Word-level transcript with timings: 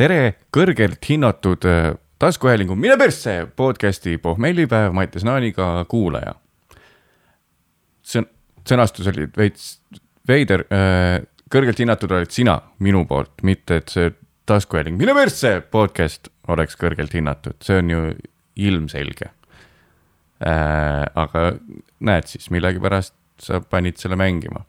tere, 0.00 0.36
kõrgelt 0.54 1.04
hinnatud 1.04 1.66
äh, 1.68 1.90
taskuhäälingu 2.22 2.76
Mine 2.78 2.96
persse 2.96 3.34
podcasti 3.56 4.16
pohmellipäev 4.22 4.94
Mattias 4.96 5.26
Naaniga 5.28 5.84
kuulaja. 5.88 6.34
see 8.02 8.22
on, 8.22 8.28
sõnastus 8.64 9.10
oli 9.12 9.26
veits 9.36 9.66
veider, 10.28 10.64
kõrgelt 11.52 11.82
hinnatud 11.82 12.12
oled 12.16 12.32
sina 12.32 12.56
minu 12.80 13.04
poolt, 13.08 13.42
mitte 13.44 13.80
et 13.82 13.92
see 13.92 14.12
taskuhääling 14.48 14.96
Mine 15.00 15.14
persse 15.16 15.58
podcast 15.60 16.30
oleks 16.48 16.78
kõrgelt 16.80 17.12
hinnatud, 17.14 17.58
see 17.60 17.82
on 17.82 17.92
ju 17.92 18.04
ilmselge 18.56 19.28
äh,. 20.40 21.04
aga 21.14 21.44
näed 22.00 22.30
siis, 22.30 22.48
millegipärast 22.50 23.14
sa 23.40 23.60
panid 23.60 24.00
selle 24.00 24.16
mängima. 24.16 24.64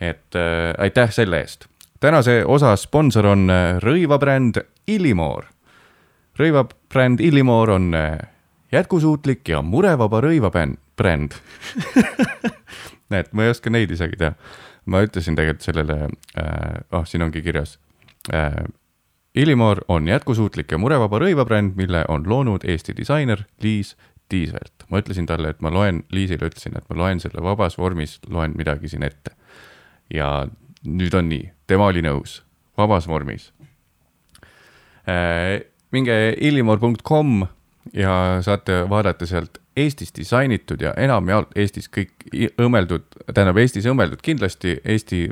et 0.00 0.32
äh, 0.34 0.72
aitäh 0.78 1.12
selle 1.12 1.44
eest. 1.44 1.68
Tänase 2.02 2.44
osa 2.44 2.76
sponsor 2.76 3.26
on 3.26 3.50
äh, 3.50 3.78
rõivabränd 3.78 4.58
Illimoor. 4.86 5.44
rõivabränd 6.38 7.20
Illimoor 7.20 7.70
on 7.70 7.94
äh, 7.94 8.18
jätkusuutlik 8.72 9.48
ja 9.48 9.62
murevaba 9.62 10.20
rõivabränd 10.20 11.36
näed, 13.12 13.30
ma 13.32 13.46
ei 13.46 13.52
oska 13.54 13.70
neid 13.70 13.90
isegi 13.94 14.18
teha. 14.18 14.34
ma 14.84 15.02
ütlesin 15.06 15.38
tegelikult 15.38 15.62
sellele 15.62 15.98
äh,, 16.38 16.82
oh 16.90 17.06
siin 17.06 17.22
ongi 17.22 17.42
kirjas 17.42 17.78
äh, 18.34 18.64
Illimoor 19.34 19.84
on 19.88 20.08
jätkusuutlik 20.08 20.72
ja 20.74 20.78
murevaba 20.78 21.22
rõivabränd, 21.22 21.76
mille 21.78 22.04
on 22.08 22.26
loonud 22.26 22.66
Eesti 22.68 22.96
disainer 22.96 23.46
Liis 23.62 23.96
Tiisvelt. 24.28 24.88
ma 24.90 24.98
ütlesin 24.98 25.26
talle, 25.26 25.54
et 25.54 25.60
ma 25.60 25.70
loen, 25.70 26.02
Liisile 26.10 26.50
ütlesin, 26.50 26.74
et 26.76 26.90
ma 26.90 26.98
loen 26.98 27.20
selle 27.20 27.42
vabas 27.42 27.78
vormis, 27.78 28.18
loen 28.28 28.58
midagi 28.58 28.88
siin 28.88 29.06
ette. 29.06 29.36
ja 30.14 30.48
nüüd 30.84 31.14
on 31.14 31.28
nii, 31.28 31.52
tema 31.72 31.88
oli 31.88 32.04
nõus, 32.04 32.40
vabas 32.78 33.08
vormis 33.08 33.50
äh,. 35.08 35.64
minge 35.92 36.14
illimoor.com 36.40 37.42
ja 37.96 38.14
saate 38.44 38.84
vaadata 38.90 39.26
sealt 39.26 39.58
Eestis 39.76 40.12
disainitud 40.16 40.82
ja 40.84 40.92
enamjaolt 41.00 41.54
Eestis 41.56 41.88
kõik 41.88 42.26
õmmeldud, 42.60 43.06
tähendab 43.32 43.56
Eestis 43.56 43.86
õmmeldud 43.88 44.20
kindlasti, 44.24 44.76
Eesti 44.84 45.22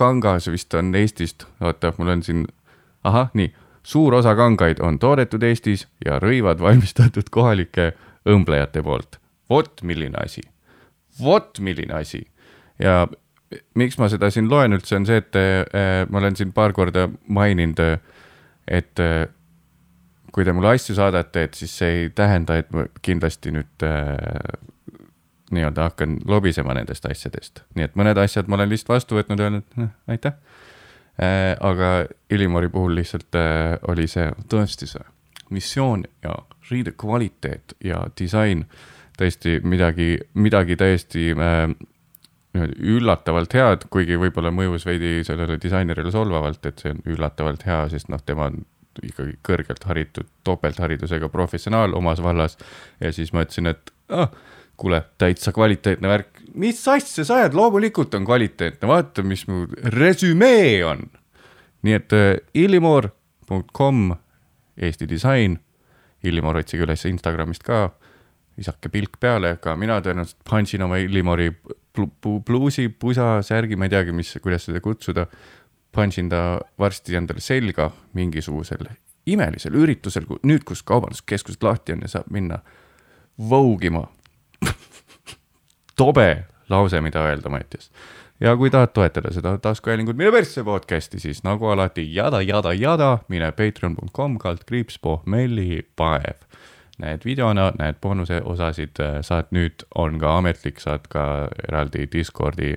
kangas 0.00 0.48
vist 0.48 0.74
on 0.74 0.94
Eestist, 0.96 1.44
oota, 1.60 1.92
mul 1.98 2.14
on 2.14 2.22
siin 2.24 2.46
ahah, 3.04 3.28
nii, 3.36 3.50
suur 3.84 4.16
osa 4.16 4.32
kangaid 4.38 4.80
on 4.80 4.96
toodetud 4.98 5.44
Eestis 5.44 5.84
ja 6.04 6.16
rõivad 6.22 6.64
valmistatud 6.64 7.28
kohalike 7.30 7.92
õmblejate 8.24 8.82
poolt. 8.82 9.20
vot 9.50 9.82
milline 9.82 10.16
asi, 10.24 10.40
vot 11.20 11.60
milline 11.60 11.94
asi. 12.00 12.24
ja 12.80 13.04
miks 13.74 13.98
ma 13.98 14.08
seda 14.12 14.30
siin 14.30 14.50
loen 14.50 14.76
üldse, 14.76 14.96
on 14.96 15.06
see, 15.08 15.22
et 15.22 15.38
äh, 15.38 16.04
ma 16.10 16.20
olen 16.22 16.36
siin 16.36 16.52
paar 16.56 16.72
korda 16.76 17.08
maininud, 17.28 17.80
et 18.68 19.02
äh, 19.02 19.24
kui 20.34 20.44
te 20.46 20.52
mulle 20.52 20.74
asju 20.74 20.96
saadate, 20.98 21.46
et 21.46 21.58
siis 21.58 21.74
see 21.78 21.90
ei 21.98 22.06
tähenda, 22.10 22.58
et 22.58 22.70
ma 22.74 22.88
kindlasti 23.06 23.52
nüüd 23.54 23.86
äh, 23.86 24.72
nii-öelda 25.54 25.82
hakkan 25.82 26.18
lobisema 26.26 26.74
nendest 26.74 27.06
asjadest. 27.06 27.62
nii 27.74 27.88
et 27.88 27.96
mõned 27.98 28.18
asjad 28.18 28.48
ma 28.48 28.58
olen 28.58 28.72
lihtsalt 28.72 28.94
vastu 28.94 29.18
võtnud 29.18 29.40
ja 29.40 29.48
öelnud 29.50 29.78
eh, 29.78 29.90
aitäh 30.08 30.34
äh,. 31.20 31.54
aga 31.60 32.06
Illimori 32.30 32.68
puhul 32.68 32.96
lihtsalt 32.98 33.38
äh, 33.38 33.76
oli 33.88 34.08
see 34.10 34.30
tõesti 34.50 34.88
see 34.90 35.04
missioon 35.54 36.04
ja 36.24 36.34
riide 36.70 36.94
kvaliteet 36.98 37.76
ja 37.84 38.00
disain 38.18 38.64
tõesti 39.18 39.60
midagi, 39.62 40.16
midagi 40.34 40.76
täiesti 40.80 41.30
äh, 41.36 41.68
üllatavalt 42.54 43.54
head, 43.56 43.88
kuigi 43.90 44.18
võib-olla 44.20 44.52
mõjus 44.54 44.86
veidi 44.86 45.24
sellele 45.26 45.56
disainerile 45.62 46.12
solvavalt, 46.14 46.66
et 46.68 46.82
see 46.82 46.92
on 46.94 47.02
üllatavalt 47.14 47.64
hea, 47.66 47.80
sest 47.90 48.10
noh, 48.12 48.22
tema 48.22 48.48
on 48.52 48.60
ikkagi 49.02 49.34
kõrgelt 49.42 49.82
haritud, 49.88 50.28
topeltharidusega 50.46 51.28
professionaal 51.32 51.96
omas 51.98 52.22
vallas. 52.22 52.58
ja 53.00 53.12
siis 53.12 53.32
ma 53.34 53.42
ütlesin, 53.42 53.72
et 53.72 53.90
ah, 54.14 54.30
kuule, 54.76 55.02
täitsa 55.18 55.52
kvaliteetne 55.52 56.08
värk, 56.08 56.40
mis 56.54 56.78
asja 56.88 57.24
sa 57.26 57.40
ajad, 57.40 57.58
loomulikult 57.58 58.14
on 58.14 58.26
kvaliteetne, 58.26 58.88
vaata, 58.88 59.22
mis 59.26 59.46
mu 59.50 59.66
resümee 59.96 60.84
on. 60.86 61.04
nii 61.82 61.98
et 61.98 62.14
uh, 62.16 62.30
illimoor.com, 62.54 64.14
Eesti 64.76 65.06
disain, 65.08 65.58
Illimor 66.24 66.56
otsige 66.56 66.86
üles 66.86 67.02
Instagramist 67.04 67.62
ka, 67.62 67.90
visake 68.56 68.88
pilk 68.88 69.18
peale, 69.20 69.56
ka 69.60 69.74
mina 69.76 69.98
tõenäoliselt 70.02 70.40
pantsin 70.48 70.82
oma 70.86 70.96
Illimori 71.02 71.50
pluusi, 72.44 72.88
pusa, 72.88 73.38
särgi, 73.42 73.76
ma 73.76 73.88
ei 73.88 73.94
teagi, 73.94 74.12
mis, 74.12 74.32
kuidas 74.42 74.66
seda 74.68 74.80
kutsuda. 74.80 75.26
pantsin 75.94 76.28
ta 76.28 76.58
varsti 76.78 77.14
endale 77.14 77.40
selga 77.40 77.90
mingisugusel 78.18 78.88
imelisel 79.26 79.76
üritusel, 79.78 80.26
nüüd, 80.44 80.64
kus 80.68 80.82
kaubanduskeskused 80.86 81.62
lahti 81.64 81.94
on 81.94 82.04
ja 82.04 82.10
saab 82.16 82.28
minna 82.34 82.60
vougima 83.38 84.04
tobe 86.00 86.44
lause, 86.68 87.00
mida 87.04 87.24
öelda, 87.28 87.48
Mattias. 87.52 87.90
ja 88.40 88.56
kui 88.56 88.70
tahad 88.70 88.92
toetada 88.94 89.32
seda 89.32 89.56
taskuhäälingut 89.58 90.16
Mine 90.16 90.32
persse 90.32 90.64
podcast'i, 90.64 91.20
siis 91.20 91.42
nagu 91.44 91.68
alati 91.72 92.06
jada, 92.14 92.42
jada, 92.42 92.72
jada, 92.72 93.18
mine 93.28 93.52
patreon.com 93.52 94.38
kaldkriips 94.38 94.98
pohmellipaev. 94.98 96.44
Näed 96.98 97.24
videona, 97.24 97.70
näed 97.78 97.98
boonuse 98.02 98.40
osasid, 98.44 99.00
saad 99.26 99.50
nüüd, 99.54 99.86
on 99.94 100.18
ka 100.22 100.36
ametlik, 100.38 100.80
saad 100.82 101.08
ka 101.10 101.24
eraldi 101.68 102.06
Discordi 102.12 102.74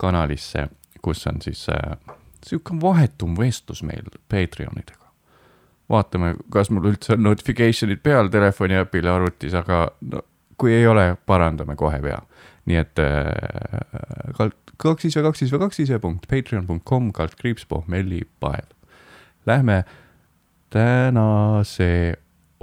kanalisse, 0.00 0.68
kus 1.02 1.26
on 1.30 1.40
siis 1.44 1.66
äh, 1.72 1.96
sihuke 2.44 2.76
vahetum 2.82 3.38
vestlus 3.38 3.82
meil 3.82 4.10
Patreonidega. 4.28 5.10
vaatame, 5.88 6.34
kas 6.50 6.70
mul 6.70 6.92
üldse 6.92 7.16
on 7.16 7.24
notification'id 7.24 8.00
peal 8.02 8.28
telefoni 8.32 8.76
äpil 8.80 9.04
ja 9.04 9.16
arvutis, 9.16 9.54
aga 9.54 9.88
no 10.10 10.22
kui 10.56 10.72
ei 10.72 10.86
ole, 10.86 11.16
parandame 11.26 11.76
kohe 11.76 11.98
pea 12.02 12.20
nii 12.68 12.80
et 12.80 13.00
äh, 13.02 14.24
kaks 14.80 15.08
või 15.10 15.26
kaks 15.28 15.44
või 15.52 15.62
kaks 15.66 15.82
ja 15.88 16.00
punkt 16.00 16.28
patreon.com 16.30 17.10
kaldkriips 17.12 17.66
pohmellipaev. 17.68 18.70
Lähme 19.46 19.82
tänase 20.72 22.16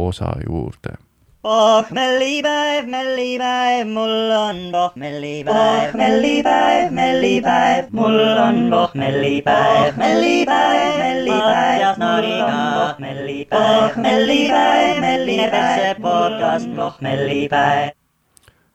osa 0.08 0.36
juurde 0.48 0.98
pohmellipäev, 1.42 2.86
mellipäev, 2.86 3.88
mul 3.88 4.32
on 4.32 4.58
pohmellipäev, 4.72 5.92
pohmellipäev, 5.92 6.92
mellipäev, 6.92 7.86
mul 7.92 8.20
on 8.38 8.70
pohmellipäev, 8.72 9.98
mellipäev, 9.98 10.98
mellipäev, 10.98 11.96
pohmellipäev, 11.98 13.50
pohmellipäev, 13.50 15.02
mellipäev, 15.02 16.02
podcast 16.02 16.76
pohmellipäev 16.76 17.98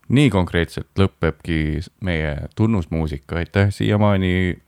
nii 0.08 0.31
konkreetselt 0.31 0.91
lõpebki 0.98 1.82
meie 2.06 2.37
tunnusmuusika, 2.56 3.37
aitäh 3.37 3.70
siiamaani 3.75 4.58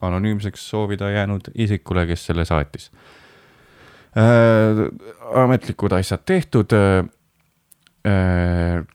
anonüümseks 0.00 0.70
soovida 0.70 1.10
jäänud 1.10 1.50
isikule, 1.54 2.06
kes 2.06 2.26
selle 2.26 2.44
saatis 2.44 2.90
äh,. 4.16 4.84
ametlikud 5.34 5.92
asjad 5.92 6.24
tehtud 6.26 6.72
äh,. 6.72 7.04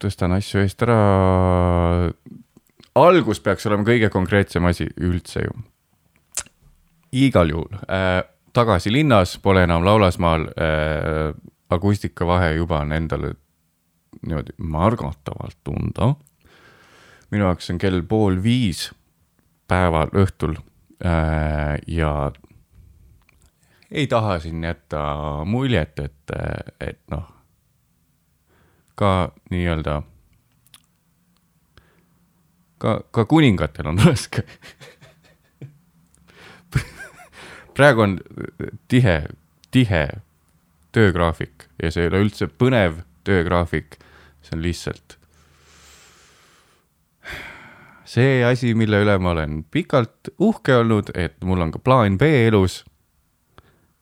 tõstan 0.01 0.35
asju 0.37 0.61
eest 0.63 0.83
ära. 0.85 0.99
algus 2.95 3.39
peaks 3.39 3.65
olema 3.65 3.83
kõige 3.87 4.09
konkreetsem 4.13 4.65
asi 4.65 4.89
üldse 4.97 5.45
ju. 5.45 5.53
igal 7.11 7.49
juhul 7.49 7.79
äh, 7.89 8.23
tagasi 8.53 8.91
linnas, 8.91 9.37
pole 9.37 9.63
enam 9.63 9.85
Laulasmaal 9.85 10.47
äh,. 10.55 11.33
akustikavahe 11.69 12.55
juba 12.55 12.79
on 12.81 12.91
endale 12.91 13.35
niimoodi 14.25 14.55
märgatavalt 14.57 15.57
tunda. 15.63 16.13
minu 17.31 17.45
jaoks 17.45 17.69
on 17.69 17.77
kell 17.77 18.01
pool 18.01 18.39
viis 18.43 18.89
päeval 19.69 20.09
õhtul 20.17 20.55
äh, 21.05 21.77
ja 21.87 22.31
ei 23.91 24.07
taha 24.07 24.39
siin 24.39 24.63
jätta 24.63 25.01
muljet, 25.45 25.99
et, 25.99 26.33
et 26.79 27.01
noh, 27.11 27.25
ka 28.95 29.31
nii-öelda, 29.51 30.01
ka, 32.77 32.99
ka 33.11 33.25
kuningatel 33.25 33.91
on 33.91 34.01
raske. 34.07 34.43
Praegu 37.79 38.03
on 38.03 38.17
tihe, 38.91 39.21
tihe 39.71 40.03
töögraafik 40.91 41.69
ja 41.79 41.91
see 41.93 42.03
ei 42.03 42.11
ole 42.11 42.25
üldse 42.25 42.49
põnev 42.51 43.05
töögraafik, 43.23 43.95
see 44.43 44.57
on 44.57 44.65
lihtsalt 44.65 45.15
see 48.09 48.43
asi, 48.45 48.73
mille 48.77 49.03
üle 49.03 49.15
ma 49.21 49.33
olen 49.35 49.61
pikalt 49.71 50.31
uhke 50.41 50.79
olnud, 50.81 51.11
et 51.13 51.37
mul 51.45 51.61
on 51.61 51.71
ka 51.71 51.81
plaan 51.83 52.17
B 52.19 52.29
elus, 52.47 52.81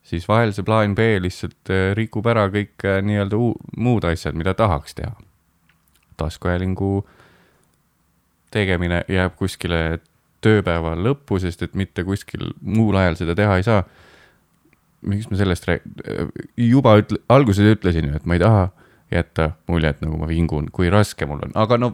siis 0.07 0.27
vahel 0.27 0.53
see 0.55 0.65
plaan 0.65 0.95
B 0.95 1.17
lihtsalt 1.21 1.71
äh, 1.73 1.91
rikub 1.97 2.27
ära 2.31 2.47
kõik 2.53 2.85
äh, 2.87 2.99
nii-öelda 3.03 3.39
muud 3.77 4.07
asjad, 4.07 4.37
mida 4.39 4.55
tahaks 4.57 4.95
teha. 4.97 5.13
taskuhäälingu 6.17 7.05
tegemine 8.51 9.03
jääb 9.11 9.35
kuskile 9.37 9.99
tööpäeva 10.41 10.95
lõppu, 10.95 11.39
sest 11.41 11.61
et 11.65 11.75
mitte 11.75 12.03
kuskil 12.07 12.53
muul 12.61 12.95
ajal 12.97 13.19
seda 13.19 13.35
teha 13.35 13.57
ei 13.57 13.63
saa. 13.63 13.83
miks 15.01 15.29
ma 15.29 15.37
sellest 15.37 15.67
räägin, 15.67 16.31
juba 16.57 16.97
ütle, 16.97 17.19
alguses 17.29 17.75
ütlesin 17.75 18.07
ju, 18.07 18.15
et 18.17 18.25
ma 18.25 18.33
ei 18.33 18.41
taha 18.41 18.69
jätta 19.11 19.51
muljet, 19.67 20.01
nagu 20.01 20.17
ma 20.17 20.27
vingun, 20.27 20.71
kui 20.71 20.89
raske 20.89 21.25
mul 21.25 21.43
on, 21.45 21.53
aga 21.55 21.77
no 21.77 21.91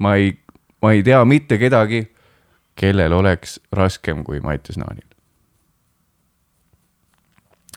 ma 0.00 0.14
ei, 0.20 0.36
ma 0.82 0.92
ei 0.94 1.02
tea 1.02 1.24
mitte 1.24 1.58
kedagi, 1.58 2.04
kellel 2.78 3.12
oleks 3.12 3.58
raskem 3.72 4.24
kui 4.24 4.40
Mattias 4.40 4.78
Naanil. 4.78 5.13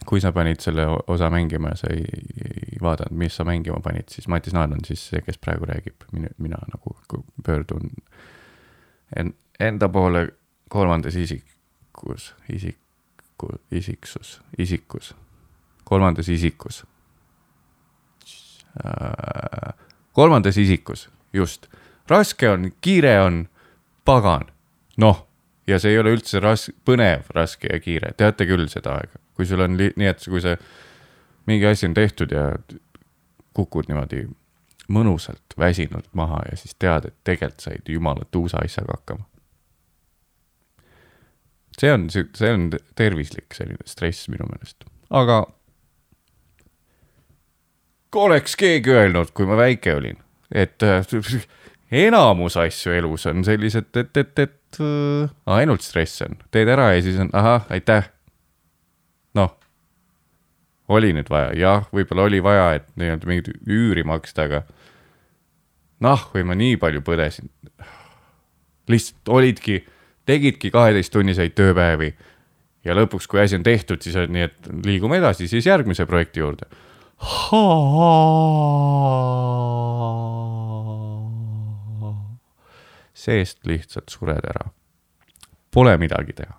Kui 0.07 0.21
sa 0.23 0.31
panid 0.31 0.61
selle 0.63 0.85
osa 1.11 1.29
mängima 1.29 1.73
ja 1.73 1.81
sa 1.81 1.91
ei, 1.91 2.05
ei 2.45 2.79
vaadanud, 2.81 3.17
mis 3.19 3.35
sa 3.35 3.43
mängima 3.47 3.79
panid, 3.83 4.07
siis 4.11 4.27
Mattias 4.31 4.55
Naan 4.55 4.73
on 4.77 4.85
siis 4.87 5.03
see, 5.09 5.21
kes 5.25 5.39
praegu 5.43 5.67
räägib, 5.67 6.07
mina, 6.15 6.31
mina 6.37 6.59
nagu 6.71 6.95
pöördun 7.45 7.89
en, 9.15 9.33
enda 9.59 9.89
poole 9.89 10.27
kolmandas 10.69 11.15
isikus, 11.15 12.33
isiku, 12.53 13.51
isiksus, 13.71 14.41
isikus, 14.57 15.15
kolmandas 15.83 16.29
isikus. 16.29 16.85
Äh,. 18.85 19.73
kolmandas 20.13 20.57
isikus, 20.57 21.09
just, 21.33 21.67
raske 22.07 22.49
on, 22.49 22.71
kiire 22.81 23.19
on, 23.21 23.47
pagan, 24.05 24.45
noh, 24.97 25.27
ja 25.67 25.79
see 25.79 25.93
ei 25.93 25.99
ole 26.01 26.15
üldse 26.15 26.41
ras-, 26.43 26.71
põnev, 26.87 27.27
raske 27.35 27.69
ja 27.71 27.79
kiire, 27.83 28.13
teate 28.17 28.47
küll 28.49 28.67
seda 28.71 28.97
aega, 29.01 29.21
kui 29.37 29.47
sul 29.49 29.63
on 29.65 29.77
nii, 29.77 30.09
et 30.09 30.25
kui 30.25 30.41
see 30.43 30.57
mingi 31.47 31.67
asi 31.69 31.87
on 31.87 31.95
tehtud 31.97 32.33
ja 32.35 32.49
kukud 33.57 33.89
niimoodi 33.89 34.25
mõnusalt 34.93 35.55
väsinult 35.59 36.07
maha 36.15 36.43
ja 36.51 36.57
siis 36.59 36.75
tead, 36.79 37.09
et 37.09 37.17
tegelikult 37.27 37.65
said 37.65 37.89
jumala 37.91 38.27
tuusa 38.31 38.61
asjaga 38.63 38.95
hakkama. 38.99 39.25
see 41.77 41.91
on, 41.93 42.07
see 42.09 42.53
on 42.53 42.71
tervislik 42.95 43.53
selline 43.53 43.85
stress 43.85 44.29
minu 44.33 44.47
meelest, 44.49 44.87
aga 45.09 45.43
oleks 48.17 48.55
keegi 48.57 48.95
öelnud, 48.95 49.31
kui 49.35 49.45
ma 49.45 49.57
väike 49.59 49.93
olin, 49.95 50.17
et 50.51 50.81
enamus 51.91 52.57
asju 52.59 52.91
elus 52.97 53.25
on 53.29 53.43
sellised, 53.47 53.89
et, 53.95 54.17
et, 54.17 54.39
et 54.39 54.79
äh, 54.83 55.29
ainult 55.57 55.85
stress 55.85 56.23
on, 56.25 56.37
teed 56.51 56.69
ära 56.71 56.91
ja 56.95 57.03
siis 57.05 57.19
on 57.23 57.31
ahah, 57.37 57.67
aitäh. 57.73 58.09
noh, 59.37 59.53
oli 60.91 61.13
nüüd 61.15 61.29
vaja, 61.31 61.51
jah, 61.57 61.87
võib-olla 61.93 62.27
oli 62.27 62.41
vaja, 62.43 62.71
et 62.79 62.87
nii-öelda 62.99 63.29
mingit 63.29 63.51
üüri 63.67 64.03
maksta, 64.07 64.47
aga 64.47 64.63
noh, 66.03 66.25
kui 66.31 66.43
ma 66.47 66.57
nii 66.57 66.79
palju 66.81 67.03
põdesin. 67.05 67.51
lihtsalt 68.87 69.29
olidki, 69.29 69.81
tegidki 70.27 70.71
kaheteisttunniseid 70.71 71.55
tööpäevi 71.55 72.13
ja 72.87 72.95
lõpuks, 72.95 73.27
kui 73.27 73.41
asi 73.43 73.57
on 73.59 73.63
tehtud, 73.67 74.01
siis 74.03 74.15
on 74.15 74.31
nii, 74.31 74.47
et 74.47 74.69
liigume 74.85 75.19
edasi 75.19 75.47
siis 75.47 75.67
järgmise 75.67 76.05
projekti 76.07 76.39
juurde. 76.43 76.67
Seest 83.17 83.65
lihtsalt 83.67 84.13
sured 84.13 84.45
ära. 84.45 84.69
Pole 85.73 85.97
midagi 85.97 86.35
teha. 86.37 86.55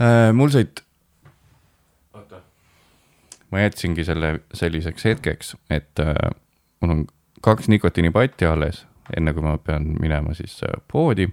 Äh, 0.00 0.30
mul 0.32 0.50
oota. 2.14 2.40
ma 3.50 3.60
jätsingi 3.60 4.04
selle 4.04 4.40
selliseks 4.54 5.04
hetkeks, 5.04 5.56
et 5.70 6.00
äh, 6.00 6.14
mul 6.80 6.94
on 6.94 7.04
kaks 7.44 7.68
nikotiinipatti 7.68 8.46
alles, 8.48 8.86
enne 9.16 9.34
kui 9.36 9.44
ma 9.44 9.58
pean 9.58 9.92
minema 10.00 10.34
siis 10.34 10.60
äh, 10.64 10.80
poodi. 10.92 11.28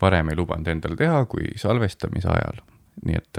varem 0.00 0.28
ei 0.32 0.36
lubanud 0.36 0.66
endale 0.66 0.96
teha 0.98 1.24
kui 1.30 1.52
salvestamise 1.56 2.28
ajal, 2.28 2.56
nii 3.06 3.16
et 3.20 3.38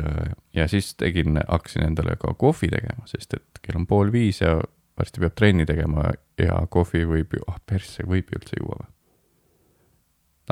ja 0.56 0.68
siis 0.68 0.94
tegin, 0.96 1.42
hakkasin 1.48 1.84
endale 1.84 2.16
ka 2.16 2.32
kohvi 2.40 2.70
tegema, 2.72 3.04
sest 3.06 3.34
et 3.34 3.60
kell 3.62 3.82
on 3.82 3.88
pool 3.88 4.12
viis 4.12 4.40
ja 4.42 4.62
varsti 5.00 5.24
peab 5.24 5.36
trenni 5.38 5.66
tegema 5.70 6.12
ja 6.40 6.60
kohvi 6.70 7.04
võib 7.10 7.38
ju, 7.38 7.46
ah 7.50 7.60
persse, 7.66 8.06
võib 8.08 8.30
ju 8.30 8.40
üldse 8.40 8.60
juua 8.60 8.80
või? 8.82 8.90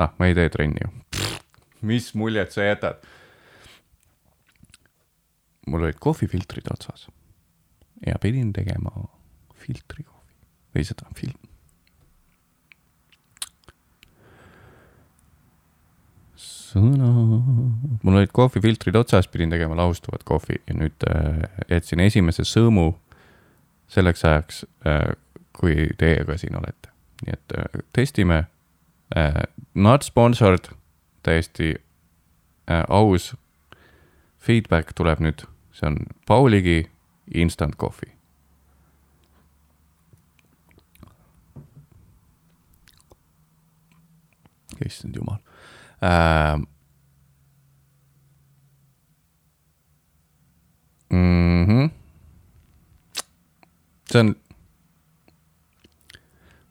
ah, 0.02 0.14
ma 0.18 0.28
ei 0.30 0.36
tee 0.38 0.50
trenni 0.52 0.82
ju. 0.82 0.92
mis 1.92 2.12
muljet 2.18 2.54
sa 2.54 2.66
jätad? 2.66 3.02
mul 5.66 5.86
olid 5.86 6.00
kohvifiltrid 6.02 6.66
otsas 6.72 7.06
ja 8.06 8.18
pidin 8.22 8.50
tegema 8.54 8.90
filtriga 9.62 10.10
või 10.74 10.86
seda 10.86 11.06
filmi. 11.14 11.52
sõna, 16.72 17.08
mul 18.02 18.16
olid 18.16 18.30
kohvifiltrid 18.32 18.96
otsas, 18.96 19.28
pidin 19.28 19.52
tegema 19.52 19.76
laustuvat 19.76 20.22
kohvi 20.24 20.56
ja 20.64 20.76
nüüd 20.76 21.04
äh, 21.04 21.42
jätsin 21.68 22.00
esimese 22.00 22.46
sõõmu 22.48 22.94
selleks 23.92 24.24
ajaks 24.24 24.64
äh,, 24.86 25.12
kui 25.52 25.88
teiega 25.98 26.36
siin 26.40 26.56
olete. 26.56 26.88
nii 27.26 27.34
et 27.36 27.56
äh, 27.58 27.82
testime 27.92 28.44
äh,, 29.16 29.42
not 29.74 30.02
sponsored, 30.02 30.72
täiesti 31.22 31.74
aus 32.88 33.34
feedback 34.40 34.94
tuleb 34.96 35.20
nüüd, 35.20 35.44
see 35.76 35.86
on 35.86 35.98
Pauligi 36.26 36.86
instant 37.34 37.76
coffee 37.76 38.12
issand 44.86 45.16
jumal 45.16 45.38
äh,. 46.02 46.58
Mm 51.12 51.64
-hmm. 51.66 52.01
See 54.12 54.20
on, 54.20 54.34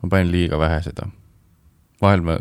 ma 0.01 0.09
panin 0.09 0.31
liiga 0.33 0.59
vähe 0.61 0.81
seda, 0.85 1.07
vahel 2.01 2.25
ma. 2.25 2.38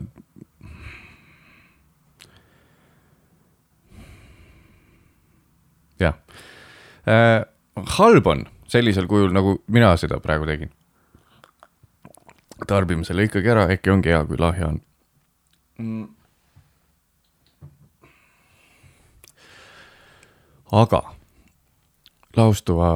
jah 6.00 6.17
äh,, 7.08 7.44
halb 7.99 8.26
on 8.26 8.47
sellisel 8.70 9.08
kujul, 9.08 9.32
nagu 9.37 9.58
mina 9.69 9.91
seda 10.00 10.20
praegu 10.20 10.47
tegin. 10.49 10.70
tarbime 12.69 13.05
selle 13.05 13.25
ikkagi 13.29 13.52
ära, 13.52 13.67
äkki 13.73 13.93
ongi 13.93 14.12
hea, 14.12 14.25
kui 14.29 14.41
lahja 14.41 14.69
on 14.69 14.81
mm.. 15.81 16.08
aga 20.81 21.02
laustuva 22.37 22.90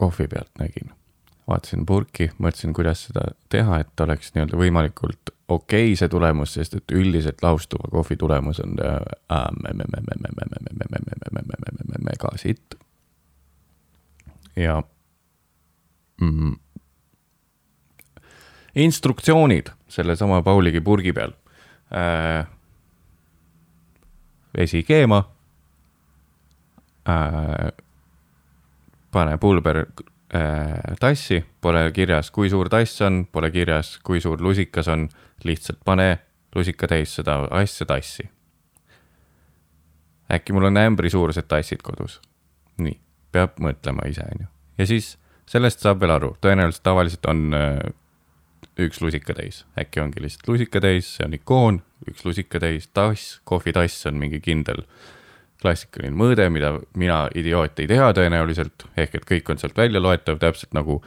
kohvi 0.00 0.26
pealt 0.32 0.50
nägin, 0.60 0.94
vaatasin 1.48 1.84
purki, 1.86 2.30
mõtlesin, 2.38 2.72
kuidas 2.76 3.04
seda 3.08 3.30
teha, 3.52 3.82
et 3.84 4.04
oleks 4.04 4.32
nii-öelda 4.34 4.58
võimalikult 4.60 5.34
okei 5.50 5.90
okay 5.90 5.98
see 5.98 6.08
tulemus, 6.08 6.54
sest 6.56 6.76
et 6.78 6.94
üldiselt 6.94 7.42
laustuva 7.44 7.90
kohvi 7.92 8.16
tulemus 8.20 8.62
on 8.64 8.76
mega 12.06 12.32
sitt. 12.40 12.74
ja 14.56 14.82
mm, 16.20 16.54
instruktsioonid 18.74 19.70
sellesama 19.88 20.42
Pauligi 20.42 20.80
purgi 20.80 21.12
peal 21.12 21.32
äh,. 21.92 22.46
vesi 24.56 24.82
keema 24.82 25.24
äh,. 27.08 27.89
Pane 29.10 29.38
pulber 29.38 29.84
äh, 30.34 30.96
tassi, 31.00 31.44
pole 31.60 31.90
kirjas, 31.92 32.30
kui 32.30 32.50
suur 32.50 32.68
tass 32.68 33.02
on, 33.02 33.24
pole 33.32 33.50
kirjas, 33.50 33.98
kui 34.04 34.20
suur 34.20 34.42
lusikas 34.42 34.88
on, 34.88 35.08
lihtsalt 35.44 35.80
pane 35.84 36.18
lusika 36.54 36.88
täis 36.90 37.14
seda 37.14 37.42
asja 37.50 37.86
tassi. 37.86 38.30
äkki 40.30 40.52
mul 40.52 40.64
on 40.64 40.76
ämbri 40.76 41.10
suurused 41.10 41.48
tassid 41.48 41.82
kodus. 41.82 42.20
nii, 42.78 43.00
peab 43.32 43.58
mõtlema 43.60 44.06
ise, 44.08 44.22
on 44.22 44.44
ju. 44.44 44.46
ja 44.78 44.86
siis 44.86 45.16
sellest 45.46 45.80
saab 45.80 46.00
veel 46.00 46.14
aru, 46.14 46.36
tõenäoliselt 46.40 46.82
tavaliselt 46.82 47.26
on 47.26 47.54
äh, 47.54 47.78
üks 48.78 49.00
lusikatäis, 49.02 49.64
äkki 49.78 50.00
ongi 50.00 50.22
lihtsalt 50.22 50.48
lusikatäis, 50.48 51.16
see 51.16 51.26
on 51.26 51.34
ikoon, 51.34 51.80
üks 52.10 52.24
lusikatäis, 52.24 52.88
tass, 52.94 53.40
kohvitass 53.44 54.06
on 54.06 54.20
mingi 54.20 54.40
kindel 54.40 54.84
klassikaline 55.62 56.16
mõõde, 56.16 56.46
mida 56.52 56.74
mina, 56.98 57.24
idioot, 57.36 57.78
ei 57.80 57.90
tea 57.90 58.12
tõenäoliselt, 58.16 58.86
ehk 58.96 59.18
et 59.18 59.26
kõik 59.28 59.50
on 59.52 59.60
sealt 59.60 59.76
välja 59.76 60.02
loetav, 60.02 60.40
täpselt 60.42 60.72
nagu 60.76 61.00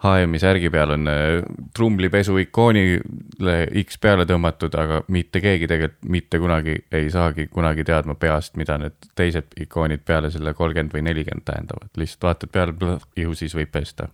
HM-i 0.00 0.38
särgi 0.40 0.70
peal 0.72 0.94
on 0.94 1.08
äh, 1.12 1.42
trumlipesu 1.76 2.38
ikoonile 2.40 3.56
X 3.82 3.98
peale 4.00 4.24
tõmmatud, 4.28 4.76
aga 4.80 5.02
mitte 5.12 5.42
keegi 5.44 5.68
tegelikult 5.68 6.08
mitte 6.08 6.40
kunagi 6.40 6.78
ei 6.96 7.10
saagi 7.12 7.50
kunagi 7.52 7.84
teadma 7.84 8.16
peast, 8.20 8.56
mida 8.56 8.78
need 8.80 9.10
teised 9.18 9.52
ikoonid 9.60 10.06
peale 10.08 10.32
selle 10.32 10.54
kolmkümmend 10.56 10.96
või 10.96 11.04
nelikümmend 11.10 11.44
tähendavad, 11.44 11.92
lihtsalt 12.00 12.30
vaatad 12.30 12.54
peale, 12.54 12.96
ju 13.20 13.36
siis 13.36 13.56
võib 13.56 13.72
pesta 13.76 14.08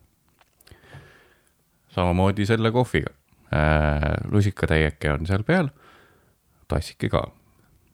samamoodi 1.97 2.47
selle 2.47 2.71
kohviga 2.73 3.11
äh,. 3.55 4.31
lusikatäieke 4.31 5.13
on 5.13 5.27
seal 5.27 5.45
peal, 5.47 5.69
tassike 6.69 7.09
ka. 7.09 7.23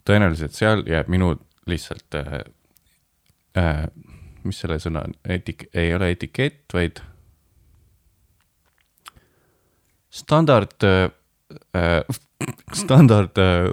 tõenäoliselt 0.08 0.56
seal 0.56 0.82
jääb 0.88 1.10
minu 1.12 1.34
lihtsalt 1.66 2.14
äh, 2.14 2.40
äh, 3.58 3.86
mis 4.44 4.60
selle 4.62 4.78
sõna 4.82 5.04
on, 5.06 5.14
etik-, 5.28 5.68
ei 5.74 5.94
ole 5.94 6.12
etikett, 6.14 6.64
vaid 6.74 7.02
standard 10.10 10.86
äh,, 10.86 11.10
standard 12.82 13.38
äh, 13.38 13.70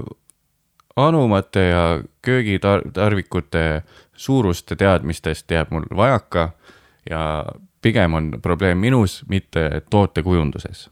anumate 0.99 1.65
ja 1.69 1.83
köögitarvikute 2.21 3.83
suuruste 4.13 4.75
teadmistest 4.75 5.51
jääb 5.51 5.71
mul 5.71 5.87
vajaka 5.95 6.49
ja 7.09 7.45
pigem 7.81 8.13
on 8.13 8.31
probleem 8.41 8.77
minus, 8.77 9.23
mitte 9.27 9.81
tootekujunduses 9.89 10.89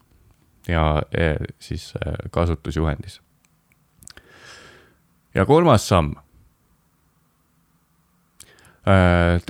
ja 0.67 1.01
e, 1.11 1.35
siis 1.59 1.93
äh, 1.95 2.13
kasutusjuhendis. 2.31 3.21
ja 5.35 5.45
kolmas 5.45 5.87
samm 5.87 6.15
Äh, 8.87 9.41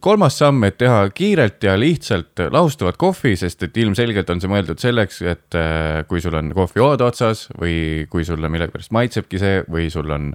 kolmas 0.00 0.38
samm, 0.40 0.62
et 0.64 0.78
teha 0.80 1.02
kiirelt 1.12 1.60
ja 1.66 1.74
lihtsalt 1.76 2.40
laustavat 2.54 2.96
kohvi, 2.96 3.34
sest 3.36 3.66
et 3.66 3.76
ilmselgelt 3.76 4.30
on 4.32 4.40
see 4.40 4.48
mõeldud 4.48 4.80
selleks, 4.80 5.18
et 5.28 5.56
äh, 5.60 6.06
kui 6.08 6.22
sul 6.24 6.38
on 6.38 6.54
kohvijood 6.56 7.04
otsas 7.04 7.44
või 7.58 8.06
kui 8.08 8.24
sulle 8.24 8.48
millegipärast 8.48 8.94
maitsebki 8.96 9.42
see 9.42 9.60
või 9.68 9.90
sul 9.92 10.08
on, 10.16 10.30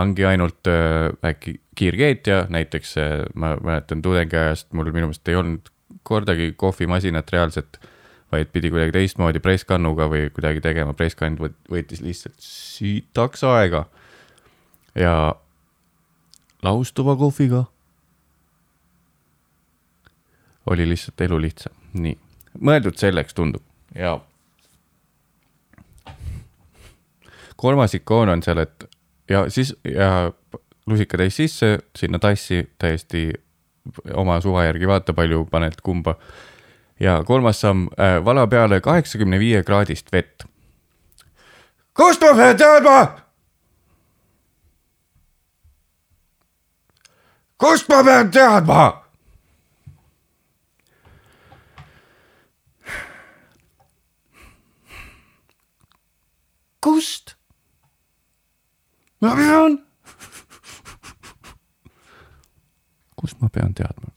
ongi 0.00 0.24
ainult 0.24 0.72
äh, 0.72 1.10
äkki 1.34 1.58
kiirkeetja, 1.76 2.46
näiteks 2.54 2.96
ma 3.36 3.52
mäletan 3.60 4.00
tudengiajast, 4.02 4.70
mul 4.72 4.88
minu 4.88 5.10
meelest 5.10 5.28
ei 5.28 5.36
olnud 5.36 5.68
kordagi 6.08 6.54
kohvimasinat 6.56 7.28
reaalselt, 7.36 7.76
vaid 8.32 8.48
pidi 8.56 8.72
kuidagi 8.72 8.96
teistmoodi 8.96 9.44
presskannuga 9.44 10.08
või 10.08 10.30
kuidagi 10.32 10.64
tegema, 10.64 10.96
presskand 10.96 11.44
võttis 11.44 12.00
lihtsalt 12.00 12.40
sitaks 12.40 13.44
aega. 13.44 13.84
ja 14.96 15.34
laustuva 16.64 17.12
kohviga 17.20 17.68
oli 20.70 20.88
lihtsalt 20.88 21.20
elu 21.26 21.40
lihtsam, 21.40 21.74
nii, 21.92 22.16
mõeldud 22.60 22.98
selleks 23.00 23.34
tundub 23.34 23.62
ja. 23.94 24.18
kolmas 27.56 27.94
ikoon 27.94 28.28
on 28.28 28.42
seal, 28.42 28.62
et 28.62 28.88
ja 29.30 29.44
siis 29.50 29.74
ja 29.84 30.32
lusikatäis 30.86 31.36
sisse 31.36 31.78
sinna 31.96 32.18
tassi 32.18 32.70
täiesti 32.78 33.32
oma 34.14 34.40
suva 34.40 34.64
järgi, 34.64 34.88
vaata 34.88 35.12
palju 35.12 35.44
paned 35.50 35.80
kumba. 35.82 36.14
ja 37.00 37.22
kolmas 37.24 37.60
samm 37.60 37.88
äh,, 38.00 38.24
vala 38.24 38.46
peale 38.46 38.80
kaheksakümne 38.80 39.38
viie 39.38 39.62
kraadist 39.62 40.12
vett. 40.12 40.44
kust 41.94 42.20
ma 42.20 42.34
pean 42.34 42.56
teadma? 42.56 43.08
kust 47.58 47.88
ma 47.88 48.04
pean 48.04 48.30
teadma? 48.30 49.07
Kust? 56.88 57.34
ma 59.20 59.34
pean. 59.36 59.78
kust 63.16 63.40
ma 63.40 63.48
pean 63.52 63.74
teadma? 63.74 64.10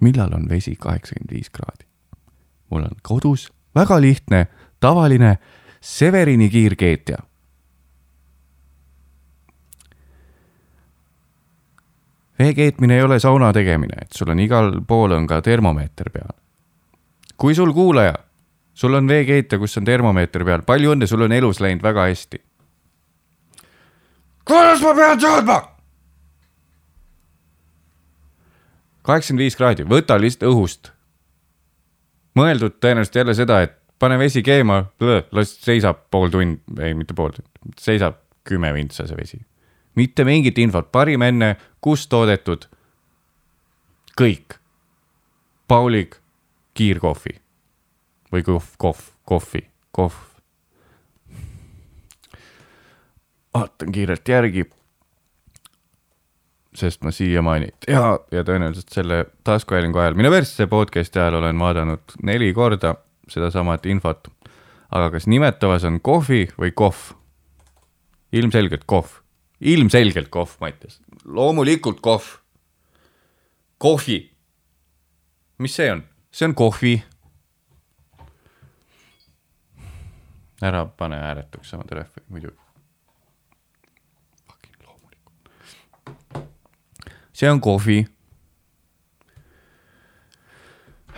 millal 0.00 0.34
on 0.36 0.48
vesi 0.48 0.76
kaheksakümmend 0.76 1.32
viis 1.32 1.50
kraadi? 1.50 1.88
mul 2.70 2.84
on 2.90 2.96
kodus 3.02 3.48
väga 3.74 4.00
lihtne, 4.00 4.46
tavaline 4.80 5.38
Severini 5.80 6.50
kiirkeetja. 6.50 7.16
vee 12.38 12.54
keetmine 12.54 12.96
ei 12.96 13.02
ole 13.02 13.18
sauna 13.20 13.52
tegemine, 13.52 13.96
et 14.02 14.12
sul 14.12 14.30
on 14.30 14.40
igal 14.40 14.80
pool 14.86 15.10
on 15.10 15.26
ka 15.26 15.42
termomeeter 15.42 16.10
peal. 16.10 16.36
kui 17.36 17.54
sul 17.54 17.72
kuulaja 17.72 18.14
sul 18.74 18.94
on 18.94 19.08
veekeetja, 19.08 19.58
kus 19.58 19.76
on 19.76 19.84
termomeeter 19.84 20.44
peal, 20.44 20.64
palju 20.66 20.94
õnne, 20.94 21.08
sul 21.08 21.26
on 21.26 21.32
elus 21.32 21.60
läinud 21.60 21.82
väga 21.84 22.08
hästi. 22.08 22.42
kuidas 24.44 24.82
ma 24.82 24.94
pean 24.94 25.20
teadma? 25.20 25.58
kaheksakümmend 29.02 29.44
viis 29.44 29.56
kraadi, 29.56 29.86
võta 29.88 30.18
lihtsalt 30.20 30.50
õhust. 30.50 30.92
mõeldud 32.38 32.78
tõenäoliselt 32.80 33.16
jälle 33.16 33.34
seda, 33.34 33.62
et 33.62 33.78
pane 33.98 34.18
vesi 34.18 34.42
keema, 34.42 34.84
las 35.32 35.56
seisab 35.62 36.08
pool 36.10 36.30
tundi, 36.30 36.60
ei 36.80 36.94
mitte 36.94 37.14
pool 37.14 37.30
tundi, 37.30 37.50
seisab 37.78 38.18
kümme 38.44 38.72
vintsa 38.74 39.06
see 39.06 39.16
vesi. 39.16 39.44
mitte 39.94 40.24
mingit 40.24 40.58
infot, 40.58 40.92
parim 40.92 41.22
enne, 41.22 41.56
kus 41.80 42.06
toodetud. 42.06 42.66
kõik. 44.20 44.58
Paulig, 45.68 46.14
kiirkohvi 46.74 47.42
või 48.32 48.42
kohv, 48.42 48.68
kohv, 48.78 49.00
kohvi, 49.28 49.66
kohv. 49.92 50.14
vaatan 53.54 53.92
kiirelt 53.92 54.28
järgi. 54.28 54.64
sest 56.74 57.02
ma 57.04 57.10
siiamaani 57.12 57.68
ja, 57.88 58.18
ja 58.32 58.44
tõenäoliselt 58.48 58.88
selle 58.88 59.26
taskuhäälingu 59.44 59.98
ajal, 59.98 60.14
minu 60.16 60.30
persse 60.32 60.66
podcast'i 60.66 61.20
ajal 61.20 61.34
olen 61.42 61.58
vaadanud 61.58 62.16
neli 62.22 62.52
korda 62.54 62.94
sedasamat 63.28 63.86
infot. 63.86 64.28
aga 64.90 65.10
kas 65.10 65.26
nimetavas 65.26 65.84
on 65.84 66.00
kohvi 66.00 66.48
või 66.58 66.72
kohv? 66.72 67.12
ilmselgelt 68.32 68.84
kohv, 68.86 69.20
ilmselgelt 69.60 70.28
kohv, 70.28 70.56
Mattias, 70.60 71.00
loomulikult 71.24 72.00
kohv. 72.00 72.24
kohvi. 73.78 74.30
mis 75.58 75.76
see 75.76 75.92
on? 75.92 76.04
see 76.32 76.48
on 76.48 76.54
kohvi 76.54 77.02
ära 80.62 80.84
pane 80.86 81.16
hääletuks 81.18 81.74
oma 81.74 81.84
telefoni 81.88 82.26
muidu. 82.28 82.50
loomulikult. 84.86 85.62
see 87.32 87.50
on 87.50 87.60
kohvi. 87.60 88.06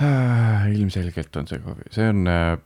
Äh, 0.02 0.72
ilmselgelt 0.74 1.36
on 1.36 1.46
see 1.46 1.58
kohvi, 1.58 1.82
see 1.90 2.08
on 2.08 2.26
äh, 2.26 2.58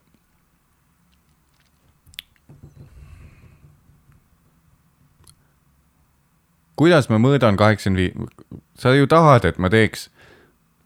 kuidas 6.79 7.09
ma 7.11 7.19
mõõdan 7.21 7.59
kaheksakümmend 7.59 8.01
viis, 8.01 8.63
sa 8.79 8.95
ju 8.95 9.09
tahad, 9.11 9.49
et 9.49 9.59
ma 9.59 9.71
teeks 9.73 10.09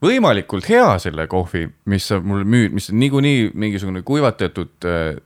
võimalikult 0.03 0.67
hea 0.71 0.97
selle 1.03 1.29
kohvi, 1.31 1.67
mis 1.91 2.09
sa 2.09 2.19
mulle 2.21 2.47
müüd, 2.49 2.73
mis 2.75 2.89
on 2.91 2.99
niikuinii 3.03 3.53
mingisugune 3.55 4.03
kuivatatud 4.07 4.89
äh, 4.89 5.21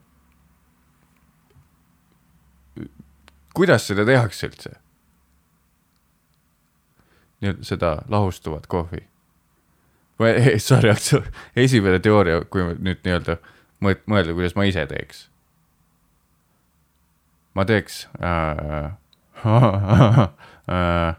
kuidas 3.57 3.89
seda 3.89 4.05
tehakse 4.07 4.51
üldse? 4.51 4.77
nii-öelda 7.41 7.65
seda 7.65 7.91
lahustuvat 8.09 8.67
kohvi. 8.67 9.03
või 10.21 10.57
sorry, 10.69 10.95
esimene 11.57 12.01
teooria, 12.01 12.41
kui 12.51 12.65
nüüd 12.65 13.03
nii-öelda 13.05 13.37
mõelda, 13.85 14.33
kuidas 14.33 14.57
ma 14.57 14.65
ise 14.69 14.87
teeks. 14.87 15.29
ma 17.55 17.65
teeks 17.65 18.07
äh,. 18.21 18.95
Äh, 20.67 21.13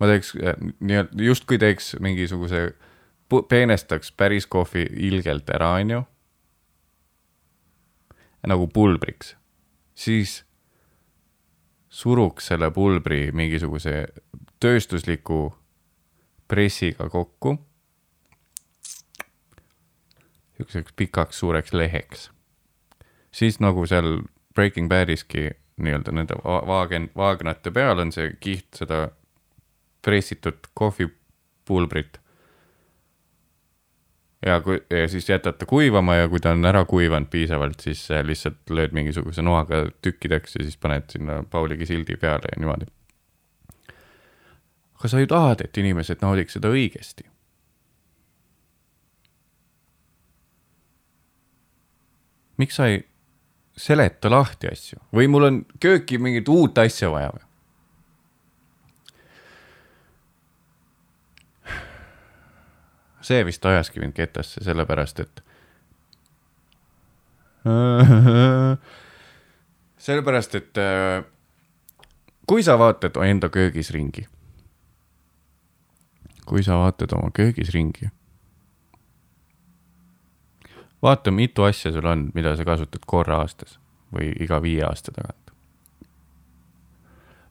ma 0.00 0.06
teeks 0.10 0.34
äh, 0.36 0.58
nii-öelda 0.84 1.22
justkui 1.24 1.56
teeks 1.58 1.94
mingisuguse, 1.96 2.74
peenestaks 3.48 4.12
päris 4.12 4.44
kohvi 4.46 4.82
ilgelt 5.08 5.48
ära, 5.48 5.70
onju. 5.78 6.02
nagu 8.50 8.66
pulbriks, 8.74 9.32
siis 9.94 10.42
suruks 11.90 12.46
selle 12.46 12.70
pulbri 12.70 13.30
mingisuguse 13.34 14.06
tööstusliku 14.60 15.50
pressiga 16.48 17.08
kokku. 17.08 17.58
niisuguseks 20.58 20.92
pikaks 20.96 21.38
suureks 21.38 21.72
leheks. 21.72 22.30
siis 23.32 23.60
nagu 23.60 23.86
seal 23.86 24.22
Breaking 24.54 24.88
Badiski 24.88 25.50
nii-öelda 25.76 26.12
nende 26.12 26.34
vaagen, 26.44 27.10
vaagnate 27.16 27.70
peal 27.70 27.98
on 27.98 28.12
see 28.12 28.34
kiht 28.40 28.74
seda 28.76 29.08
pressitud 30.02 30.58
kohvipulbrit 30.74 32.19
ja 34.46 34.60
kui, 34.60 34.78
ja 34.90 35.08
siis 35.08 35.28
jätad 35.28 35.58
ta 35.58 35.66
kuivama 35.66 36.14
ja 36.16 36.28
kui 36.28 36.40
ta 36.40 36.54
on 36.56 36.64
ära 36.64 36.84
kuivanud 36.88 37.28
piisavalt, 37.30 37.80
siis 37.80 38.06
äh, 38.10 38.24
lihtsalt 38.24 38.70
lööd 38.70 38.94
mingisuguse 38.96 39.42
noaga 39.42 39.84
tükkideks 40.02 40.56
ja 40.56 40.64
siis 40.64 40.78
paned 40.80 41.10
sinna 41.12 41.42
Pauligi 41.50 41.86
sildi 41.86 42.16
peale 42.20 42.52
ja 42.52 42.60
niimoodi. 42.60 42.88
aga 45.00 45.08
sa 45.08 45.20
ju 45.20 45.26
tahad, 45.26 45.60
et 45.64 45.76
inimesed 45.78 46.24
naudiks 46.24 46.56
seda 46.56 46.72
õigesti. 46.72 47.28
miks 52.60 52.76
sa 52.76 52.90
ei 52.92 52.98
seleta 53.76 54.28
lahti 54.30 54.68
asju 54.68 54.98
või 55.16 55.28
mul 55.32 55.46
on 55.46 55.62
kööki 55.80 56.18
mingit 56.20 56.48
uut 56.52 56.78
asja 56.78 57.08
vaja 57.12 57.30
või? 57.32 57.49
See 63.20 63.44
vist 63.44 63.66
ajaski 63.66 64.00
mind 64.00 64.12
ketasse, 64.16 64.64
sellepärast 64.64 65.20
et 65.20 65.42
sellepärast, 70.06 70.54
et 70.54 70.78
kui 72.48 72.62
sa 72.64 72.78
vaatad 72.80 73.18
enda 73.26 73.50
köögis 73.52 73.90
ringi, 73.92 74.24
kui 76.48 76.64
sa 76.64 76.78
vaatad 76.80 77.12
oma 77.18 77.30
köögis 77.36 77.70
ringi, 77.74 78.08
vaata, 81.02 81.30
mitu 81.30 81.62
asja 81.68 81.92
sul 81.92 82.06
on, 82.08 82.30
mida 82.34 82.56
sa 82.56 82.64
kasutad 82.64 83.04
korra 83.06 83.42
aastas 83.44 83.78
või 84.14 84.32
iga 84.42 84.62
viie 84.62 84.82
aasta 84.84 85.12
tagant. 85.14 85.52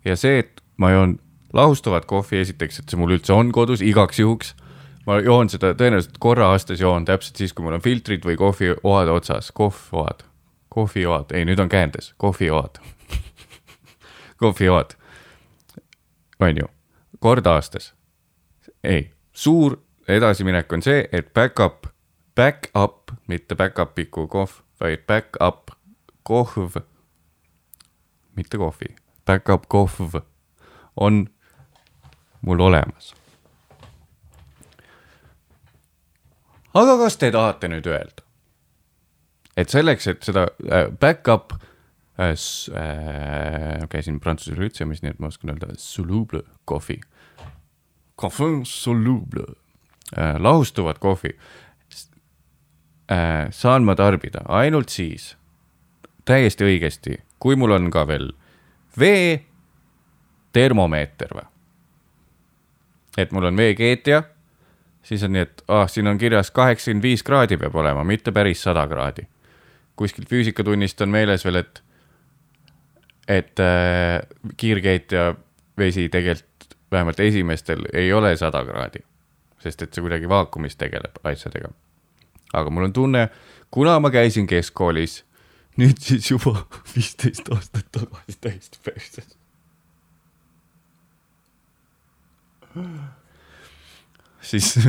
ja 0.06 0.16
see, 0.16 0.40
et 0.40 0.62
ma 0.78 0.92
joon 0.92 1.20
lahustavat 1.54 2.06
kohvi, 2.06 2.42
esiteks, 2.42 2.80
et 2.80 2.90
see 2.90 3.00
mul 3.00 3.14
üldse 3.18 3.34
on 3.34 3.52
kodus 3.52 3.82
igaks 3.86 4.20
juhuks 4.20 4.56
ma 5.10 5.18
joon 5.25 5.50
seda 5.50 5.72
tõenäoliselt 5.74 6.20
korra 6.22 6.51
aastas 6.54 6.82
joon 6.84 7.06
täpselt 7.08 7.39
siis, 7.42 7.54
kui 7.56 7.66
mul 7.66 7.80
on 7.80 7.84
filtrid 7.84 8.25
või 8.28 8.38
kohvioad 8.38 9.10
otsas, 9.10 9.50
kohvoad, 9.58 10.22
kohvioad, 10.70 11.34
ei, 11.34 11.48
nüüd 11.50 11.62
on 11.63 11.72
käändes, 11.72 12.13
kohvioad. 12.22 12.78
Kohvioad, 14.39 14.94
on 16.39 16.62
ju, 16.62 16.68
kord 17.20 17.48
aastas. 17.51 17.94
ei, 18.84 19.10
suur 19.34 19.75
edasiminek 20.08 20.72
on 20.74 20.86
see, 20.86 21.01
et 21.12 21.34
back-up, 21.34 21.89
back-up, 22.39 23.12
mitte 23.28 23.58
back-up 23.60 24.00
iku 24.00 24.28
kohv, 24.32 24.62
vaid 24.80 25.04
back-up 25.10 25.75
kohv, 26.24 26.80
mitte 28.38 28.58
kohvi, 28.58 28.96
back-up 29.25 29.68
kohv 29.68 30.22
on 30.96 31.25
mul 32.42 32.60
olemas 32.70 33.19
aga 36.74 36.98
kas 37.04 37.18
te 37.18 37.32
tahate 37.32 37.70
nüüd 37.72 37.88
öelda, 37.90 38.26
et 39.58 39.70
selleks, 39.70 40.08
et 40.08 40.24
seda 40.24 40.48
äh, 40.70 40.90
back-up 41.02 41.54
äh, 42.20 42.34
äh, 42.34 43.88
käisin 43.90 44.20
prantsuse 44.20 44.58
lütseumis, 44.60 45.04
nii 45.04 45.16
et 45.16 45.20
ma 45.20 45.32
oskan 45.32 45.56
öelda 45.56 45.74
soluble 45.78 46.44
kohvi, 46.66 47.00
café 48.20 48.52
soluble. 48.66 49.46
Äh,, 50.18 50.40
lahustuvat 50.42 50.98
kohvi 50.98 51.30
äh, 53.12 53.52
saan 53.52 53.84
ma 53.86 53.94
tarbida 53.96 54.42
ainult 54.48 54.90
siis, 54.90 55.36
täiesti 56.26 56.66
õigesti, 56.66 57.20
kui 57.38 57.54
mul 57.56 57.76
on 57.76 57.92
ka 57.94 58.08
veel 58.10 58.32
vee 58.98 59.46
termomeeter 60.54 61.36
või? 61.38 61.46
et 63.22 63.32
mul 63.36 63.52
on 63.52 63.58
veekeetja 63.62 64.24
siis 65.10 65.24
on 65.25 65.34
nii, 65.34 65.42
et 65.42 65.63
ah, 65.68 65.88
siin 65.89 66.08
on 66.08 66.18
kirjas 66.22 66.51
kaheksakümmend 66.54 67.04
viis 67.04 67.24
kraadi 67.25 67.58
peab 67.58 67.75
olema, 67.82 68.04
mitte 68.06 68.32
päris 68.32 68.62
sada 68.63 68.86
kraadi. 68.88 69.25
kuskilt 69.96 70.30
füüsikatunnist 70.30 71.01
on 71.01 71.10
meeles 71.10 71.44
veel, 71.46 71.60
et, 71.60 71.82
et 73.28 73.60
äh, 73.60 74.22
kiirkeetja 74.58 75.34
vesi 75.78 76.06
tegelikult 76.10 76.78
vähemalt 76.92 77.20
esimestel 77.20 77.84
ei 77.94 78.13
ole 78.13 78.36
sada 78.38 78.62
kraadi, 78.66 79.01
sest 79.60 79.82
et 79.82 79.94
see 79.94 80.06
kuidagi 80.06 80.30
vaakumis 80.30 80.78
tegeleb 80.78 81.20
asjadega. 81.24 81.74
aga 82.54 82.70
mul 82.70 82.88
on 82.89 82.94
tunne, 82.94 83.28
kuna 83.72 84.00
ma 84.00 84.13
käisin 84.13 84.48
keskkoolis, 84.48 85.24
nüüd 85.78 85.98
siis 86.06 86.32
juba 86.32 86.56
viisteist 86.96 87.50
aastat 87.56 87.92
tagasi 87.92 88.38
täiesti 88.42 88.86
perses 88.86 89.38
siis 94.41 94.74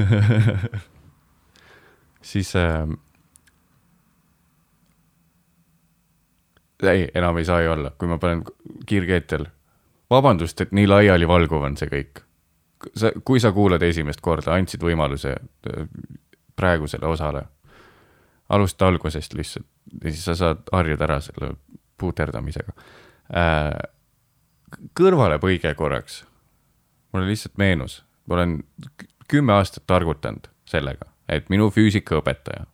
siis 2.22 2.56
äh, 2.56 2.88
ei, 6.82 7.08
enam 7.14 7.36
ei 7.36 7.44
saa 7.44 7.60
ju 7.60 7.72
olla, 7.72 7.90
kui 7.98 8.08
ma 8.08 8.18
panen 8.18 8.44
kiirkeetel. 8.86 9.46
vabandust, 10.10 10.60
et 10.60 10.72
nii 10.72 10.88
laialivalguv 10.88 11.62
on 11.62 11.76
see 11.76 11.88
kõik. 11.88 12.22
sa, 12.96 13.12
kui 13.24 13.40
sa 13.40 13.52
kuulad 13.52 13.82
esimest 13.82 14.20
korda, 14.20 14.54
andsid 14.54 14.82
võimaluse 14.82 15.34
äh, 15.36 15.86
praegusele 16.56 17.06
osale. 17.06 17.44
alusta 18.48 18.86
algusest 18.86 19.34
lihtsalt 19.34 19.66
ja 20.02 20.10
siis 20.10 20.24
sa 20.24 20.34
saad 20.34 20.62
harjuda 20.72 21.04
ära 21.04 21.20
selle 21.20 21.54
puuterdamisega 21.98 22.72
äh,. 23.36 23.74
kõrvalepõige 24.94 25.74
korraks. 25.74 26.24
mulle 27.12 27.26
lihtsalt 27.26 27.58
meenus, 27.58 28.04
ma 28.26 28.34
olen 28.34 28.62
kümme 29.30 29.54
aastat 29.54 29.86
targutanud 29.86 30.50
sellega, 30.66 31.06
et 31.28 31.48
minu 31.52 31.70
füüsikaõpetaja, 31.70 32.66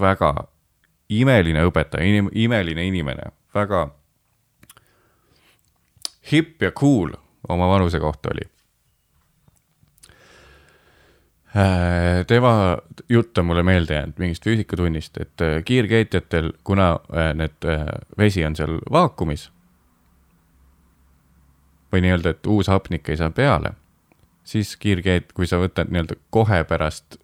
väga 0.00 0.32
imeline 1.08 1.64
õpetaja, 1.66 2.06
inim-, 2.06 2.30
imeline 2.34 2.86
inimene, 2.86 3.30
väga 3.54 3.88
hipp 6.30 6.62
ja 6.62 6.70
cool 6.74 7.14
oma 7.48 7.68
vanuse 7.70 8.00
kohta 8.02 8.30
oli. 8.34 8.46
Äh, 11.56 12.26
tema 12.26 12.78
jutt 13.08 13.38
on 13.38 13.46
mulle 13.48 13.62
meelde 13.62 13.94
jäänud 13.94 14.18
mingist 14.18 14.44
füüsikatunnist, 14.44 15.16
et 15.20 15.40
äh, 15.40 15.62
kiirkeetjatel, 15.64 16.52
kuna 16.64 16.90
äh, 16.92 17.30
need 17.34 17.66
vesi 18.18 18.44
on 18.44 18.56
seal 18.58 18.76
vaakumis 18.92 19.48
või 21.92 22.02
nii-öelda, 22.04 22.34
et 22.34 22.50
uus 22.50 22.68
hapnik 22.68 23.08
ei 23.08 23.16
saa 23.16 23.30
peale 23.30 23.72
siis 24.46 24.76
kiirkeet, 24.80 25.32
kui 25.34 25.48
sa 25.50 25.58
võtad 25.60 25.90
nii-öelda 25.90 26.18
kohe 26.34 26.62
pärast, 26.68 27.18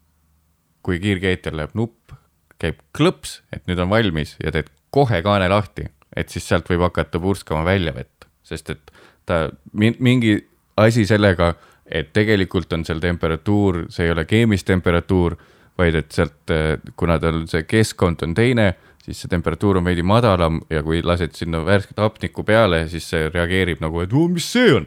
kui 0.83 0.99
kiirkeetjal 1.03 1.57
läheb 1.61 1.77
nupp, 1.79 2.15
käib 2.63 2.81
klõps, 2.97 3.41
et 3.55 3.65
nüüd 3.71 3.81
on 3.83 3.91
valmis 3.91 4.37
ja 4.43 4.53
teed 4.55 4.71
kohe 4.95 5.23
kaane 5.25 5.49
lahti, 5.51 5.87
et 6.17 6.33
siis 6.33 6.47
sealt 6.49 6.69
võib 6.71 6.85
hakata 6.89 7.21
purskama 7.23 7.65
välja 7.67 7.95
vett, 7.95 8.27
sest 8.47 8.75
et 8.75 8.93
ta 9.27 9.47
mingi 9.73 10.37
asi 10.83 11.07
sellega, 11.07 11.55
et 11.87 12.13
tegelikult 12.15 12.73
on 12.75 12.85
seal 12.87 13.01
temperatuur, 13.03 13.85
see 13.93 14.09
ei 14.09 14.15
ole 14.15 14.25
keemistemperatuur, 14.27 15.37
vaid 15.79 15.97
et 15.99 16.13
sealt, 16.13 16.53
kuna 16.99 17.19
tal 17.23 17.45
see 17.51 17.65
keskkond 17.69 18.25
on 18.27 18.35
teine, 18.37 18.73
siis 19.03 19.23
see 19.23 19.31
temperatuur 19.31 19.79
on 19.81 19.87
veidi 19.87 20.05
madalam 20.07 20.61
ja 20.71 20.83
kui 20.85 21.03
lased 21.07 21.35
sinna 21.39 21.63
värsket 21.67 22.03
hapnikku 22.03 22.45
peale, 22.47 22.85
siis 22.91 23.09
see 23.15 23.31
reageerib 23.31 23.83
nagu, 23.83 24.03
et 24.03 24.13
mis 24.13 24.53
see 24.53 24.75
on 24.77 24.87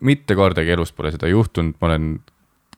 mitte 0.00 0.36
kordagi 0.36 0.74
elus 0.74 0.92
pole 0.92 1.12
seda 1.14 1.30
juhtunud, 1.30 1.76
ma 1.80 1.90
olen 1.90 2.10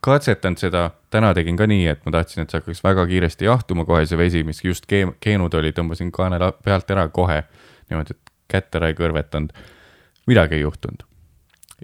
katsetanud 0.05 0.61
seda, 0.61 0.87
täna 1.12 1.33
tegin 1.37 1.59
ka 1.59 1.66
nii, 1.68 1.87
et 1.92 2.05
ma 2.07 2.14
tahtsin, 2.14 2.44
et 2.44 2.53
see 2.53 2.61
hakkaks 2.61 2.83
väga 2.85 3.05
kiiresti 3.11 3.49
jahtuma 3.49 3.85
kohe, 3.88 4.07
see 4.09 4.18
vesi, 4.18 4.42
mis 4.46 4.62
just 4.64 4.88
keem-, 4.90 5.12
keenud 5.20 5.55
oli, 5.59 5.75
tõmbasin 5.77 6.12
kaane 6.14 6.38
pealt 6.64 6.90
ära 6.90 7.09
kohe. 7.12 7.42
niimoodi, 7.90 8.16
et 8.16 8.33
kätt 8.51 8.75
ära 8.79 8.90
ei 8.90 8.99
kõrvetanud. 8.99 9.53
midagi 10.27 10.55
ei 10.55 10.64
juhtunud. 10.64 11.05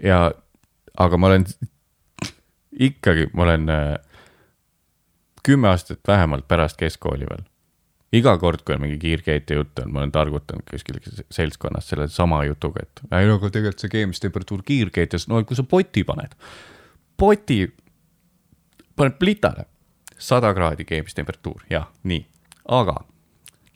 ja, 0.03 0.31
aga 0.97 1.17
ma 1.17 1.33
olen, 1.33 1.45
ikkagi, 2.73 3.29
ma 3.33 3.43
olen 3.43 3.69
äh, 3.69 3.99
kümme 5.43 5.69
aastat 5.69 6.01
vähemalt 6.09 6.49
pärast 6.49 6.77
keskkooli 6.77 7.27
veel 7.31 7.45
iga 8.14 8.37
kord, 8.38 8.62
kui 8.66 8.77
on 8.77 8.85
mingi 8.85 8.99
kiirkeetja 9.03 9.59
jutt 9.59 9.83
on, 9.83 9.92
ma 9.92 10.03
olen 10.03 10.12
targutanud 10.14 10.66
kuskil 10.71 11.01
seltskonnas 11.35 11.88
selle 11.90 12.07
sama 12.12 12.45
jutuga, 12.47 12.85
et 12.87 13.03
ei 13.19 13.27
no 13.29 13.38
aga 13.40 13.51
tegelikult 13.51 13.83
see 13.83 13.95
keemistemperatuur 13.97 14.62
kiirkeetjas, 14.66 15.27
no 15.33 15.42
kui 15.49 15.59
sa 15.59 15.66
poti 15.66 16.05
paned, 16.07 16.37
poti 17.19 17.64
paned 18.97 19.19
plitale, 19.19 19.66
sada 20.19 20.53
kraadi 20.57 20.87
keemistemperatuur, 20.88 21.66
jah, 21.71 21.90
nii, 22.07 22.23
aga 22.79 23.01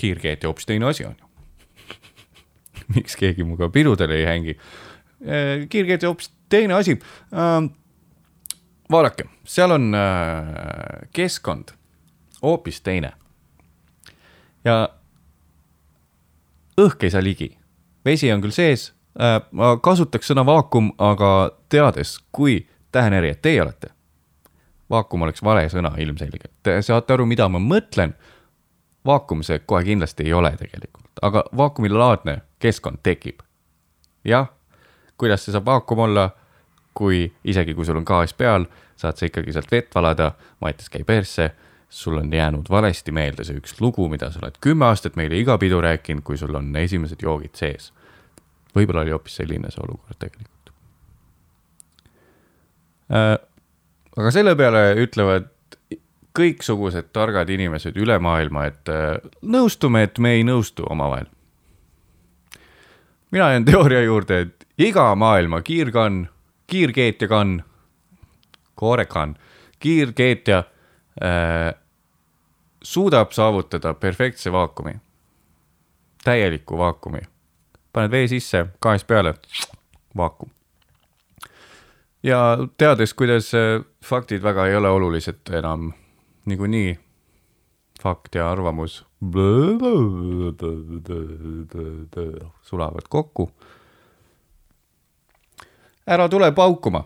kiirkeetja 0.01 0.49
hoopis 0.49 0.71
teine 0.71 0.89
asi 0.89 1.05
on 1.09 1.19
ju 1.19 1.31
miks 2.95 3.17
keegi 3.19 3.45
minuga 3.45 3.69
pidudel 3.73 4.15
ei 4.15 4.25
hängi? 4.27 4.57
Äh, 5.21 5.67
kiirkeetja 5.71 6.09
hoopis 6.09 6.31
teine 6.51 6.75
asi. 6.75 6.97
Ähm, 7.33 7.71
vaadake, 8.91 9.29
seal 9.45 9.71
on 9.71 9.95
äh, 9.95 11.09
keskkond 11.13 11.75
hoopis 12.43 12.81
teine 12.81 13.13
ja 14.65 14.89
õhk 16.81 17.05
ei 17.05 17.11
saa 17.11 17.23
ligi. 17.25 17.57
vesi 18.05 18.33
on 18.33 18.41
küll 18.41 18.55
sees 18.55 18.93
äh,, 19.21 19.41
ma 19.51 19.77
kasutaks 19.83 20.31
sõna 20.31 20.45
vaakum, 20.47 20.93
aga 20.99 21.51
teades, 21.69 22.19
kui 22.33 22.67
tähenärijad 22.93 23.41
teie 23.43 23.63
olete, 23.63 23.93
vaakum 24.91 25.23
oleks 25.23 25.43
vale 25.43 25.69
sõna 25.69 25.93
ilmselgelt. 25.99 26.53
Te 26.63 26.81
saate 26.83 27.15
aru, 27.15 27.27
mida 27.27 27.49
ma 27.49 27.59
mõtlen. 27.59 28.15
vaakum 29.07 29.43
see 29.43 29.59
kohe 29.59 29.85
kindlasti 29.85 30.27
ei 30.29 30.33
ole 30.33 30.51
tegelikult, 30.57 31.13
aga 31.23 31.45
vaakumilaadne 31.57 32.41
keskkond 32.59 32.99
tekib. 33.03 33.41
jah, 34.25 34.49
kuidas 35.17 35.45
see 35.45 35.53
saab 35.53 35.67
vaakum 35.67 35.99
olla, 35.99 36.31
kui 36.95 37.33
isegi 37.45 37.75
kui 37.75 37.85
sul 37.85 37.97
on 37.97 38.05
gaas 38.05 38.35
peal, 38.35 38.67
saad 38.97 39.17
sa 39.17 39.27
ikkagi 39.27 39.53
sealt 39.53 39.71
vett 39.71 39.95
valada, 39.95 40.33
maitses 40.61 40.89
käib 40.89 41.07
persse 41.07 41.51
sul 41.91 42.19
on 42.19 42.33
jäänud 42.33 42.71
valesti 42.71 43.13
meelde 43.13 43.45
see 43.45 43.59
üks 43.59 43.81
lugu, 43.83 44.07
mida 44.09 44.31
sa 44.31 44.39
oled 44.43 44.59
kümme 44.63 44.87
aastat 44.87 45.17
meile 45.19 45.39
iga 45.39 45.59
pidu 45.59 45.81
rääkinud, 45.83 46.23
kui 46.23 46.39
sul 46.39 46.55
on 46.55 46.71
esimesed 46.77 47.23
joogid 47.23 47.59
sees. 47.59 47.93
võib-olla 48.77 49.03
oli 49.03 49.11
hoopis 49.11 49.41
selline 49.43 49.71
see 49.75 49.83
olukord 49.83 50.19
tegelikult 50.19 50.75
äh,. 53.11 53.35
aga 54.17 54.31
selle 54.31 54.55
peale 54.55 54.85
ütlevad 55.03 55.51
kõiksugused 56.39 57.11
targad 57.13 57.51
inimesed 57.51 57.97
üle 57.99 58.19
maailma, 58.23 58.69
et 58.71 58.91
äh, 58.91 59.19
nõustume, 59.43 60.05
et 60.07 60.19
me 60.19 60.37
ei 60.39 60.47
nõustu 60.47 60.87
omavahel. 60.87 61.27
mina 63.31 63.51
jään 63.51 63.65
teooria 63.65 64.03
juurde, 64.03 64.41
et 64.41 64.67
iga 64.79 65.15
maailma 65.15 65.63
kiirkann, 65.63 66.29
kiirkeetjakann, 66.67 67.63
koorekann, 68.75 69.35
kiirkeetja 69.79 70.65
suudab 72.83 73.33
saavutada 73.33 73.95
perfektse 73.95 74.53
vaakumi, 74.53 74.95
täieliku 76.25 76.79
vaakumi. 76.79 77.21
paned 77.93 78.11
vee 78.11 78.29
sisse, 78.29 78.67
gaas 78.83 79.05
peale, 79.05 79.35
vaakum. 80.17 80.51
ja 82.23 82.59
teades, 82.79 83.15
kuidas 83.15 83.55
äh, 83.55 83.85
faktid 84.05 84.43
väga 84.43 84.67
ei 84.67 84.77
ole 84.77 84.89
olulised 84.89 85.53
enam 85.53 85.93
niikuinii, 86.45 86.99
fakt 88.03 88.35
ja 88.35 88.51
arvamus 88.51 89.07
sulavad 92.63 93.09
kokku. 93.09 93.51
ära 96.07 96.29
tule 96.29 96.53
paukuma 96.53 97.05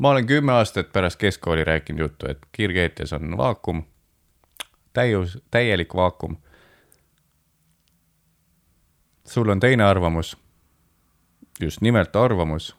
ma 0.00 0.10
olen 0.10 0.26
kümme 0.26 0.52
aastat 0.52 0.92
pärast 0.92 1.18
keskkooli 1.20 1.64
rääkinud 1.64 2.00
juttu, 2.00 2.26
et 2.30 2.38
kiirkeetjas 2.52 3.12
on 3.12 3.36
vaakum, 3.36 3.82
täius, 4.92 5.38
täielik 5.50 5.94
vaakum. 5.94 6.36
sul 9.24 9.48
on 9.48 9.60
teine 9.60 9.84
arvamus, 9.84 10.36
just 11.60 11.80
nimelt 11.80 12.16
arvamus, 12.16 12.76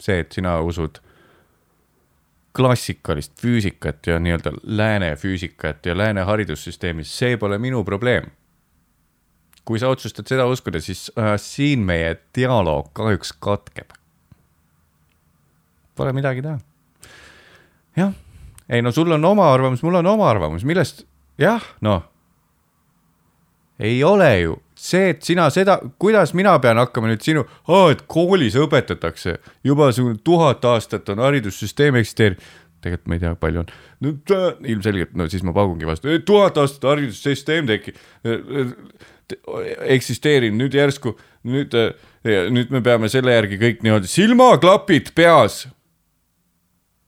see, 0.00 0.20
et 0.20 0.32
sina 0.32 0.60
usud 0.60 1.00
klassikalist 2.56 3.40
füüsikat 3.40 4.06
ja 4.06 4.20
nii-öelda 4.20 4.52
lääne 4.62 5.16
füüsikat 5.16 5.86
ja 5.86 5.96
lääne 5.98 6.20
haridussüsteemi, 6.20 7.04
see 7.04 7.36
pole 7.36 7.58
minu 7.58 7.84
probleem. 7.84 8.30
kui 9.64 9.78
sa 9.78 9.88
otsustad 9.88 10.28
seda 10.28 10.46
uskuda, 10.46 10.80
siis 10.80 11.12
äh, 11.18 11.34
siin 11.36 11.80
meie 11.80 12.16
dialoog 12.36 12.92
kahjuks 12.94 13.32
katkeb 13.32 13.90
Pole 15.96 16.12
midagi 16.12 16.44
teha. 16.44 16.58
jah, 17.96 18.12
ei 18.68 18.82
no 18.84 18.92
sul 18.92 19.12
on 19.16 19.24
oma 19.24 19.48
arvamus, 19.52 19.82
mul 19.82 20.00
on 20.02 20.06
oma 20.12 20.28
arvamus, 20.30 20.64
millest, 20.68 21.06
jah, 21.40 21.64
noh. 21.80 22.04
ei 23.78 24.02
ole 24.04 24.30
ju. 24.40 24.60
See, 24.76 25.08
et 25.14 25.24
sina 25.24 25.46
seda, 25.48 25.78
kuidas 25.98 26.34
mina 26.36 26.52
pean 26.60 26.76
hakkama 26.76 27.08
nüüd 27.08 27.22
sinu, 27.24 27.46
et 27.88 28.02
koolis 28.12 28.58
õpetatakse. 28.60 29.38
Juba 29.64 29.88
su 29.96 30.10
tuhat 30.24 30.64
aastat 30.68 31.08
on 31.14 31.22
haridussüsteem 31.24 31.96
eksisteerinud. 31.96 32.42
Tegelikult 32.84 33.08
ma 33.08 33.16
ei 33.16 33.22
tea, 33.22 33.30
palju 33.40 33.62
on. 33.62 33.70
no 34.04 34.12
ilmselgelt, 34.68 35.14
no 35.16 35.26
siis 35.32 35.42
ma 35.48 35.54
paugungi 35.56 35.88
vastu, 35.88 36.12
tuhat 36.28 36.60
aastat 36.60 36.84
haridussüsteem 36.90 37.70
tekib, 37.70 37.96
eksisteerinud, 39.96 40.60
nüüd 40.60 40.76
järsku, 40.76 41.14
nüüd, 41.48 41.72
nüüd 42.52 42.76
me 42.76 42.82
peame 42.84 43.08
selle 43.10 43.32
järgi 43.32 43.58
kõik 43.62 43.80
niimoodi 43.86 44.12
silmaklapid 44.12 45.14
peas 45.16 45.64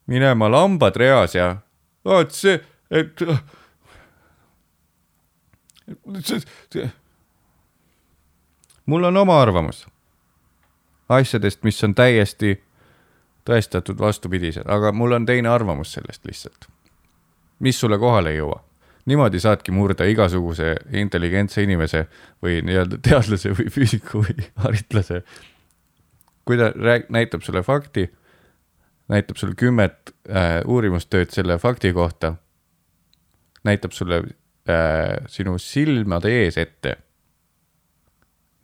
minema 0.08 0.48
lambad 0.50 0.96
reas 0.96 1.36
ja 1.36 1.56
vot 2.04 2.32
see, 2.34 2.58
et. 2.90 3.22
Mul 8.88 9.04
on 9.04 9.16
oma 9.16 9.36
arvamus 9.40 9.86
asjadest, 11.08 11.62
mis 11.64 11.78
on 11.84 11.94
täiesti 11.96 12.58
tõestatud 13.48 14.00
vastupidised, 14.00 14.68
aga 14.68 14.92
mul 14.92 15.16
on 15.16 15.26
teine 15.26 15.48
arvamus 15.48 15.94
sellest 15.96 16.26
lihtsalt. 16.28 16.68
mis 17.58 17.80
sulle 17.80 17.98
kohale 17.98 18.30
ei 18.30 18.36
jõua. 18.36 18.64
niimoodi 19.06 19.40
saadki 19.40 19.72
murda 19.72 20.04
igasuguse 20.04 20.76
intelligentse 20.92 21.62
inimese 21.62 22.06
või 22.42 22.60
nii-öelda 22.62 22.98
teadlase 23.02 23.50
või 23.50 23.70
füüsiku 23.72 24.22
või 24.22 24.48
haritlase. 24.56 25.22
kui 26.44 26.56
ta 26.56 26.70
rääg-, 26.70 27.08
näitab 27.08 27.42
sulle 27.42 27.62
fakti 27.62 28.10
näitab 29.08 29.36
sulle 29.40 29.56
kümmet 29.56 30.12
äh, 30.28 30.60
uurimustööd 30.66 31.32
selle 31.32 31.58
fakti 31.58 31.92
kohta, 31.96 32.34
näitab 33.64 33.92
sulle 33.96 34.22
äh, 34.68 35.16
sinu 35.26 35.58
silmade 35.58 36.32
ees 36.42 36.58
ette 36.60 36.96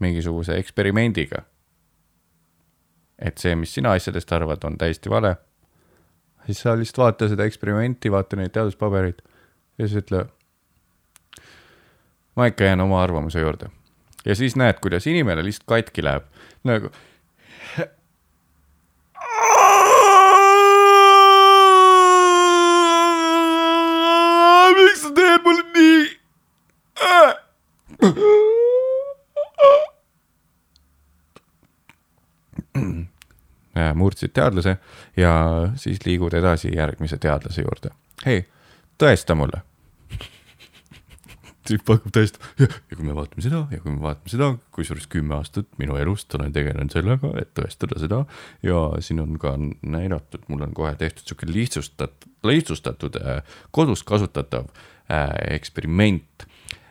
mingisuguse 0.05 0.59
eksperimendiga. 0.59 1.45
et 3.19 3.39
see, 3.39 3.55
mis 3.57 3.71
sina 3.75 3.93
asjadest 3.95 4.33
arvad, 4.35 4.65
on 4.67 4.77
täiesti 4.79 5.11
vale. 5.11 5.37
siis 6.47 6.61
sa 6.61 6.77
lihtsalt 6.77 6.99
vaata 6.99 7.29
seda 7.29 7.45
eksperimenti, 7.45 8.11
vaata 8.13 8.37
neid 8.37 8.53
teaduspabereid 8.53 9.23
ja 9.79 9.89
siis 9.89 10.03
ütle. 10.03 10.27
ma 12.37 12.47
ikka 12.51 12.65
jään 12.65 12.81
oma 12.81 13.03
arvamuse 13.03 13.41
juurde. 13.41 13.71
ja 14.27 14.35
siis 14.35 14.57
näed, 14.57 14.81
kuidas 14.83 15.07
inimene 15.07 15.45
lihtsalt 15.45 15.67
katki 15.67 16.05
läheb 16.05 16.29
nagu 16.65 16.91
murdsid 33.95 34.33
teadlase 34.35 34.77
ja 35.17 35.33
siis 35.77 36.07
liigud 36.07 36.35
edasi 36.35 36.77
järgmise 36.77 37.19
teadlase 37.19 37.63
juurde. 37.63 37.91
hei, 38.27 38.45
tõesta 38.99 39.35
mulle. 39.39 39.63
Tüüp 41.65 41.89
hakkab 41.89 42.13
tõestama 42.13 42.45
ja, 42.61 42.67
ja 42.91 42.97
kui 42.97 43.07
me 43.07 43.15
vaatame 43.17 43.43
seda 43.45 43.61
ja 43.73 43.79
kui 43.81 43.93
me 43.95 44.03
vaatame 44.05 44.29
seda, 44.29 44.51
kusjuures 44.77 45.07
kümme 45.13 45.35
aastat 45.39 45.67
minu 45.81 45.97
elust 45.97 46.35
olen 46.37 46.53
tegelenud 46.53 46.93
sellega, 46.93 47.31
et 47.41 47.55
tõestada 47.57 47.97
seda. 48.03 48.19
Ja 48.63 48.77
siin 49.01 49.21
on 49.25 49.39
ka 49.41 49.55
näidatud, 49.81 50.45
mul 50.53 50.67
on 50.67 50.75
kohe 50.77 50.93
tehtud 51.01 51.25
sihuke 51.25 51.49
lihtsustatud, 51.49 52.29
lihtsustatud 52.45 53.17
äh, 53.23 53.41
kodus 53.73 54.05
kasutatav 54.05 54.69
äh, 54.69 54.94
eksperiment 55.09 56.47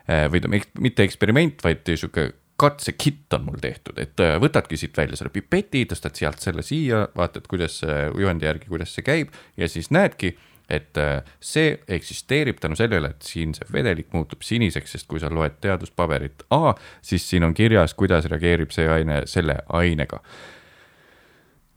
äh, 0.09 0.27
või 0.31 0.61
mitte 0.83 1.05
eksperiment, 1.05 1.63
vaid 1.63 1.83
sihuke 1.89 2.31
katsekitt 2.59 3.33
on 3.33 3.47
mul 3.47 3.59
tehtud, 3.61 3.97
et 4.01 4.19
äh, 4.21 4.35
võtadki 4.41 4.77
siit 4.79 4.97
välja 4.97 5.17
selle 5.19 5.33
pipeti, 5.33 5.85
tõstad 5.89 6.15
sealt 6.17 6.43
selle 6.43 6.63
siia, 6.65 7.07
vaatad, 7.17 7.47
kuidas 7.49 7.81
juhendi 7.83 8.45
järgi, 8.45 8.69
kuidas 8.69 8.93
see 8.93 9.05
käib 9.05 9.33
ja 9.57 9.69
siis 9.71 9.89
näedki, 9.93 10.35
et 10.69 10.97
äh, 10.97 11.21
see 11.43 11.75
eksisteerib 11.97 12.61
tänu 12.61 12.77
sellele, 12.79 13.13
et 13.13 13.25
siin 13.25 13.55
see 13.57 13.67
vedelik 13.73 14.13
muutub 14.15 14.45
siniseks, 14.45 14.95
sest 14.95 15.09
kui 15.09 15.21
sa 15.21 15.31
loed 15.33 15.57
teaduspaberit 15.63 16.45
A, 16.53 16.75
siis 17.01 17.25
siin 17.29 17.43
on 17.47 17.55
kirjas, 17.57 17.95
kuidas 17.97 18.29
reageerib 18.31 18.71
see 18.75 18.87
aine 18.89 19.23
selle 19.29 19.57
ainega. 19.69 20.21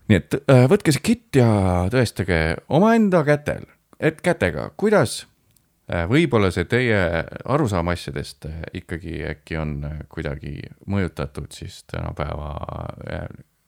nii 0.07 0.21
et 0.21 0.37
äh, 0.45 0.67
võtke 0.71 0.95
see 0.95 1.03
kitt 1.03 1.41
ja 1.41 1.49
tõestage 1.93 2.61
omaenda 2.69 3.25
kätel, 3.27 3.67
et 3.99 4.21
kätega, 4.23 4.71
kuidas 4.77 5.25
Äh, 5.25 5.36
võib-olla 5.87 6.51
see 6.51 6.67
teie 6.67 6.99
arusaam 7.45 7.93
asjadest 7.93 8.49
äh, 8.49 8.63
ikkagi 8.81 9.21
äkki 9.31 9.59
on 9.61 9.77
äh, 9.87 9.99
kuidagi 10.11 10.59
mõjutatud 10.91 11.53
siis 11.55 11.85
tänapäeva 11.93 12.57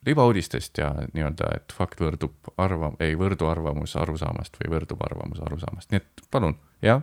libauudistest 0.06 0.78
ja 0.78 0.90
nii-öelda, 1.12 1.50
et 1.56 1.74
fakt 1.74 2.00
võrdub 2.02 2.50
arva-, 2.58 2.94
ei 3.02 3.14
võrdu 3.18 3.46
arvamus 3.50 3.94
arusaamast 3.98 4.58
või 4.60 4.72
võrdub 4.76 5.02
arvamus 5.04 5.42
arusaamast, 5.44 5.90
nii 5.92 6.00
et 6.00 6.22
palun, 6.30 6.56
jah. 6.82 7.02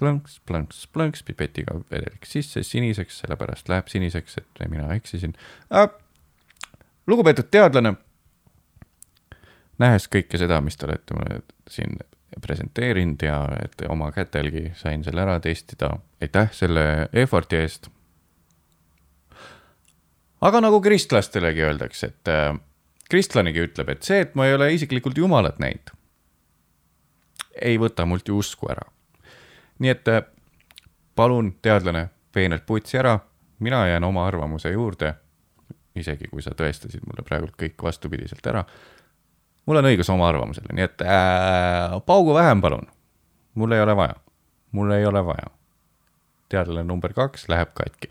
plõnks, 0.00 0.40
plõnks, 0.46 0.86
plõnks, 0.90 1.22
pipetiga 1.26 1.76
vedelik 1.90 2.26
sisse 2.26 2.62
siniseks, 2.66 3.20
sellepärast 3.22 3.68
läheb 3.68 3.90
siniseks, 3.92 4.38
et 4.42 4.64
mina 4.70 4.88
eksisin 4.94 5.36
äh,. 5.70 5.90
lugupeetud 7.06 7.50
teadlane, 7.50 7.94
nähes 9.78 10.08
kõike 10.08 10.40
seda, 10.40 10.60
mis 10.64 10.78
te 10.78 10.88
olete 10.88 11.18
mulle 11.18 11.42
siin 11.70 11.98
presenteerinud 12.40 13.22
ja 13.22 13.38
et 13.62 13.84
oma 13.88 14.10
kätelgi 14.12 14.70
sain 14.78 15.04
selle 15.04 15.22
ära 15.22 15.38
testida. 15.40 15.90
aitäh 16.22 16.52
selle 16.52 17.08
effort'i 17.12 17.56
eest. 17.56 17.88
aga 20.40 20.60
nagu 20.60 20.80
kristlastelegi 20.80 21.62
öeldakse, 21.62 22.06
et 22.06 22.28
äh, 22.28 22.56
kristlanigi 23.10 23.64
ütleb, 23.64 23.88
et 23.88 24.02
see, 24.02 24.20
et 24.20 24.34
ma 24.34 24.46
ei 24.46 24.54
ole 24.54 24.72
isiklikult 24.72 25.18
Jumalat 25.18 25.58
näinud, 25.58 25.92
ei 27.62 27.78
võta 27.78 28.06
mult 28.06 28.28
ju 28.28 28.38
usku 28.38 28.70
ära. 28.70 28.88
nii 29.78 29.90
et 29.90 30.08
äh, 30.08 30.24
palun, 31.14 31.54
teadlane, 31.62 32.08
peenelt 32.32 32.66
putsi 32.66 32.98
ära, 32.98 33.18
mina 33.58 33.86
jään 33.86 34.04
oma 34.04 34.26
arvamuse 34.26 34.70
juurde. 34.70 35.14
isegi 35.94 36.26
kui 36.26 36.42
sa 36.42 36.50
tõestasid 36.50 37.06
mulle 37.06 37.22
praegult 37.22 37.54
kõik 37.56 37.82
vastupidiselt 37.82 38.46
ära 38.46 38.64
mul 39.66 39.80
on 39.80 39.88
õigus 39.88 40.10
oma 40.12 40.28
arvamusele, 40.28 40.74
nii 40.76 40.86
et 40.86 41.04
äh, 41.04 41.96
paugu 42.06 42.34
vähem, 42.36 42.62
palun. 42.64 42.86
mul 43.54 43.72
ei 43.72 43.80
ole 43.80 43.96
vaja, 43.96 44.16
mul 44.72 44.92
ei 44.96 45.06
ole 45.06 45.24
vaja. 45.24 45.52
teadlane 46.48 46.86
number 46.86 47.12
kaks 47.12 47.48
läheb 47.48 47.72
katki. 47.74 48.08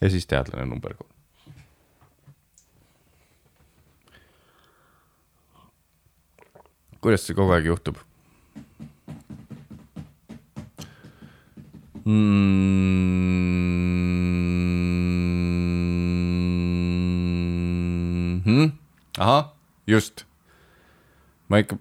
ja 0.00 0.10
siis 0.10 0.26
teadlane 0.26 0.66
number 0.70 0.94
kolm. 0.94 1.10
kuidas 7.04 7.26
see 7.26 7.36
kogu 7.36 7.52
aeg 7.52 7.66
juhtub 7.68 7.98
mm? 12.04 12.64
-hmm. 18.44 18.72
ahah, 19.18 19.52
just. 19.86 20.24
ma 21.48 21.58
ikka, 21.58 21.76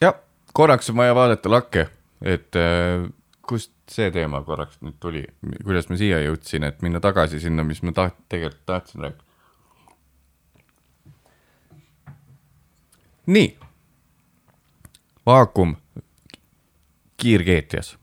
jah, 0.00 0.14
korraks 0.52 0.90
on 0.90 0.96
vaja 0.96 1.14
vaadata 1.14 1.50
lakke, 1.50 1.88
et 2.22 2.56
äh, 2.56 3.10
kust 3.46 3.72
see 3.90 4.10
teema 4.10 4.42
korraks 4.42 4.80
nüüd 4.82 4.98
tuli, 5.00 5.24
kuidas 5.64 5.88
ma 5.90 5.96
siia 5.98 6.18
jõudsin, 6.24 6.66
et 6.66 6.82
minna 6.82 7.00
tagasi 7.02 7.40
sinna, 7.42 7.64
mis 7.66 7.82
ma 7.82 7.94
taht-, 7.94 8.18
tegelikult 8.28 8.66
tahtsin 8.66 9.06
rääkida. 9.06 9.22
nii, 13.26 13.58
vaakum 15.26 15.76
kiirkeetjas, 17.16 17.96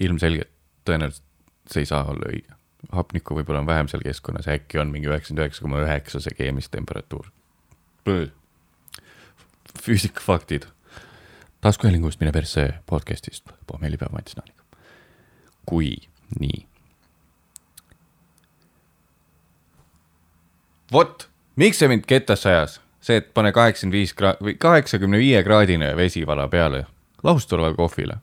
ilmselgelt 0.00 0.50
tõenäoliselt 0.86 1.26
see 1.70 1.82
ei 1.82 1.86
saa 1.86 2.04
olla 2.04 2.30
õige. 2.30 2.54
hapnikku 2.92 3.34
võib-olla 3.34 3.60
on 3.64 3.66
vähem 3.66 3.88
seal 3.90 4.04
keskkonnas, 4.04 4.48
äkki 4.48 4.78
on 4.78 4.92
mingi 4.94 5.08
üheksakümmend 5.10 5.42
üheksa 5.42 5.62
koma 5.62 5.82
üheksa 5.82 6.20
see 6.20 6.34
keemistemperatuur. 6.38 7.26
füüsikafaktid. 9.82 10.66
taskuhäälingust 11.60 12.20
Mine 12.20 12.32
persse 12.32 12.74
podcast'ist 12.86 13.52
pohmellipäev 13.66 14.12
Mats 14.12 14.36
Naaniga. 14.36 14.62
kui 15.66 15.96
nii. 16.40 16.66
vot, 20.92 21.28
miks 21.56 21.78
see 21.78 21.88
mind 21.88 22.06
kettasse 22.06 22.48
ajas, 22.48 22.80
see, 23.00 23.16
et 23.16 23.34
pane 23.34 23.52
kaheksakümmend 23.52 23.98
viis 23.98 24.14
kraadi 24.14 24.44
või 24.44 24.54
kaheksakümne 24.58 25.18
viie 25.18 25.42
kraadine 25.42 25.96
vesivala 25.96 26.48
peale 26.48 26.86
lahustulevale 27.22 27.74
kohvile. 27.74 28.16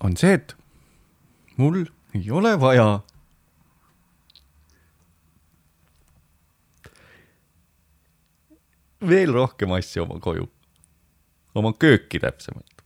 On 0.00 0.16
see, 0.16 0.34
et 0.38 0.54
mul 1.56 1.84
ei 2.14 2.30
ole 2.30 2.54
vaja 2.60 3.00
veel 9.08 9.32
rohkem 9.34 9.72
asju 9.78 10.04
oma 10.04 10.18
koju, 10.22 10.46
oma 11.58 11.72
kööki 11.74 12.20
täpsemalt. 12.22 12.82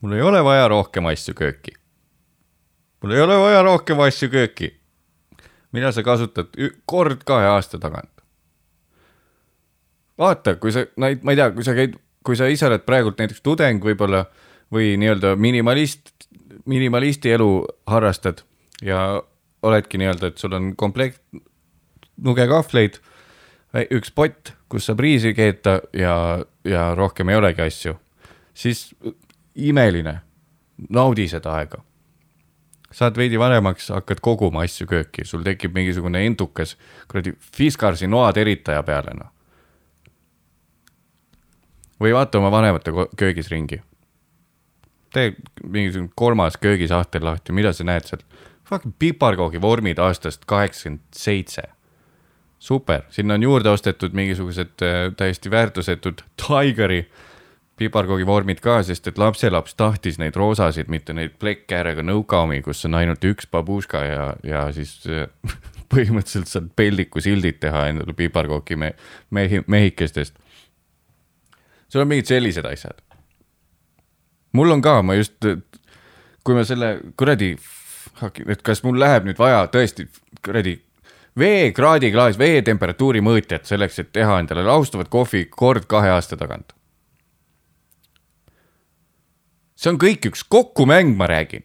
mul 0.00 0.16
ei 0.16 0.22
ole 0.24 0.42
vaja 0.44 0.68
rohkem 0.68 1.06
asju 1.06 1.34
kööki. 1.34 1.76
mul 3.02 3.16
ei 3.16 3.20
ole 3.20 3.38
vaja 3.38 3.62
rohkem 3.62 4.00
asju 4.00 4.28
kööki. 4.28 4.74
mida 5.72 5.92
sa 5.92 6.02
kasutad 6.02 6.56
kord 6.84 7.24
kahe 7.24 7.46
aasta 7.46 7.78
tagant? 7.78 8.12
vaata, 10.18 10.56
kui 10.60 10.72
sa, 10.72 10.84
ma 10.96 11.08
ei 11.08 11.36
tea, 11.36 11.50
kui 11.56 11.64
sa 11.64 11.74
käid, 11.74 11.96
kui 12.24 12.36
sa 12.36 12.48
ise 12.52 12.66
oled 12.68 12.84
praegult 12.84 13.20
näiteks 13.20 13.40
tudeng 13.40 13.84
võib-olla 13.84 14.26
või 14.72 14.94
nii-öelda 15.00 15.34
minimalist, 15.36 16.12
minimalisti 16.66 17.32
elu 17.34 17.50
harrastad 17.90 18.44
ja 18.82 19.22
oledki 19.62 19.98
nii-öelda, 19.98 20.30
et 20.30 20.38
sul 20.38 20.54
on 20.56 20.72
komplekt 20.76 21.22
nugekahvleid, 22.20 23.00
üks 23.94 24.12
pott, 24.14 24.54
kus 24.68 24.88
saab 24.88 25.02
riisi 25.04 25.34
keeta 25.34 25.80
ja, 25.96 26.14
ja 26.64 26.90
rohkem 26.94 27.28
ei 27.30 27.38
olegi 27.38 27.64
asju, 27.64 27.94
siis 28.54 28.88
imeline, 29.54 30.20
naudi 30.88 31.28
seda 31.28 31.54
aega. 31.60 31.84
saad 32.90 33.14
veidi 33.16 33.38
vanemaks, 33.38 33.92
hakkad 33.94 34.18
koguma 34.20 34.64
asju 34.66 34.86
kööki, 34.90 35.24
sul 35.24 35.44
tekib 35.46 35.76
mingisugune 35.76 36.24
endukas 36.26 36.74
kuradi 37.08 37.36
Fiskarsi 37.38 38.08
noateritaja 38.10 38.82
peale, 38.82 39.14
noh. 39.14 39.30
või 42.00 42.16
vaata 42.16 42.38
oma 42.38 42.50
vanemate 42.50 42.90
köögis 43.16 43.50
ringi. 43.50 43.78
Tee 45.14 45.34
mingisugune 45.64 46.12
kolmas 46.14 46.56
köögisahtel 46.60 47.24
lahti, 47.24 47.52
mida 47.56 47.72
sa 47.72 47.84
näed 47.84 48.08
seal? 48.08 48.24
Fucking 48.70 48.94
piparkoogi 48.98 49.60
vormid 49.60 49.98
aastast 49.98 50.44
kaheksakümmend 50.46 51.02
seitse 51.16 51.66
super, 52.60 53.02
sinna 53.10 53.34
on 53.34 53.42
juurde 53.42 53.70
ostetud 53.70 54.12
mingisugused 54.12 54.82
äh, 54.82 55.12
täiesti 55.16 55.50
väärtusetud 55.50 56.22
Tigeri 56.36 57.08
piparkoogi 57.80 58.26
vormid 58.26 58.60
ka, 58.60 58.82
sest 58.84 59.08
et 59.08 59.18
lapselaps 59.18 59.74
tahtis 59.74 60.18
neid 60.20 60.36
roosasid, 60.36 60.90
mitte 60.92 61.16
neid 61.16 61.38
plekkkäärega 61.40 62.04
nõukaomi, 62.04 62.60
kus 62.62 62.84
on 62.84 62.98
ainult 63.00 63.24
üks 63.24 63.48
babuška 63.50 64.04
ja, 64.04 64.26
ja 64.44 64.66
siis 64.76 64.98
äh, 65.08 65.24
põhimõtteliselt 65.92 66.52
saad 66.52 66.68
peldiku 66.76 67.24
sildid 67.24 67.62
teha 67.64 67.86
endale 67.90 68.14
piparkooki 68.16 68.76
me, 68.76 68.92
mehi, 69.30 69.64
mehikestest. 69.66 70.36
sul 71.88 72.04
on 72.04 72.12
mingid 72.12 72.28
sellised 72.28 72.68
asjad. 72.68 73.00
Mul 74.52 74.70
on 74.70 74.82
ka, 74.82 75.00
ma 75.02 75.14
just, 75.14 75.36
kui 76.44 76.54
ma 76.56 76.64
selle 76.64 76.98
kuradi, 77.16 77.54
et 78.46 78.62
kas 78.62 78.82
mul 78.84 78.98
läheb 79.00 79.28
nüüd 79.28 79.38
vaja 79.38 79.66
tõesti 79.72 80.08
kuradi 80.44 80.78
veekraadiklaas, 81.38 82.38
veetemperatuuri 82.38 83.22
mõõtjat 83.24 83.68
selleks, 83.68 83.98
et 84.02 84.12
teha 84.12 84.40
endale 84.42 84.64
laustavat 84.66 85.10
kohvi 85.12 85.46
kord 85.50 85.86
kahe 85.90 86.10
aasta 86.16 86.36
tagant. 86.36 86.74
see 89.80 89.88
on 89.88 89.96
kõik 89.96 90.26
üks 90.28 90.42
kokkumäng, 90.44 91.16
ma 91.16 91.26
räägin. 91.26 91.64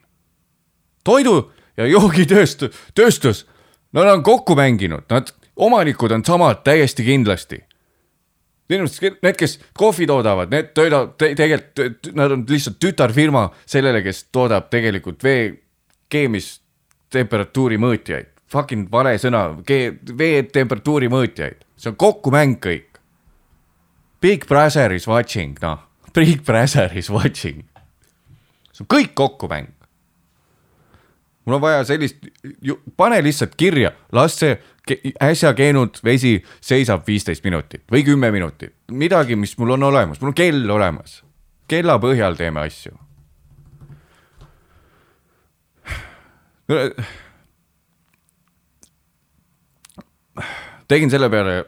toidu 1.03 1.51
ja 1.77 1.85
joogitööstus, 1.85 2.71
tööstus, 2.95 3.45
nad 3.91 4.07
on 4.07 4.23
kokku 4.23 4.55
mänginud, 4.55 5.03
nad, 5.09 5.33
omanikud 5.55 6.11
on 6.11 6.25
samad 6.25 6.63
täiesti 6.63 7.03
kindlasti. 7.03 7.65
Arust 8.73 9.01
need, 9.01 9.35
kes 9.37 9.59
kohvi 9.77 10.07
toodavad, 10.09 10.49
need 10.53 10.71
töötavad 10.73 11.17
te, 11.21 11.33
tegelikult, 11.37 12.13
nad 12.17 12.33
on 12.33 12.45
lihtsalt 12.49 12.79
tütarfirma 12.81 13.49
sellele, 13.65 14.01
kes 14.05 14.25
toodab 14.33 14.71
tegelikult 14.73 15.23
vee 15.23 15.51
keemistemperatuuri 16.09 17.77
mõõtjaid 17.81 18.35
fucking 18.51 18.89
vale 18.91 19.15
sõna, 19.21 19.47
vee 19.65 20.43
temperatuuri 20.53 21.09
mõõtjaid, 21.11 21.63
see 21.79 21.91
on 21.91 21.99
kokkumäng 21.99 22.59
kõik. 22.63 22.99
Big 24.23 24.45
Brother 24.49 24.95
is 24.95 25.07
watching, 25.09 25.57
noh, 25.61 25.83
Big 26.15 26.43
Brother 26.45 26.93
is 26.97 27.11
watching. 27.13 27.65
see 28.71 28.83
on 28.83 28.91
kõik 28.91 29.15
kokkumäng. 29.15 29.71
mul 31.45 31.55
on 31.55 31.61
vaja 31.61 31.83
sellist, 31.85 32.17
pane 32.97 33.21
lihtsalt 33.21 33.55
kirja, 33.55 33.91
las 34.11 34.39
see 34.39 34.57
äsja 35.23 35.53
keenud 35.57 35.97
vesi 36.03 36.37
seisab 36.61 37.07
viisteist 37.07 37.43
minutit 37.43 37.83
või 37.91 38.03
kümme 38.05 38.31
minutit, 38.31 38.75
midagi, 38.91 39.35
mis 39.35 39.57
mul 39.57 39.75
on 39.77 39.83
olemas, 39.83 40.21
mul 40.21 40.33
on 40.33 40.37
kell 40.37 40.69
olemas. 40.69 41.23
kella 41.67 41.97
põhjal 41.99 42.37
teeme 42.37 42.59
asju 42.67 42.93
tegin 50.87 51.09
selle 51.09 51.29
peale, 51.29 51.63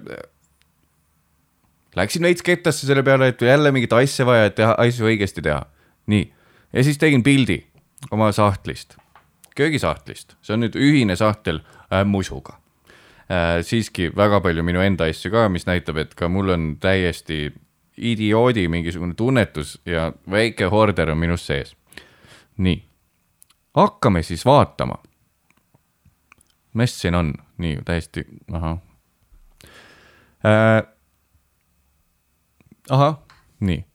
läksin 1.96 2.26
veits 2.26 2.46
kettasse 2.46 2.88
selle 2.88 3.04
peale, 3.04 3.32
et 3.32 3.42
jälle 3.42 3.72
mingit 3.72 3.94
asja 3.94 4.26
vaja, 4.26 4.50
et 4.50 4.56
teha 4.58 4.76
asju 4.78 5.10
õigesti 5.10 5.44
teha. 5.46 5.66
nii, 6.08 6.34
ja 6.74 6.84
siis 6.84 6.98
tegin 6.98 7.24
pildi 7.24 7.60
oma 8.12 8.32
sahtlist, 8.32 8.98
köögisahtlist, 9.58 10.38
see 10.42 10.56
on 10.56 10.66
nüüd 10.66 10.78
ühine 10.80 11.18
sahtel 11.20 11.62
äh, 11.92 12.06
musuga. 12.06 12.60
Siiski 13.62 14.12
väga 14.16 14.40
palju 14.40 14.64
minu 14.64 14.80
enda 14.80 15.04
asju 15.12 15.32
ka, 15.34 15.50
mis 15.52 15.66
näitab, 15.68 15.98
et 16.00 16.14
ka 16.16 16.30
mul 16.32 16.54
on 16.54 16.68
täiesti 16.80 17.50
idioodi 17.98 18.68
mingisugune 18.68 19.14
tunnetus 19.14 19.82
ja 19.86 20.12
väike 20.32 20.66
horder 20.66 21.12
on 21.12 21.18
minus 21.18 21.48
sees. 21.48 21.76
nii, 22.58 22.84
hakkame 23.76 24.24
siis 24.24 24.46
vaatama. 24.46 24.96
mis 26.74 27.02
siin 27.02 27.16
on, 27.16 27.34
nii 27.58 27.80
täiesti, 27.86 28.26
ahah 28.52 28.78
äh,. 30.46 30.84
ahah, 32.90 33.20
nii 33.60 33.86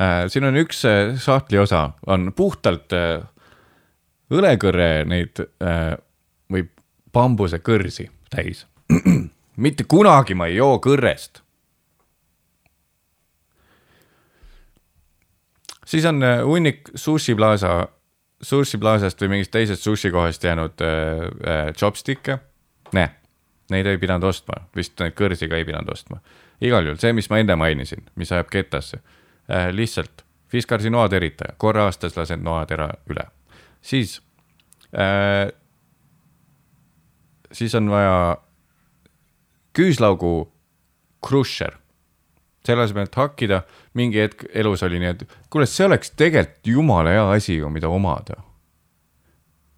äh,. 0.00 0.28
siin 0.28 0.44
on 0.44 0.56
üks 0.56 0.84
äh, 0.84 1.18
sahtli 1.20 1.58
osa, 1.58 1.90
on 2.06 2.32
puhtalt 2.36 2.92
äh, 2.92 3.28
õlekõrre 4.30 5.04
neid 5.04 5.40
äh, 5.40 5.96
või 6.52 6.68
bambuse 7.12 7.58
kõrsi 7.58 8.10
täis. 8.36 8.66
mitte 9.64 9.84
kunagi 9.88 10.36
ma 10.36 10.46
ei 10.46 10.60
joo 10.60 10.78
kõrrest. 10.84 11.42
siis 15.86 16.04
on 16.04 16.22
äh, 16.22 16.40
hunnik 16.44 16.90
Sushi 16.94 17.34
Plaza 17.34 17.86
Sushi 18.42 18.78
Plaza't 18.78 19.20
või 19.22 19.36
mingist 19.36 19.52
teisest 19.54 19.82
sushi 19.86 20.10
kohast 20.12 20.44
jäänud 20.44 20.82
äh, 20.84 20.88
äh, 21.46 21.70
chopstick'e. 21.72 22.38
näe, 22.92 23.08
neid 23.70 23.86
ei 23.86 23.98
pidanud 23.98 24.28
ostma, 24.28 24.60
vist 24.76 25.00
neid 25.00 25.16
kõrsi 25.16 25.48
ka 25.48 25.56
ei 25.56 25.64
pidanud 25.64 25.88
ostma. 25.92 26.20
igal 26.60 26.84
juhul 26.84 27.00
see, 27.00 27.12
mis 27.12 27.30
ma 27.30 27.38
enne 27.40 27.56
mainisin, 27.56 28.04
mis 28.14 28.32
ajab 28.32 28.50
ketasse 28.52 29.00
äh,, 29.50 29.70
lihtsalt 29.72 30.24
Fiskarsi 30.48 30.90
noateritaja, 30.90 31.56
korra 31.58 31.88
aastas 31.88 32.16
lased 32.16 32.42
noatera 32.42 32.90
üle, 33.10 33.24
siis 33.82 34.20
äh,, 34.94 35.48
siis 37.52 37.74
on 37.74 37.90
vaja 37.90 38.36
küüslaugu 39.76 40.52
krusher 41.26 41.76
selle 42.66 42.82
asemel, 42.82 43.06
et 43.06 43.14
hakkida, 43.14 43.60
mingi 43.94 44.20
hetk 44.20 44.46
elus 44.54 44.82
oli 44.86 44.98
nii, 45.02 45.12
et 45.14 45.22
kuule, 45.52 45.68
see 45.70 45.86
oleks 45.86 46.12
tegelikult 46.18 46.70
jumala 46.72 47.14
hea 47.14 47.24
asi 47.36 47.60
ju, 47.60 47.70
mida 47.70 47.88
omada. 47.88 48.40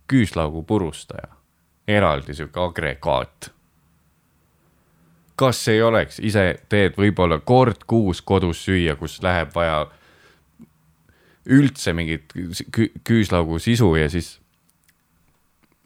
küüslaugu 0.08 0.62
purustaja, 0.64 1.28
eraldi 1.88 2.34
sihuke 2.34 2.60
agregaat. 2.60 3.50
kas 5.36 5.68
ei 5.68 5.82
oleks, 5.82 6.18
ise 6.18 6.58
teed 6.68 6.96
võib-olla 6.98 7.38
kord 7.44 7.84
kuus 7.86 8.22
kodus 8.22 8.64
süüa, 8.64 8.96
kus 8.96 9.20
läheb 9.22 9.52
vaja 9.54 9.86
üldse 11.46 11.92
mingit 11.92 12.32
küüslaugu 13.04 13.58
sisu 13.58 13.94
ja 13.96 14.08
siis 14.10 14.40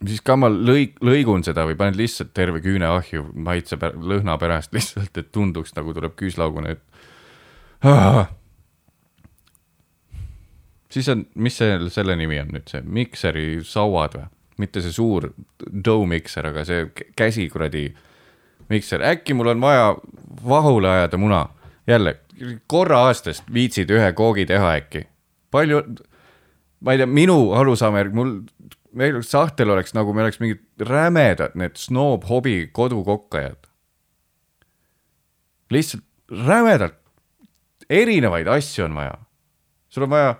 siis 0.07 0.21
ka 0.25 0.35
ma 0.39 0.49
lõik, 0.51 0.97
lõigun 1.05 1.43
seda 1.45 1.65
või 1.69 1.77
panen 1.79 1.97
lihtsalt 1.97 2.33
terve 2.35 2.61
küüne 2.63 2.87
ahju 2.89 3.25
maitse, 3.33 3.77
lõhna 3.79 4.37
pärast 4.41 4.73
lihtsalt, 4.77 5.17
et 5.17 5.31
tunduks 5.31 5.75
nagu 5.77 5.93
tuleb 5.95 6.15
küüslaugune, 6.19 6.77
et 6.77 6.81
siis 10.93 11.09
on, 11.09 11.25
mis 11.35 11.57
see, 11.57 11.75
selle 11.93 12.15
nimi 12.19 12.39
on 12.41 12.53
nüüd 12.55 12.69
see 12.71 12.81
mikseri 12.85 13.47
sauad 13.67 14.17
või? 14.19 14.29
mitte 14.61 14.83
see 14.85 14.93
suur 14.93 15.31
dough 15.85 16.05
mikser, 16.07 16.45
aga 16.51 16.61
see 16.67 16.83
käsi 17.17 17.47
kuradi 17.49 17.87
mikser, 18.69 19.01
äkki 19.01 19.33
mul 19.33 19.49
on 19.55 19.63
vaja 19.63 19.95
vahule 20.45 20.89
ajada 20.89 21.17
muna. 21.17 21.47
jälle, 21.87 22.15
korra 22.67 22.99
aastast 23.07 23.43
viitsid 23.53 23.89
ühe 23.91 24.13
koogi 24.13 24.45
teha 24.45 24.75
äkki. 24.77 25.07
palju, 25.51 25.81
ma 26.79 26.91
ei 26.91 27.01
tea, 27.01 27.07
minu 27.07 27.51
arusaam 27.57 27.97
järgi 27.97 28.15
mul, 28.15 28.37
meil 28.93 29.21
sahtel 29.25 29.71
oleks 29.73 29.93
nagu, 29.97 30.13
me 30.13 30.23
oleks 30.25 30.39
mingid 30.41 30.63
rämedad, 30.87 31.55
need 31.59 31.77
snoob 31.79 32.27
hobi 32.29 32.69
kodukokkajad. 32.73 33.69
lihtsalt 35.73 36.03
rämedalt 36.29 36.99
erinevaid 37.89 38.47
asju 38.47 38.85
on 38.85 38.95
vaja. 38.95 39.17
sul 39.89 40.03
on 40.03 40.09
vaja, 40.09 40.35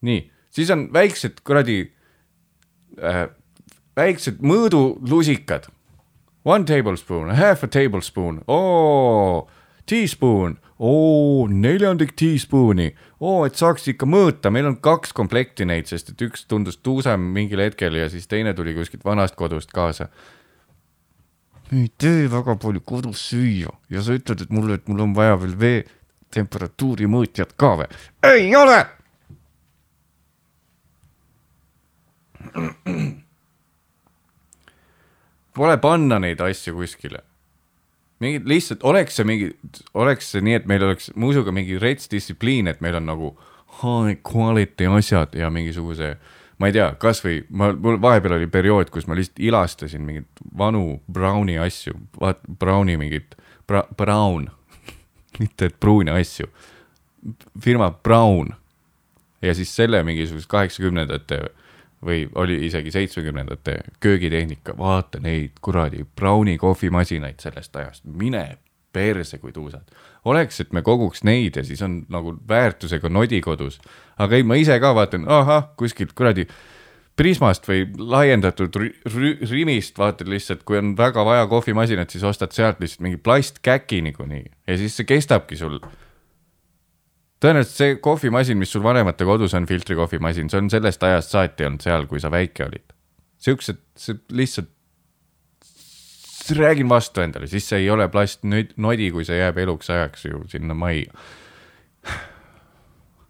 nii, 0.00 0.30
siis 0.50 0.70
on 0.70 0.88
väiksed 0.92 1.40
kuradi 1.44 1.92
äh,, 3.02 3.28
väiksed 3.96 4.42
mõõdulusikad. 4.42 5.70
One 6.44 6.64
tablespoon, 6.68 7.30
half 7.32 7.64
a 7.64 7.68
tablespoon, 7.68 8.42
oo, 8.48 9.48
teaspoon, 9.88 10.58
oo, 10.78 11.48
neljandik 11.48 12.14
teaspooni, 12.18 12.88
oo, 13.20 13.44
et 13.46 13.58
saaks 13.58 13.88
ikka 13.92 14.08
mõõta, 14.10 14.50
meil 14.50 14.66
on 14.70 14.78
kaks 14.82 15.12
komplekti 15.16 15.66
neid, 15.68 15.86
sest 15.90 16.14
et 16.14 16.24
üks 16.26 16.48
tundus 16.50 16.80
tuusem 16.82 17.28
mingil 17.34 17.62
hetkel 17.62 18.00
ja 18.00 18.08
siis 18.12 18.26
teine 18.30 18.54
tuli 18.54 18.74
kuskilt 18.74 19.04
vanast 19.06 19.38
kodust 19.38 19.72
kaasa 19.74 20.10
ei 21.72 21.88
tee 21.98 22.30
väga 22.30 22.56
palju 22.60 22.80
kodus 22.84 23.22
süüa 23.30 23.72
ja 23.90 24.02
sa 24.02 24.14
ütled, 24.16 24.42
et 24.44 24.50
mulle, 24.52 24.78
et 24.78 24.88
mul 24.88 25.00
on 25.06 25.14
vaja 25.16 25.36
veel 25.40 25.54
vee, 25.58 25.84
temperatuuri 26.34 27.08
mõõtjat 27.10 27.54
ka 27.56 27.74
või? 27.80 27.88
ei 28.28 28.50
ole. 28.56 28.80
Pole 35.54 35.76
panna 35.78 36.18
neid 36.18 36.40
asju 36.42 36.74
kuskile. 36.76 37.22
Mingid 38.24 38.48
lihtsalt 38.48 38.84
oleks 38.88 39.18
see 39.18 39.28
mingi, 39.28 39.50
oleks 39.94 40.32
see 40.32 40.44
nii, 40.44 40.56
et 40.60 40.70
meil 40.70 40.86
oleks 40.86 41.10
muusiga 41.20 41.52
mingi 41.54 41.76
rets 41.82 42.08
distsipliin, 42.10 42.70
et 42.70 42.80
meil 42.84 42.96
on 43.00 43.06
nagu 43.12 43.34
high 43.82 44.16
quality 44.24 44.88
asjad 44.98 45.36
ja 45.38 45.50
mingisuguse 45.52 46.14
ma 46.58 46.70
ei 46.70 46.74
tea, 46.76 46.90
kasvõi 47.00 47.40
ma, 47.50 47.70
mul 47.72 47.98
vahepeal 48.02 48.36
oli 48.38 48.48
periood, 48.50 48.90
kus 48.94 49.08
ma 49.10 49.16
lihtsalt 49.18 49.42
ilastasin 49.42 50.04
mingeid 50.06 50.44
vanu 50.58 51.00
Browni 51.12 51.58
asju, 51.60 51.96
vaat 52.20 52.42
Browni 52.46 52.96
mingit 53.00 53.34
bra, 53.68 53.84
Brown 53.96 54.48
mitte 55.42 55.70
et 55.70 55.80
pruune 55.80 56.14
asju. 56.14 56.48
firma 57.60 57.90
Brown 57.90 58.54
ja 59.42 59.54
siis 59.54 59.76
selle 59.76 60.02
mingisugust 60.04 60.48
kaheksakümnendate 60.48 61.42
või 62.04 62.26
oli 62.34 62.58
isegi 62.66 62.92
seitsmekümnendate 62.94 63.78
köögitehnika, 64.00 64.76
vaata 64.78 65.20
neid 65.24 65.56
kuradi 65.64 66.04
Browni 66.16 66.58
kohvimasinaid 66.58 67.40
sellest 67.40 67.76
ajast, 67.76 68.04
mine 68.04 68.58
perse 68.94 69.38
kui 69.38 69.52
tuusad. 69.52 69.82
oleks, 70.24 70.60
et 70.60 70.72
me 70.72 70.82
koguks 70.82 71.24
neid 71.24 71.56
ja 71.56 71.64
siis 71.64 71.82
on 71.82 72.04
nagu 72.08 72.36
väärtusega 72.48 73.08
nodi 73.08 73.40
kodus. 73.40 73.80
aga 74.18 74.36
ei, 74.36 74.42
ma 74.42 74.54
ise 74.54 74.78
ka 74.80 74.94
vaatan, 74.94 75.28
ahah, 75.28 75.68
kuskilt 75.76 76.12
kuradi 76.12 76.46
Prismast 77.14 77.68
või 77.68 77.84
laiendatud 77.94 78.74
Rimist 79.50 79.98
vaatad 79.98 80.26
lihtsalt, 80.26 80.64
kui 80.66 80.80
on 80.80 80.96
väga 80.98 81.22
vaja 81.24 81.46
kohvimasinat, 81.46 82.10
siis 82.10 82.24
ostad 82.26 82.50
sealt 82.50 82.80
lihtsalt 82.82 83.04
mingi 83.06 83.20
plastkäki 83.22 84.00
niikuinii 84.02 84.44
ja 84.66 84.78
siis 84.78 84.96
see 84.96 85.06
kestabki 85.06 85.56
sul. 85.56 85.78
Tõenäoliselt 87.42 87.76
see 87.76 87.96
kohvimasin, 88.02 88.58
mis 88.58 88.72
sul 88.72 88.82
vanemate 88.84 89.26
kodus 89.28 89.54
on, 89.54 89.66
filtrikohvimasin, 89.66 90.50
see 90.50 90.62
on 90.62 90.70
sellest 90.72 91.02
ajast 91.06 91.34
saati 91.34 91.66
olnud 91.66 91.84
seal, 91.84 92.06
kui 92.10 92.22
sa 92.22 92.30
väike 92.32 92.66
olid. 92.66 92.94
Siuksed, 93.44 93.80
see 94.00 94.18
lihtsalt, 94.32 94.70
räägin 96.56 96.88
vastu 96.88 97.24
endale, 97.24 97.48
siis 97.48 97.66
see 97.68 97.84
ei 97.84 97.90
ole 97.90 98.08
plastnodi, 98.12 99.10
kui 99.12 99.24
see 99.24 99.38
jääb 99.38 99.58
eluks 99.64 99.90
ajaks 99.90 100.26
ju 100.28 100.42
sinna 100.48 100.76
majja. 100.76 101.12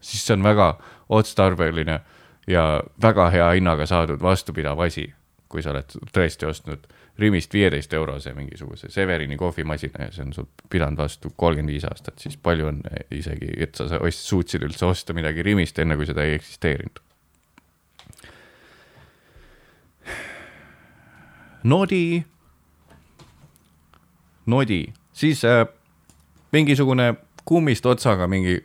siis 0.01 0.27
see 0.27 0.35
on 0.35 0.43
väga 0.43 0.75
otstarbeline 1.09 2.01
ja 2.51 2.83
väga 3.03 3.29
hea 3.31 3.51
hinnaga 3.57 3.87
saadud 3.87 4.23
vastupidav 4.23 4.81
asi, 4.83 5.07
kui 5.49 5.63
sa 5.63 5.71
oled 5.71 5.95
tõesti 6.15 6.49
ostnud 6.51 6.89
Rimist 7.19 7.53
viieteist 7.55 7.93
eurose 7.95 8.33
mingisuguse 8.35 8.91
Severini 8.91 9.37
kohvimasina 9.39 10.09
ja 10.09 10.13
see 10.13 10.25
on 10.27 10.33
sul 10.35 10.49
pidanud 10.71 10.99
vastu 10.99 11.31
kolmkümmend 11.37 11.71
viis 11.71 11.85
aastat, 11.87 12.19
siis 12.19 12.37
palju 12.37 12.67
on 12.67 12.81
isegi, 13.15 13.53
et 13.63 13.75
sa, 13.79 13.87
sa 13.89 14.01
suutsid 14.11 14.65
üldse 14.67 14.87
osta 14.87 15.15
midagi 15.15 15.45
Rimist, 15.47 15.79
enne 15.79 15.97
kui 15.97 16.09
seda 16.11 16.25
ei 16.27 16.35
eksisteerinud. 16.35 16.99
Nodi, 21.65 22.25
nodi, 24.47 24.83
siis 25.17 25.45
äh, 25.49 25.63
mingisugune 26.53 27.15
kummist 27.45 27.87
otsaga 27.87 28.27
mingi 28.29 28.59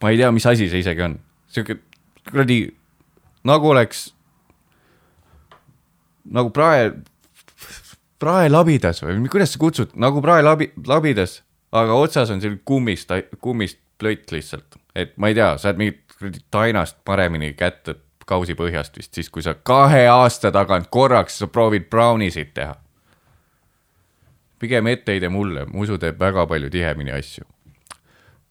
ma 0.00 0.10
ei 0.12 0.20
tea, 0.20 0.30
mis 0.32 0.46
asi 0.46 0.70
see 0.70 0.80
isegi 0.84 1.02
on, 1.04 1.18
sihuke 1.50 1.80
kuradi 2.30 2.58
nagu 3.48 3.68
oleks 3.74 4.06
nagu 6.24 6.50
prae, 6.54 6.90
praelabidas 8.22 9.02
või 9.04 9.28
kuidas 9.32 9.54
sa 9.54 9.60
kutsud, 9.62 9.94
nagu 10.00 10.22
praelabi, 10.24 10.70
labidas, 10.86 11.42
aga 11.72 11.98
otsas 11.98 12.32
on 12.32 12.42
selline 12.42 12.62
kummist, 12.64 13.12
kummist 13.40 13.80
plött 13.98 14.32
lihtsalt, 14.32 14.78
et 14.94 15.16
ma 15.16 15.30
ei 15.30 15.38
tea, 15.38 15.54
saad 15.60 15.80
mingit 15.80 16.02
tainast 16.54 17.00
paremini 17.04 17.52
kätte 17.58 17.98
kausi 18.26 18.54
põhjast 18.56 18.96
vist 18.96 19.14
siis, 19.14 19.28
kui 19.28 19.44
sa 19.44 19.54
kahe 19.54 20.06
aasta 20.08 20.52
tagant 20.52 20.88
korraks 20.90 21.42
sa 21.42 21.46
proovid 21.46 21.90
brownisid 21.90 22.54
teha. 22.54 22.74
pigem 24.58 24.86
etteheide 24.86 25.28
mulle, 25.28 25.66
musu 25.66 25.98
teeb 25.98 26.16
väga 26.20 26.46
palju 26.46 26.70
tihemini 26.70 27.12
asju 27.12 27.44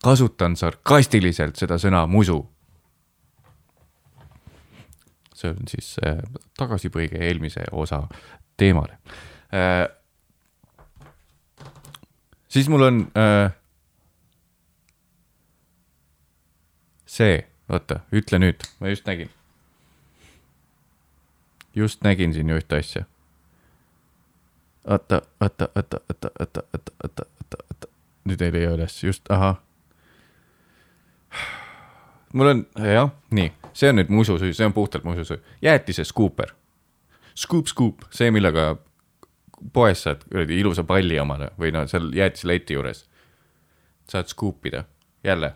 kasutan 0.04 0.58
sarkastiliselt 0.60 1.60
seda 1.60 1.80
sõna 1.82 2.04
musu. 2.10 2.42
See 5.44 5.52
on 5.52 5.68
siis 5.68 5.96
äh, 6.06 6.22
tagasipõige 6.58 7.20
eelmise 7.20 7.66
osa 7.72 8.04
teemale 8.58 8.98
äh,. 9.54 9.90
siis 12.48 12.70
mul 12.72 12.88
on 12.88 13.02
äh, 13.18 13.52
see, 17.06 17.42
oota, 17.70 18.00
ütle 18.16 18.40
nüüd, 18.40 18.64
ma 18.80 18.94
just 18.94 19.10
nägin. 19.10 19.30
just 21.76 22.04
nägin 22.04 22.34
siin 22.34 22.50
ühte 22.56 22.80
asja. 22.80 23.04
oota, 24.88 25.22
oota, 25.42 25.70
oota, 25.76 26.00
oota, 26.10 26.32
oota, 26.40 26.64
oota, 26.74 26.96
oota, 27.04 27.28
oota, 27.70 27.94
nüüd 28.24 28.42
ei 28.42 28.56
leia 28.56 28.74
üles, 28.78 29.04
just, 29.04 29.30
ahah 29.32 29.60
mul 32.34 32.48
on, 32.48 32.66
jah, 32.78 33.12
nii, 33.32 33.52
see 33.74 33.90
on 33.90 34.00
nüüd 34.02 34.12
mususüü, 34.14 34.54
see 34.54 34.66
on 34.66 34.74
puhtalt 34.74 35.06
mususüü, 35.08 35.40
jäätise 35.62 36.04
skuuper. 36.04 36.54
Scoop, 37.36 37.68
scoop, 37.68 38.06
see, 38.14 38.30
millega 38.32 38.76
poes 39.74 40.04
saad 40.04 40.24
kuradi 40.30 40.60
ilusa 40.60 40.84
palli 40.84 41.20
omale 41.20 41.50
või 41.60 41.72
no 41.74 41.86
seal 41.88 42.12
jäätiseleti 42.16 42.78
juures. 42.78 43.06
saad 44.10 44.28
skuupida, 44.28 44.84
jälle. 45.24 45.54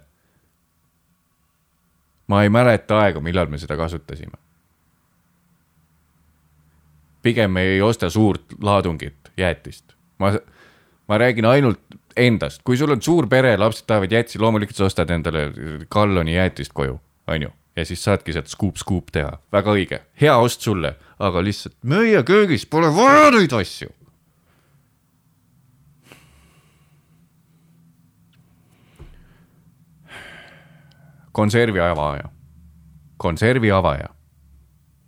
ma 2.27 2.43
ei 2.43 2.49
mäleta 2.49 2.99
aega, 2.99 3.19
millal 3.19 3.47
me 3.47 3.57
seda 3.57 3.77
kasutasime. 3.77 4.37
pigem 7.21 7.57
ei 7.57 7.81
osta 7.81 8.09
suurt 8.09 8.53
laadungit 8.61 9.31
jäätist. 9.37 9.93
ma, 10.19 10.31
ma 11.07 11.17
räägin 11.17 11.45
ainult 11.45 11.81
endast, 12.17 12.63
kui 12.65 12.77
sul 12.77 12.91
on 12.93 13.01
suur 13.03 13.27
pere, 13.31 13.55
lapsed 13.59 13.87
tahavad 13.89 14.11
jäätisi, 14.11 14.41
loomulikult 14.41 14.79
sa 14.79 14.87
ostad 14.89 15.11
endale 15.13 15.47
galloni 15.91 16.35
jäätist 16.35 16.73
koju, 16.73 16.99
onju. 17.27 17.53
ja 17.77 17.85
siis 17.85 18.01
saadki 18.03 18.33
sealt 18.33 18.49
skuup-skuup 18.49 19.11
teha, 19.13 19.35
väga 19.53 19.73
õige, 19.77 19.99
hea 20.21 20.33
ost 20.41 20.65
sulle, 20.65 20.95
aga 21.19 21.43
lihtsalt 21.45 21.77
meie 21.85 22.23
köögis 22.25 22.65
pole 22.65 22.89
vaja 22.95 23.29
neid 23.37 23.53
asju. 23.53 23.93
konservi 31.37 31.79
avaja, 31.79 32.29
konservi 33.17 33.71
avaja. 33.71 34.09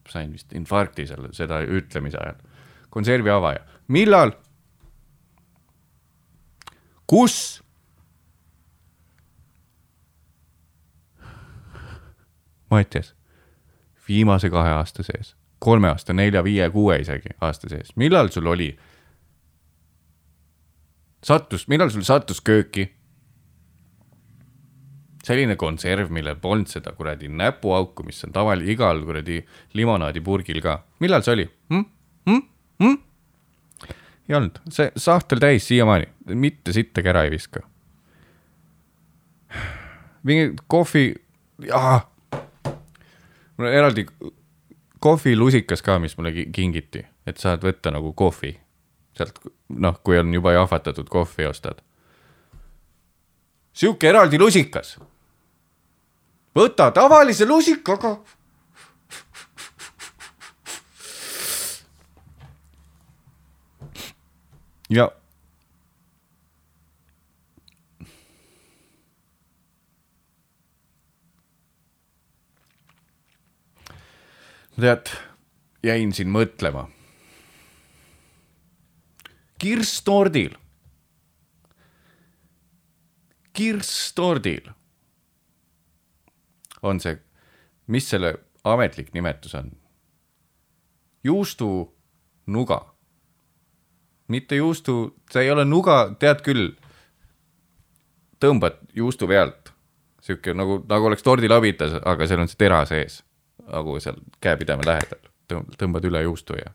sain 0.10 0.32
vist 0.34 0.53
infarkti 0.53 1.07
selle, 1.10 1.32
seda 1.34 1.62
ütlemise 1.66 2.18
ajal. 2.22 2.38
konservi 2.89 3.30
avaja, 3.34 3.66
millal? 3.88 4.36
kus? 7.10 7.64
Mattias, 12.70 13.16
viimase 14.07 14.49
kahe 14.53 14.76
aasta 14.78 15.03
sees, 15.03 15.34
kolme 15.60 15.89
aasta, 15.89 16.14
nelja, 16.14 16.43
viie, 16.45 16.70
kuue 16.70 16.99
isegi 17.01 17.34
aasta 17.41 17.70
sees, 17.72 17.95
millal 17.97 18.30
sul 18.30 18.47
oli? 18.53 18.70
sattus, 21.26 21.66
millal 21.68 21.89
sul 21.91 22.05
sattus 22.07 22.39
kööki 22.45 22.86
selline 25.26 25.57
konserv, 25.60 26.14
millel 26.16 26.38
polnud 26.39 26.70
seda 26.72 26.93
kuradi 26.95 27.28
näpuauku, 27.28 28.05
mis 28.07 28.24
on 28.26 28.34
taval-, 28.36 28.64
igal 28.64 29.01
kuradi 29.05 29.41
limonaadipurgil 29.78 30.62
ka. 30.64 30.80
millal 31.03 31.26
see 31.26 31.36
oli 31.36 31.49
hm?? 31.74 31.86
Hm? 32.30 32.41
Hm? 32.84 32.97
Ei 34.30 34.36
olnud, 34.38 34.59
see 34.69 34.91
sahtel 34.97 35.39
täis 35.41 35.67
siiamaani, 35.67 36.07
mitte 36.38 36.73
sittagi 36.73 37.09
ära 37.09 37.23
ei 37.25 37.32
viska. 37.32 37.63
mingi 40.23 40.55
kohvi, 40.67 41.15
mul 43.57 43.67
on 43.67 43.73
eraldi 43.73 44.05
kohvilusikas 44.99 45.82
ka, 45.82 45.99
mis 45.99 46.17
mulle 46.17 46.32
ki- 46.32 46.49
kingiti, 46.51 47.05
et 47.27 47.38
saad 47.38 47.63
võtta 47.63 47.91
nagu 47.91 48.13
kohvi. 48.13 48.59
sealt, 49.17 49.39
noh, 49.69 49.99
kui 50.03 50.19
on 50.19 50.34
juba 50.34 50.53
jahvatatud 50.53 51.09
kohvi 51.09 51.45
ostad. 51.45 51.82
sihuke 53.73 54.09
eraldi 54.09 54.39
lusikas 54.39 54.99
võta 56.55 56.91
tavalise 56.91 57.45
lusikaga. 57.45 58.17
ja. 64.89 65.11
tead, 74.79 75.09
jäin 75.83 76.13
siin 76.15 76.29
mõtlema. 76.31 76.87
kirstordil, 79.59 80.53
kirstordil 83.53 84.69
on 86.81 87.01
see, 87.03 87.17
mis 87.87 88.07
selle 88.09 88.37
ametlik 88.63 89.11
nimetus 89.13 89.55
on? 89.59 89.73
juustunuga. 91.23 92.79
Mitte 94.30 94.55
juustu, 94.55 95.15
see 95.32 95.47
ei 95.47 95.51
ole 95.51 95.65
nuga, 95.65 96.01
tead 96.19 96.43
küll. 96.45 96.71
tõmbad 98.39 98.77
juustu 98.95 99.27
pealt, 99.27 99.73
sihuke 100.23 100.53
nagu, 100.55 100.80
nagu 100.88 101.09
oleks 101.09 101.25
tordilabitas, 101.25 101.97
aga 102.07 102.27
seal 102.27 102.39
on 102.39 102.47
see 102.47 102.59
tera 102.61 102.86
sees, 102.88 103.23
nagu 103.67 103.97
seal 103.99 104.15
käepideme 104.39 104.86
lähedal, 104.88 105.19
tõmbad 105.75 106.07
üle 106.07 106.21
juustu 106.23 106.55
ja. 106.55 106.71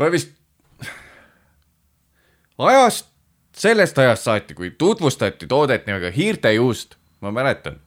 ma 0.00 0.08
vist 0.10 0.32
ajast, 2.58 3.06
sellest 3.52 3.98
ajast 3.98 4.26
saati, 4.26 4.54
kui 4.54 4.70
tutvustati 4.70 5.46
toodet 5.46 5.86
nimega 5.86 6.10
hiirtejuust, 6.14 6.96
ma 7.20 7.32
mäletan, 7.32 7.80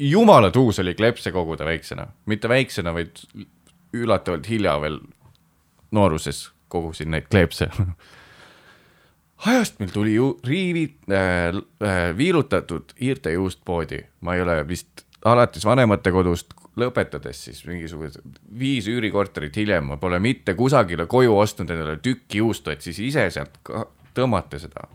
jumala 0.00 0.50
tuus 0.50 0.78
oli 0.78 0.94
klepse 0.94 1.32
koguda 1.32 1.64
väiksena, 1.64 2.06
mitte 2.26 2.48
väiksena, 2.48 2.94
vaid 2.94 3.20
üllatavalt 3.92 4.48
hilja 4.48 4.78
veel 4.80 5.00
nooruses 5.90 6.48
kogusin 6.68 7.10
neid 7.10 7.28
kleepse. 7.30 7.68
ajast 9.46 9.78
meil 9.80 9.90
tuli 9.92 10.14
ju 10.14 10.32
riivi 10.46 10.84
äh,, 11.10 11.60
äh, 11.84 12.16
viilutatud 12.16 12.94
hiirtejuust 13.00 13.60
poodi, 13.64 14.02
ma 14.20 14.34
ei 14.34 14.42
ole 14.42 14.60
vist 14.68 15.04
alates 15.24 15.64
vanematekodust 15.64 16.54
lõpetades 16.80 17.44
siis 17.48 17.64
mingisugused 17.66 18.38
viis 18.58 18.88
üürikorterit 18.88 19.56
hiljem, 19.56 19.90
ma 19.92 19.98
pole 20.00 20.20
mitte 20.22 20.54
kusagile 20.58 21.06
koju 21.10 21.36
ostnud 21.38 21.70
endale 21.70 21.98
tükki 22.02 22.40
juustu, 22.40 22.72
et 22.72 22.84
siis 22.84 23.00
ise 23.10 23.26
sealt 23.34 23.58
tõmmata 24.16 24.60
seda. 24.62 24.86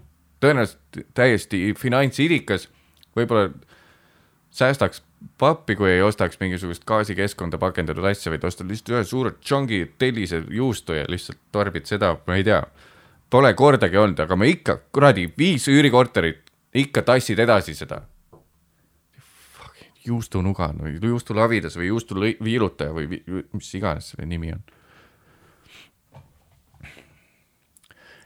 tõenäoliselt 0.41 1.05
täiesti 1.17 1.73
finantsidikas, 1.77 2.69
võib-olla 3.17 3.49
säästaks 4.55 5.01
pappi, 5.41 5.75
kui 5.75 5.89
ei 5.91 6.01
ostaks 6.05 6.39
mingisugust 6.39 6.85
gaasikeskkonda 6.87 7.57
pakendatud 7.59 8.05
asja, 8.07 8.31
vaid 8.31 8.43
ostad 8.47 8.69
lihtsalt 8.71 8.93
ühe 8.95 9.03
suure 9.07 9.31
tšongi 9.41 9.81
tellise 9.99 10.43
juustu 10.49 10.95
ja 10.95 11.05
lihtsalt 11.11 11.39
tarbid 11.51 11.87
seda, 11.89 12.13
ma 12.27 12.37
ei 12.39 12.43
tea. 12.47 12.61
Pole 13.29 13.51
kordagi 13.57 13.97
olnud, 13.97 14.19
aga 14.21 14.35
ma 14.37 14.47
ikka, 14.47 14.77
kuradi 14.95 15.25
viis 15.37 15.65
üürikorterit, 15.67 16.43
ikka 16.77 17.01
tassid 17.07 17.39
edasi 17.41 17.73
seda 17.75 18.03
juustunuga 20.05 20.67
või 20.77 20.99
juustulavidas 21.01 21.75
või 21.79 21.87
juustuviilutaja 21.89 22.93
või 22.93 23.07
vi- 23.09 23.23
mis 23.53 23.71
iganes 23.75 24.11
selle 24.13 24.27
nimi 24.29 24.51
on. 24.53 24.61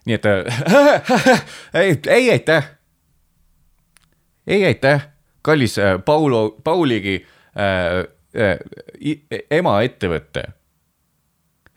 nii 0.06 0.16
et 0.18 0.26
äh, 0.26 1.44
ei, 1.82 1.96
ei 2.08 2.32
aitäh. 2.32 2.70
ei 4.48 4.66
aitäh, 4.66 5.08
kallis 5.50 5.78
äh, 5.82 5.98
Paulo, 6.06 6.44
Pauligi 6.64 7.18
äh, 7.58 8.00
äh, 8.38 8.58
i- 9.02 9.24
emaettevõte. 9.52 10.44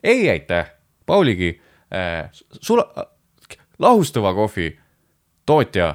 ei 0.04 0.28
aitäh, 0.30 0.70
Pauligi 1.06 1.54
äh, 1.94 2.28
sula-, 2.60 3.06
lahustuva 3.78 4.34
kohvi 4.34 4.70
tootja, 5.46 5.94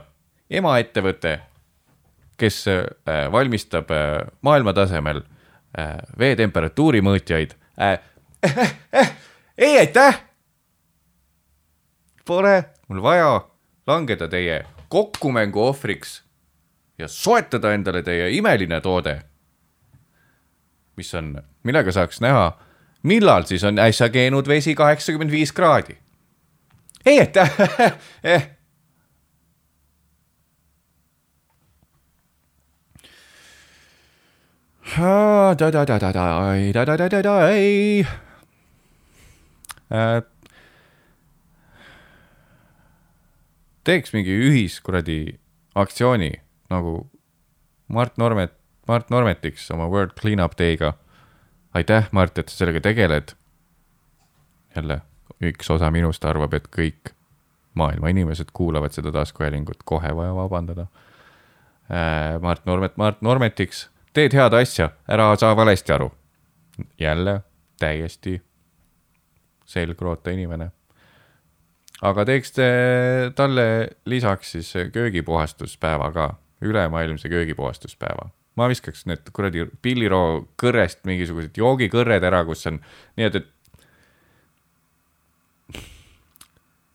emaettevõte 0.49 1.39
kes 2.37 2.67
äh, 2.69 2.83
valmistab 3.33 3.89
äh, 3.91 4.27
maailmatasemel 4.45 5.21
äh, 5.77 5.97
veetemperatuuri 6.19 7.01
mõõtjaid 7.01 7.55
äh. 7.81 7.97
Äh, 8.47 8.73
äh, 8.93 9.07
ei 9.57 9.79
aitäh! 9.81 10.19
Pole 12.25 12.63
mul 12.87 12.99
vaja 13.01 13.41
langeda 13.89 14.27
teie 14.29 14.59
kokkumängu 14.93 15.61
ohvriks 15.71 16.19
ja 16.97 17.07
soetada 17.07 17.73
endale 17.73 18.01
teie 18.03 18.29
imeline 18.37 18.81
toode, 18.81 19.19
mis 20.97 21.13
on, 21.15 21.35
millega 21.63 21.93
saaks 21.93 22.21
näha, 22.25 22.51
millal 23.07 23.45
siis 23.49 23.63
on 23.67 23.79
äsja 23.79 24.09
keenud 24.09 24.47
vesi 24.49 24.75
kaheksakümmend 24.75 25.31
viis 25.31 25.53
kraadi. 25.53 25.97
ei 27.05 27.19
aitäh 27.19 27.51
eh.. 28.23 28.49
teeks 43.83 44.13
mingi 44.13 44.33
ühis 44.49 44.81
kuradi 44.81 45.39
aktsiooni 45.75 46.46
nagu 46.69 47.09
Mart 47.87 48.17
Normet, 48.17 48.53
Mart 48.87 49.09
Normetiks 49.09 49.71
oma 49.71 49.87
World 49.87 50.15
Cleanup 50.19 50.57
Day'ga. 50.59 50.93
aitäh, 51.73 52.07
Mart, 52.11 52.37
et 52.37 52.49
sa 52.49 52.57
sellega 52.57 52.81
tegeled. 52.81 53.35
jälle 54.75 55.01
üks 55.41 55.69
osa 55.71 55.91
minust 55.91 56.25
arvab, 56.25 56.53
et 56.53 56.67
kõik 56.67 57.13
maailma 57.77 58.09
inimesed 58.09 58.49
kuulavad 58.53 58.91
seda 58.95 59.11
taskuhäälingut, 59.11 59.83
kohe 59.85 60.15
vaja 60.15 60.35
vabandada. 60.35 60.87
Mart 62.41 62.65
Normet, 62.65 62.97
Mart 62.97 63.21
Normetiks, 63.21 63.87
teed 64.13 64.33
head 64.33 64.53
asja, 64.53 64.89
ära 65.07 65.35
saa 65.35 65.55
valesti 65.55 65.93
aru. 65.93 66.11
jälle 66.99 67.41
täiesti 67.79 68.41
selgroota 69.65 70.29
inimene. 70.29 70.71
aga 72.01 72.25
teeks 72.25 72.51
te 72.51 72.67
talle 73.35 73.87
lisaks 74.05 74.51
siis 74.51 74.73
köögipuhastuspäeva 74.93 76.11
ka, 76.11 76.35
ülemaailmse 76.61 77.29
köögipuhastuspäeva. 77.29 78.29
ma 78.57 78.65
viskaks 78.69 79.05
need 79.05 79.29
kuradi 79.33 79.67
pilliroo 79.85 80.47
kõrrest 80.57 81.03
mingisugused 81.05 81.57
joogikõrred 81.57 82.23
ära, 82.25 82.41
kus 82.45 82.65
on 82.65 82.79
nii, 83.17 83.27
et, 83.27 83.35
et 83.35 83.45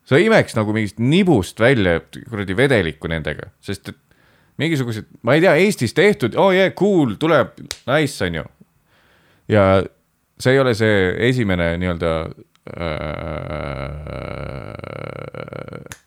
sa 0.03 0.19
imeks 0.19 0.57
nagu 0.59 0.75
mingist 0.75 0.99
nibust 0.99 1.59
välja 1.63 2.01
kuradi 2.03 2.57
vedelikku 2.57 3.07
nendega, 3.07 3.47
sest 3.63 3.93
et 3.93 3.99
mingisugused, 4.59 5.07
ma 5.23 5.37
ei 5.37 5.41
tea, 5.45 5.55
Eestis 5.63 5.95
tehtud, 5.95 6.35
oo 6.35 6.51
oh 6.51 6.53
yeah, 6.53 6.71
cool, 6.75 7.15
tuleb, 7.19 7.55
nice 7.87 8.25
on 8.27 8.35
ju. 8.41 8.45
ja 9.55 9.63
see 10.39 10.53
ei 10.53 10.59
ole 10.59 10.75
see 10.75 10.95
esimene 11.29 11.77
nii-öelda 11.79 12.11
äh,, 12.27 12.83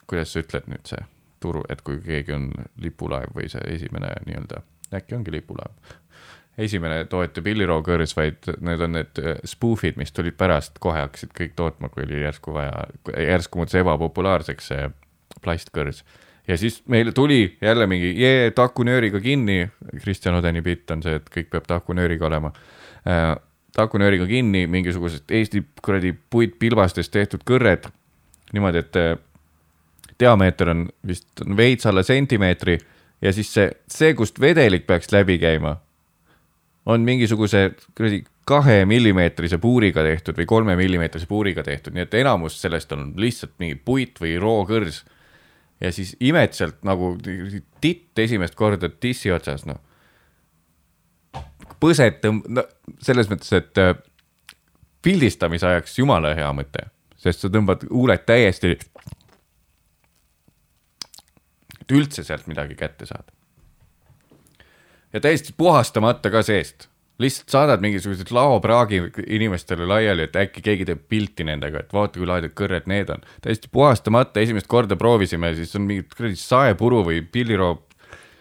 kuidas 0.07 0.32
sa 0.32 0.44
ütled 0.44 0.64
nüüd 0.68 0.84
see 0.92 1.16
turu, 1.47 1.62
et 1.70 1.86
kui 1.86 2.03
keegi 2.03 2.34
on 2.36 2.51
lipulaev 2.82 3.32
või 3.38 3.47
see 3.53 3.62
esimene 3.76 4.11
nii-öelda, 4.26 4.64
äkki 4.99 5.18
ongi 5.18 5.38
lipulaev 5.38 5.97
esimene 6.59 7.05
tootja 7.11 7.42
pilliroo 7.44 7.80
kõrs, 7.84 8.14
vaid 8.16 8.49
need 8.64 8.84
on 8.84 8.94
need 8.97 9.20
äh, 9.20 9.40
spoof'id, 9.49 9.99
mis 10.01 10.12
tulid 10.16 10.36
pärast, 10.40 10.80
kohe 10.82 11.03
hakkasid 11.05 11.34
kõik 11.36 11.57
tootma, 11.59 11.90
kui 11.92 12.07
oli 12.07 12.22
järsku 12.22 12.55
vaja, 12.57 12.86
järsku 13.12 13.61
muutus 13.61 13.76
ebapopulaarseks 13.80 14.70
see 14.72 14.86
plastkõrs. 15.44 16.03
ja 16.49 16.57
siis 16.57 16.80
meile 16.88 17.12
tuli 17.12 17.59
jälle 17.61 17.86
mingi 17.86 18.14
jee, 18.20 18.51
takunööriga 18.51 19.20
kinni, 19.20 19.68
Kristjan 20.03 20.38
Odeni 20.38 20.62
bitt 20.62 20.90
on 20.90 21.03
see, 21.03 21.18
et 21.20 21.28
kõik 21.32 21.51
peab 21.53 21.68
takunööriga 21.68 22.26
olema 22.26 22.53
äh,. 23.05 23.36
takunööriga 23.76 24.26
kinni 24.26 24.66
mingisugused 24.66 25.30
Eesti 25.30 25.61
kuradi 25.82 26.14
puitpilbastest 26.30 27.12
tehtud 27.12 27.44
kõrred, 27.44 27.90
niimoodi, 28.57 28.80
et 28.80 28.97
äh, 28.97 29.16
diameeter 30.21 30.71
on 30.73 30.87
vist 31.07 31.43
veits 31.57 31.87
alla 31.87 32.03
sentimeetri 32.03 32.79
ja 33.23 33.33
siis 33.33 33.53
see, 33.55 33.71
see, 33.89 34.14
kust 34.14 34.41
vedelik 34.41 34.87
peaks 34.87 35.12
läbi 35.12 35.39
käima 35.43 35.77
on 36.87 37.01
mingisuguse 37.01 37.71
kuradi 37.97 38.23
kahe 38.47 38.85
millimeetrise 38.87 39.59
puuriga 39.59 40.05
tehtud 40.07 40.39
või 40.39 40.47
kolme 40.47 40.77
millimeetrise 40.79 41.27
puuriga 41.27 41.64
tehtud, 41.67 41.97
nii 41.97 42.05
et 42.07 42.14
enamus 42.14 42.61
sellest 42.62 42.93
on 42.95 43.09
lihtsalt 43.19 43.57
mingi 43.59 43.75
puit 43.75 44.21
või 44.23 44.37
rookõrs. 44.39 45.03
ja 45.81 45.91
siis 45.93 46.14
imed 46.21 46.55
sealt 46.55 46.85
nagu 46.87 47.17
titt 47.81 48.19
esimest 48.19 48.55
korda 48.55 48.89
tissi 48.89 49.33
otsas, 49.35 49.67
noh. 49.67 49.81
põset 51.81 52.23
tõmb-, 52.23 52.47
no 52.49 52.64
selles 53.03 53.29
mõttes, 53.31 53.51
et 53.53 53.83
äh, 53.83 53.97
pildistamise 55.03 55.67
ajaks 55.67 55.99
jumala 55.99 56.35
hea 56.39 56.53
mõte, 56.55 56.87
sest 57.19 57.43
sa 57.43 57.51
tõmbad 57.51 57.83
huuled 57.91 58.23
täiesti. 58.27 58.79
Et 61.87 61.97
üldse 61.97 62.26
sealt 62.26 62.51
midagi 62.51 62.74
kätte 62.74 63.07
saada 63.07 63.30
ja 65.16 65.20
täiesti 65.20 65.55
puhastamata 65.57 66.30
ka 66.30 66.43
seest. 66.43 66.89
lihtsalt 67.18 67.49
saadad 67.49 67.80
mingisugused 67.80 68.28
laopraagi 68.30 68.99
inimestele 69.26 69.87
laiali, 69.89 70.26
et 70.26 70.34
äkki 70.37 70.61
keegi 70.61 70.84
teeb 70.84 71.07
pilti 71.09 71.47
nendega, 71.49 71.80
et 71.80 71.93
vaata, 71.97 72.18
kui 72.18 72.28
lahedad 72.28 72.53
kõrred 72.59 72.89
need 72.91 73.11
on. 73.11 73.24
täiesti 73.43 73.70
puhastamata, 73.72 74.41
esimest 74.41 74.68
korda 74.68 74.97
proovisime, 75.01 75.55
siis 75.57 75.72
on 75.76 75.87
mingid 75.89 76.12
kuradi 76.16 76.37
saepuru 76.37 77.01
või 77.07 77.22
pilliroo 77.32 77.70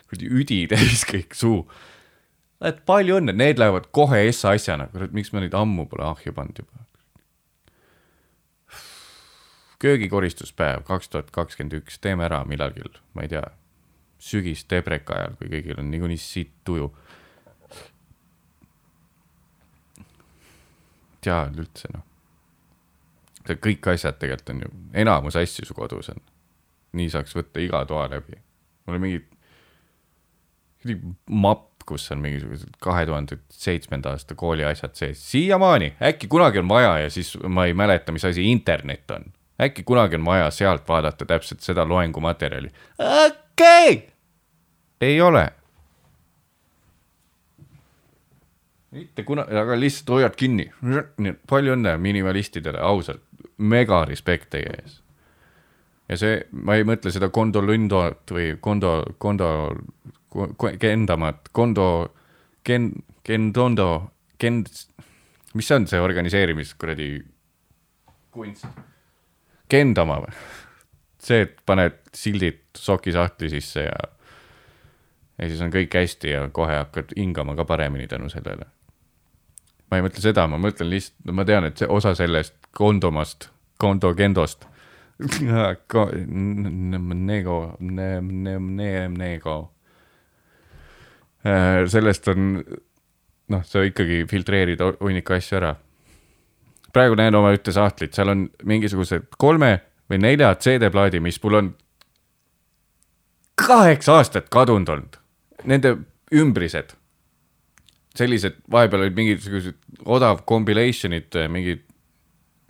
kuradi 0.10 0.32
üdi 0.42 0.60
täis 0.74 1.06
kõik 1.08 1.38
suu. 1.40 1.64
et 2.62 2.84
palju 2.86 3.22
õnne, 3.22 3.32
need 3.32 3.62
lähevad 3.62 3.88
kohe 3.92 4.26
S 4.32 4.44
asjana, 4.52 4.90
kurat, 4.92 5.16
miks 5.16 5.32
ma 5.32 5.46
neid 5.46 5.56
ammu 5.56 5.88
pole 5.88 6.04
ahju 6.10 6.36
pannud 6.36 6.60
juba 6.60 6.85
köögikoristuspäev 9.80 10.84
kaks 10.88 11.10
tuhat 11.10 11.32
kakskümmend 11.32 11.80
üks, 11.82 12.00
teeme 12.02 12.26
ära 12.28 12.44
millalgi, 12.48 12.86
ma 13.14 13.26
ei 13.26 13.32
tea 13.32 13.44
sügisdebreka 14.26 15.18
ajal, 15.20 15.38
kui 15.40 15.52
kõigil 15.52 15.80
on 15.82 15.92
niikuinii 15.92 16.22
sitt 16.22 16.54
tuju. 16.68 16.90
tea 21.26 21.40
üldse 21.58 21.90
noh. 21.90 22.04
kõik 23.50 23.88
asjad 23.90 24.20
tegelikult 24.22 24.52
on 24.54 24.60
ju, 24.62 24.74
enamus 25.02 25.38
asju 25.42 25.66
su 25.66 25.74
kodus 25.78 26.12
on. 26.14 26.22
nii 26.96 27.10
saaks 27.12 27.34
võtta 27.36 27.64
iga 27.64 27.82
toa 27.90 28.08
läbi. 28.14 28.38
mul 28.86 29.00
on 29.00 29.02
mingi, 29.02 29.24
mingi 30.86 31.16
mapp, 31.30 31.72
kus 31.86 32.06
on 32.14 32.22
mingisugused 32.22 32.78
kahe 32.82 33.06
tuhande 33.06 33.40
seitsmenda 33.54 34.14
aasta 34.14 34.38
kooli 34.38 34.66
asjad 34.66 34.94
sees, 34.98 35.22
siiamaani, 35.32 35.96
äkki 36.02 36.30
kunagi 36.30 36.62
on 36.62 36.70
vaja 36.70 37.00
ja 37.04 37.10
siis 37.10 37.36
ma 37.42 37.66
ei 37.66 37.74
mäleta, 37.78 38.14
mis 38.14 38.26
asi 38.26 38.46
internet 38.52 39.12
on 39.12 39.34
äkki 39.62 39.84
kunagi 39.84 40.16
on 40.16 40.26
vaja 40.26 40.50
sealt 40.52 40.88
vaadata 40.88 41.26
täpselt 41.26 41.60
seda 41.60 41.88
loengumaterjali. 41.90 42.72
okei 43.00 43.94
okay., 43.94 44.02
ei 45.02 45.22
ole. 45.22 45.50
mitte 48.92 49.24
kuna, 49.24 49.42
aga 49.42 49.80
lihtsalt 49.80 50.10
hoiad 50.10 50.36
kinni. 50.36 50.72
palju 51.50 51.76
õnne 51.76 51.98
minimalistidele, 51.98 52.80
ausalt, 52.80 53.24
mega 53.58 54.06
respekt 54.06 54.50
teie 54.50 54.72
ees. 54.80 55.02
ja 56.10 56.18
see, 56.18 56.40
ma 56.52 56.76
ei 56.76 56.88
mõtle 56.88 57.12
seda 57.12 57.30
Kondo 57.30 57.62
Lundot 57.62 58.32
või 58.32 58.56
Kondo, 58.60 58.98
Kondo, 59.18 59.50
Kendamat, 60.80 61.50
Kondo, 61.52 61.88
Ken, 62.64 62.92
Kendondo, 63.24 64.12
Ken, 64.38 64.64
mis 65.54 65.68
see 65.68 65.80
on 65.80 65.88
see 65.88 66.02
organiseerimiskuradi 66.02 67.10
kunst? 68.36 68.68
Kendama 69.70 70.20
või? 70.24 70.36
see, 71.26 71.42
et 71.48 71.58
paned 71.66 71.98
sildid 72.14 72.62
sokisahtli 72.78 73.50
sisse 73.50 73.88
ja 73.88 73.98
ja 75.36 75.50
siis 75.50 75.62
on 75.62 75.72
kõik 75.74 75.96
hästi 75.98 76.32
ja 76.32 76.46
kohe 76.54 76.78
hakkad 76.78 77.12
hingama 77.18 77.56
ka 77.56 77.66
paremini 77.66 78.08
tänu 78.08 78.30
sellele. 78.30 78.66
ma 79.92 79.98
ei 79.98 80.06
mõtle 80.06 80.22
seda, 80.22 80.48
ma 80.48 80.58
mõtlen 80.62 80.90
lihtsalt, 80.90 81.32
ma 81.32 81.46
tean, 81.46 81.66
et 81.66 81.78
see 81.78 81.88
osa 81.90 82.16
sellest 82.16 82.56
kondomast, 82.72 83.50
kondo 83.78 84.14
kendost 84.16 84.68
Nego, 87.16 87.78
Nego. 87.80 89.72
Äh, 91.46 91.86
sellest 91.88 92.28
on, 92.28 92.64
noh, 93.48 93.64
sa 93.64 93.84
ikkagi 93.86 94.26
filtreerid 94.28 94.82
hunniku 95.00 95.34
asju 95.38 95.58
ära. 95.62 95.76
Praegu 96.96 97.18
näen 97.20 97.36
oma 97.36 97.52
ühte 97.56 97.74
sahtlit, 97.76 98.16
seal 98.16 98.32
on 98.32 98.48
mingisugused 98.64 99.28
kolme 99.42 99.74
või 100.12 100.22
nelja 100.22 100.54
CD-plaadi, 100.56 101.20
mis 101.24 101.40
mul 101.44 101.60
on 101.60 101.72
kaheksa 103.60 104.20
aastat 104.20 104.50
kadunud 104.54 104.92
olnud 104.92 105.20
nende 105.66 105.96
ümbrised, 106.36 106.94
sellised, 108.16 108.60
vahepeal 108.72 109.06
olid 109.06 109.18
mingisugused 109.18 110.06
odav 110.06 110.44
compilation'id, 110.50 111.36
mingid, 111.52 111.86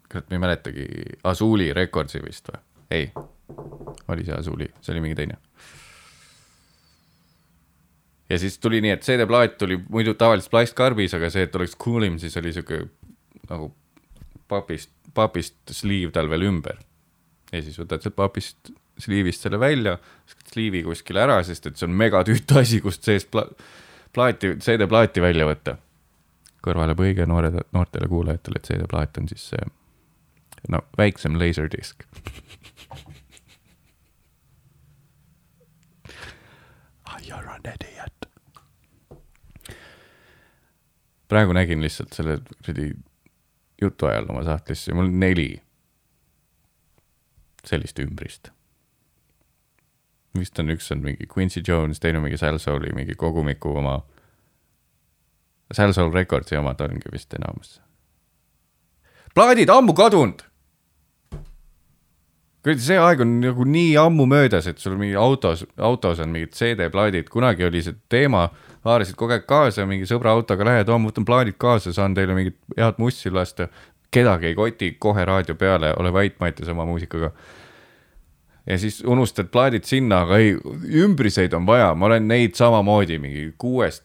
kurat, 0.09 0.27
ma 0.29 0.37
ei 0.37 0.43
mäletagi, 0.45 0.85
Azuli 1.27 1.71
Recordsi 1.75 2.21
vist 2.23 2.51
või? 2.51 2.61
ei, 2.95 3.09
oli 4.13 4.25
see 4.27 4.35
Azuli, 4.37 4.69
see 4.81 4.93
oli 4.93 5.03
mingi 5.03 5.17
teine. 5.19 5.39
ja 8.29 8.39
siis 8.41 8.57
tuli 8.61 8.81
nii, 8.85 8.95
et 8.95 9.05
CD-plaat 9.05 9.57
tuli 9.61 9.79
muidu 9.89 10.15
tavaliselt 10.17 10.53
plastkarbis, 10.53 11.17
aga 11.17 11.29
see, 11.33 11.49
et 11.49 11.55
oleks 11.55 11.75
cool 11.81 12.07
im, 12.07 12.19
siis 12.21 12.37
oli 12.41 12.53
sihuke 12.55 12.85
nagu 13.49 13.73
papist, 14.47 14.91
papist 15.13 15.55
sleeve 15.71 16.11
tal 16.15 16.29
veel 16.29 16.47
ümber. 16.49 16.81
ja 17.51 17.61
siis 17.61 17.77
võtad 17.79 18.03
sealt 18.03 18.15
papist 18.15 18.71
sliivist 18.99 19.43
selle 19.43 19.59
välja, 19.59 19.97
sliivi 20.51 20.83
kuskile 20.85 21.25
ära, 21.25 21.41
sest 21.43 21.67
et 21.67 21.79
see 21.79 21.87
on 21.89 21.97
megatüütu 21.99 22.59
asi, 22.61 22.81
kust 22.83 23.03
seest 23.03 23.31
pla 23.31 23.47
plaati, 24.15 24.55
CD-plaati 24.63 25.23
välja 25.23 25.47
võtta. 25.47 25.77
kõrvalepõige 26.65 27.27
noored, 27.29 27.59
noortele 27.75 28.07
kuulajatele, 28.09 28.61
et 28.61 28.69
CD-plaat 28.71 29.19
on 29.21 29.27
siis 29.29 29.49
see, 29.51 29.67
no 30.69 30.81
väiksem 30.97 31.35
laserdisk 31.39 32.07
You 37.25 37.33
are 37.33 37.49
an 37.49 37.61
idiot. 37.65 38.25
praegu 41.27 41.53
nägin 41.57 41.81
lihtsalt 41.81 42.13
selle 42.13 42.35
kuradi 42.65 42.91
jutu 43.85 44.09
ajal 44.09 44.27
oma 44.33 44.43
sahtlisse, 44.47 44.93
mul 44.93 45.07
on 45.07 45.17
neli 45.21 45.49
sellist 47.65 47.99
ümbrist 48.03 48.51
vist 50.39 50.59
on 50.59 50.71
üks 50.73 50.91
on 50.91 51.03
mingi 51.03 51.27
Quincy 51.31 51.63
Jones, 51.67 51.99
teine 51.99 52.19
mingi 52.23 52.37
Sal 52.39 52.59
Soul'i 52.61 52.93
mingi 52.95 53.15
kogumiku 53.19 53.77
oma. 53.79 53.99
Sal 55.73 55.93
Soul 55.93 56.13
Recordsi 56.13 56.57
omad 56.57 56.81
ongi 56.85 57.11
vist 57.13 57.33
enamus. 57.33 57.79
plaadid 59.35 59.69
ammu 59.69 59.93
kadunud. 59.93 60.43
kuradi, 62.63 62.81
see 62.81 62.97
aeg 62.97 63.19
on 63.21 63.33
nagu 63.43 63.65
nii 63.67 63.97
ammu 64.01 64.25
möödas, 64.25 64.67
et 64.67 64.79
sul 64.81 64.95
mingi 64.97 65.15
autos, 65.19 65.65
autos 65.77 66.19
on 66.19 66.31
mingid 66.33 66.55
CD-plaadid, 66.55 67.27
kunagi 67.29 67.67
oli 67.67 67.83
see 67.85 67.93
teema, 68.09 68.47
haarasid 68.85 69.17
kogu 69.17 69.35
aeg 69.35 69.45
kaasa, 69.49 69.85
mingi 69.89 70.07
sõbra 70.09 70.35
autoga 70.37 70.65
lähed, 70.67 70.89
oo, 70.89 70.97
ma 71.01 71.09
võtan 71.09 71.25
plaadid 71.27 71.57
kaasa, 71.61 71.93
saan 71.93 72.15
teile 72.17 72.37
mingit 72.37 72.57
head 72.77 73.01
mussi 73.01 73.33
lasta. 73.33 73.67
kedagi 74.15 74.47
ei 74.47 74.55
koti, 74.55 74.91
kohe 74.99 75.25
raadio 75.25 75.55
peale, 75.59 75.93
ole 75.99 76.13
vait, 76.13 76.39
Mattias 76.39 76.69
oma 76.71 76.85
muusikaga 76.85 77.31
ja 78.67 78.77
siis 78.79 79.03
unustad 79.07 79.49
plaadid 79.51 79.83
sinna, 79.83 80.21
aga 80.21 80.37
ei, 80.37 80.55
ümbriseid 81.03 81.53
on 81.53 81.65
vaja, 81.65 81.93
ma 81.95 82.05
olen 82.05 82.27
neid 82.27 82.55
samamoodi 82.55 83.19
mingi 83.19 83.53
kuuest 83.57 84.03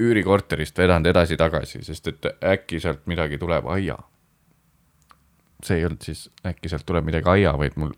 üürikorterist 0.00 0.78
vedanud 0.78 1.10
edasi-tagasi, 1.10 1.82
sest 1.84 2.08
et 2.08 2.30
äkki 2.54 2.80
sealt 2.80 3.04
midagi 3.10 3.38
tuleb, 3.38 3.66
aia. 3.68 3.98
see 5.64 5.76
ei 5.76 5.84
olnud 5.84 6.00
siis, 6.04 6.30
äkki 6.46 6.70
sealt 6.72 6.86
tuleb 6.88 7.04
midagi 7.04 7.28
aia, 7.28 7.52
vaid 7.58 7.76
mul 7.76 7.92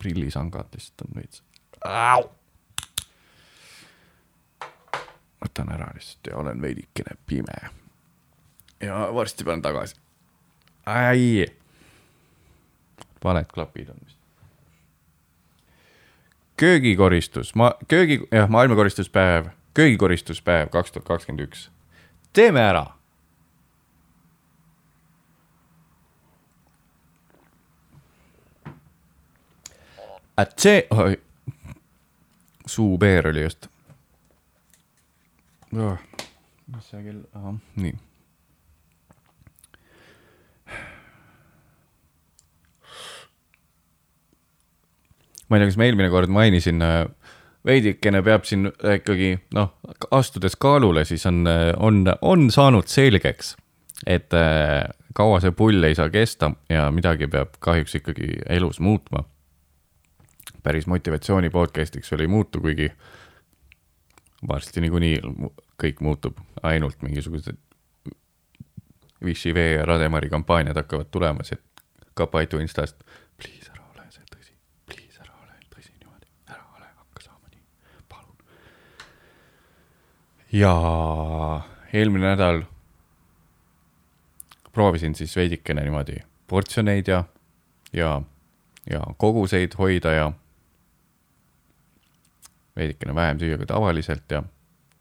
prillisangad 0.00 0.72
lihtsalt 0.72 1.04
on 1.08 1.20
veits. 1.20 1.42
Võtan 5.42 5.72
ära 5.74 5.90
lihtsalt 5.94 6.26
ja 6.30 6.36
olen 6.36 6.62
veidikene 6.62 7.16
pime. 7.26 7.70
ja 8.80 9.08
varsti 9.14 9.44
panen 9.44 9.62
tagasi. 9.62 9.96
ai. 10.86 11.46
valed 13.24 13.46
klapid 13.54 13.88
on 13.88 13.96
vist. 14.04 14.18
köögikoristus, 16.56 17.54
ma, 17.54 17.72
köögi, 17.88 18.20
jah, 18.32 18.48
maailmakoristuspäev, 18.48 19.46
köögikoristuspäev 19.74 20.68
kaks 20.68 20.92
tuhat 20.92 21.06
kakskümmend 21.06 21.48
üks. 21.48 21.70
teeme 22.32 22.60
ära. 22.60 22.86
et 30.38 30.58
see, 30.58 30.86
suupeer 32.66 33.28
oli 33.28 33.42
just. 33.42 33.68
Mis 36.72 36.90
see 36.90 37.02
kell, 37.04 37.24
ahah, 37.36 37.56
nii. 37.76 37.96
ma 45.48 45.56
ei 45.56 45.62
tea, 45.62 45.68
kas 45.70 45.78
ma 45.80 45.88
eelmine 45.88 46.10
kord 46.12 46.32
mainisin, 46.32 46.82
veidikene 47.68 48.20
peab 48.24 48.44
siin 48.48 48.68
ikkagi 48.68 49.34
noh, 49.56 49.74
astudes 50.14 50.56
kaalule, 50.60 51.04
siis 51.08 51.24
on, 51.28 51.42
on, 51.76 52.04
on 52.20 52.48
saanud 52.52 52.88
selgeks, 52.88 53.54
et 54.06 54.34
äh, 54.36 54.84
kaua 55.16 55.40
see 55.42 55.52
pull 55.56 55.84
ei 55.84 55.96
saa 55.98 56.12
kesta 56.12 56.52
ja 56.70 56.88
midagi 56.94 57.28
peab 57.32 57.56
kahjuks 57.64 57.98
ikkagi 58.00 58.38
elus 58.48 58.80
muutma. 58.80 59.24
päris 60.62 60.86
motivatsiooni 60.86 61.50
podcast'iks 61.50 62.10
veel 62.12 62.26
ei 62.26 62.28
muutu, 62.28 62.60
kuigi 62.60 62.90
varsti 64.48 64.80
niikuinii 64.80 65.20
kõik 65.82 66.02
muutub, 66.04 66.38
ainult 66.62 67.02
mingisugused 67.02 67.56
Vichy 69.24 69.54
vee 69.54 69.72
ja 69.72 69.86
Rademari 69.86 70.30
kampaaniad 70.30 70.76
hakkavad 70.78 71.10
tulema, 71.10 71.42
see 71.44 71.58
Kapaitu 72.14 72.58
instast. 72.58 73.02
Please 73.38 73.70
ära 73.70 73.82
ole 73.94 74.06
see 74.10 74.24
tõsi, 74.30 74.54
please 74.86 75.20
ära 75.22 75.34
ole 75.42 75.54
tõsi 75.70 75.92
niimoodi, 75.98 76.26
ära 76.50 76.62
ole, 76.76 76.86
hakka 76.86 77.22
saama 77.22 77.50
nii, 77.50 77.62
palun. 78.10 78.34
ja 80.52 80.72
eelmine 81.92 82.32
nädal 82.32 82.62
proovisin 84.72 85.14
siis 85.18 85.36
veidikene 85.36 85.82
niimoodi 85.82 86.18
portsjoneid 86.46 87.08
ja, 87.10 87.24
ja, 87.92 88.22
ja 88.90 89.00
koguseid 89.16 89.74
hoida 89.78 90.12
ja 90.14 90.32
veidikene 92.78 93.14
vähem 93.14 93.42
süüa 93.42 93.58
kui 93.58 93.66
tavaliselt 93.66 94.30
ja 94.32 94.42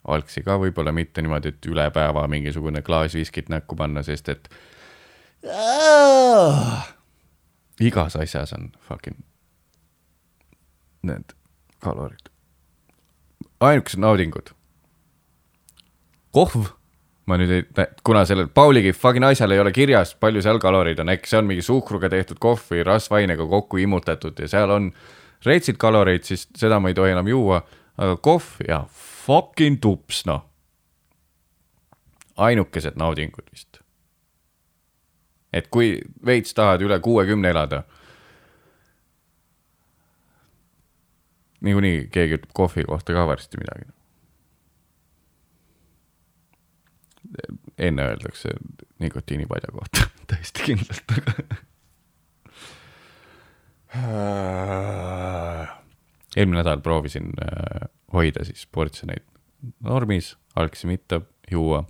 algsi 0.08 0.44
ka 0.44 0.58
võib-olla 0.62 0.94
mitte 0.96 1.22
niimoodi, 1.22 1.54
et 1.54 1.70
üle 1.70 1.90
päeva 1.94 2.26
mingisugune 2.32 2.82
klaas 2.82 3.16
viskit 3.18 3.52
näkku 3.54 3.76
panna, 3.76 4.04
sest 4.04 4.30
et 4.34 4.50
igas 7.84 8.16
asjas 8.16 8.54
on 8.58 8.72
fucking 8.88 9.20
need 11.08 11.36
kalorid. 11.84 12.32
ainukesed 13.60 14.00
naudingud. 14.00 14.54
kohv, 16.32 16.72
ma 17.26 17.38
nüüd 17.40 17.52
ei, 17.52 17.86
kuna 18.06 18.26
sellel 18.26 18.50
Pauligi 18.54 18.94
fucking 18.94 19.26
asjal 19.26 19.52
ei 19.52 19.62
ole 19.62 19.72
kirjas, 19.74 20.16
palju 20.16 20.42
seal 20.42 20.60
kaloreid 20.62 21.00
on, 21.02 21.10
äkki 21.14 21.30
see 21.30 21.40
on 21.40 21.48
mingi 21.50 21.66
suhkruga 21.66 22.10
tehtud 22.14 22.40
kohv 22.40 22.68
või 22.72 22.84
rasvainega 22.86 23.48
kokku 23.48 23.82
imutatud 23.82 24.40
ja 24.40 24.50
seal 24.52 24.74
on 24.74 24.92
retsid 25.46 25.78
kaloreid, 25.78 26.24
siis 26.24 26.48
seda 26.58 26.80
ma 26.80 26.92
ei 26.92 26.98
tohi 26.98 27.14
enam 27.14 27.28
juua, 27.28 27.62
aga 27.98 28.18
kohv 28.24 28.62
ja 28.68 28.84
fucking 29.26 29.82
tups, 29.82 30.24
noh. 30.26 30.46
ainukesed 32.38 32.98
naudingud 32.98 33.50
vist. 33.52 33.80
et 35.54 35.68
kui 35.74 35.98
veits 36.26 36.54
tahad 36.54 36.82
üle 36.86 37.00
kuuekümne 37.00 37.50
elada, 37.50 37.84
niikuinii 41.62 42.08
keegi 42.14 42.38
ütleb 42.38 42.54
kohvi 42.54 42.84
kohta 42.86 43.14
ka 43.14 43.28
varsti 43.28 43.58
midagi. 43.58 43.94
enne 47.78 48.04
öeldakse 48.04 48.50
nikotiinipadja 49.00 49.72
kohta 49.72 50.10
täiesti 50.30 50.64
kindlalt, 50.64 51.12
aga 51.18 51.67
eelmine 56.36 56.60
nädal 56.62 56.82
proovisin 56.82 57.32
äh, 57.42 57.90
hoida 58.14 58.46
siis 58.46 58.68
portsjoneid 58.72 59.24
normis, 59.84 60.38
algsi 60.56 60.88
mitte 60.88 61.22
juua. 61.52 61.84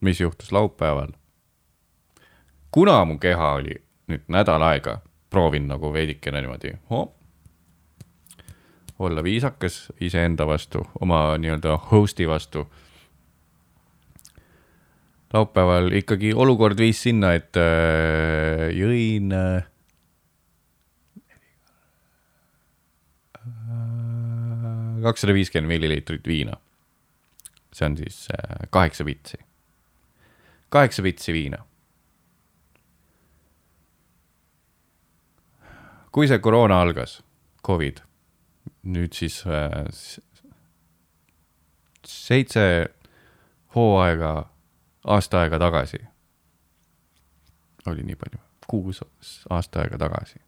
mis 0.00 0.20
juhtus 0.20 0.52
laupäeval? 0.52 1.12
kuna 2.70 3.04
mu 3.04 3.18
keha 3.18 3.52
oli 3.52 3.74
nüüd 4.08 4.24
nädal 4.28 4.62
aega, 4.62 5.00
proovin 5.30 5.68
nagu 5.68 5.92
veidikene 5.92 6.40
niimoodi 6.40 6.72
oh, 6.90 7.14
olla 8.98 9.24
viisakas 9.24 9.92
iseenda 10.00 10.46
vastu, 10.46 10.86
oma 11.00 11.38
nii-öelda 11.38 11.78
host'i 11.90 12.28
vastu. 12.28 12.66
Laupäeval 15.34 15.92
ikkagi 15.92 16.32
olukord 16.34 16.78
viis 16.80 17.02
sinna, 17.04 17.34
et 17.36 17.56
äh, 17.60 18.68
jõin 18.76 19.32
äh, 19.36 19.66
kakssada 25.02 25.34
viiskümmend 25.36 25.68
milliliitrit 25.74 26.26
viina. 26.26 26.56
see 27.72 27.86
on 27.86 27.96
siis 27.96 28.26
äh, 28.32 28.66
kaheksa 28.70 29.04
pitsi, 29.04 29.38
kaheksa 30.68 31.02
pitsi 31.02 31.32
viina. 31.32 31.64
kui 36.12 36.26
see 36.26 36.38
koroona 36.42 36.80
algas, 36.82 37.20
Covid, 37.62 38.00
nüüd 38.82 39.12
siis 39.14 39.42
äh, 39.46 39.84
seitse 42.08 42.64
hooaega, 43.76 44.48
aasta 45.04 45.40
aega 45.40 45.58
tagasi. 45.58 45.98
oli 47.86 48.02
nii 48.02 48.16
palju, 48.16 48.40
kuus 48.66 49.02
aasta 49.50 49.80
aega 49.80 49.98
tagasi. 49.98 50.40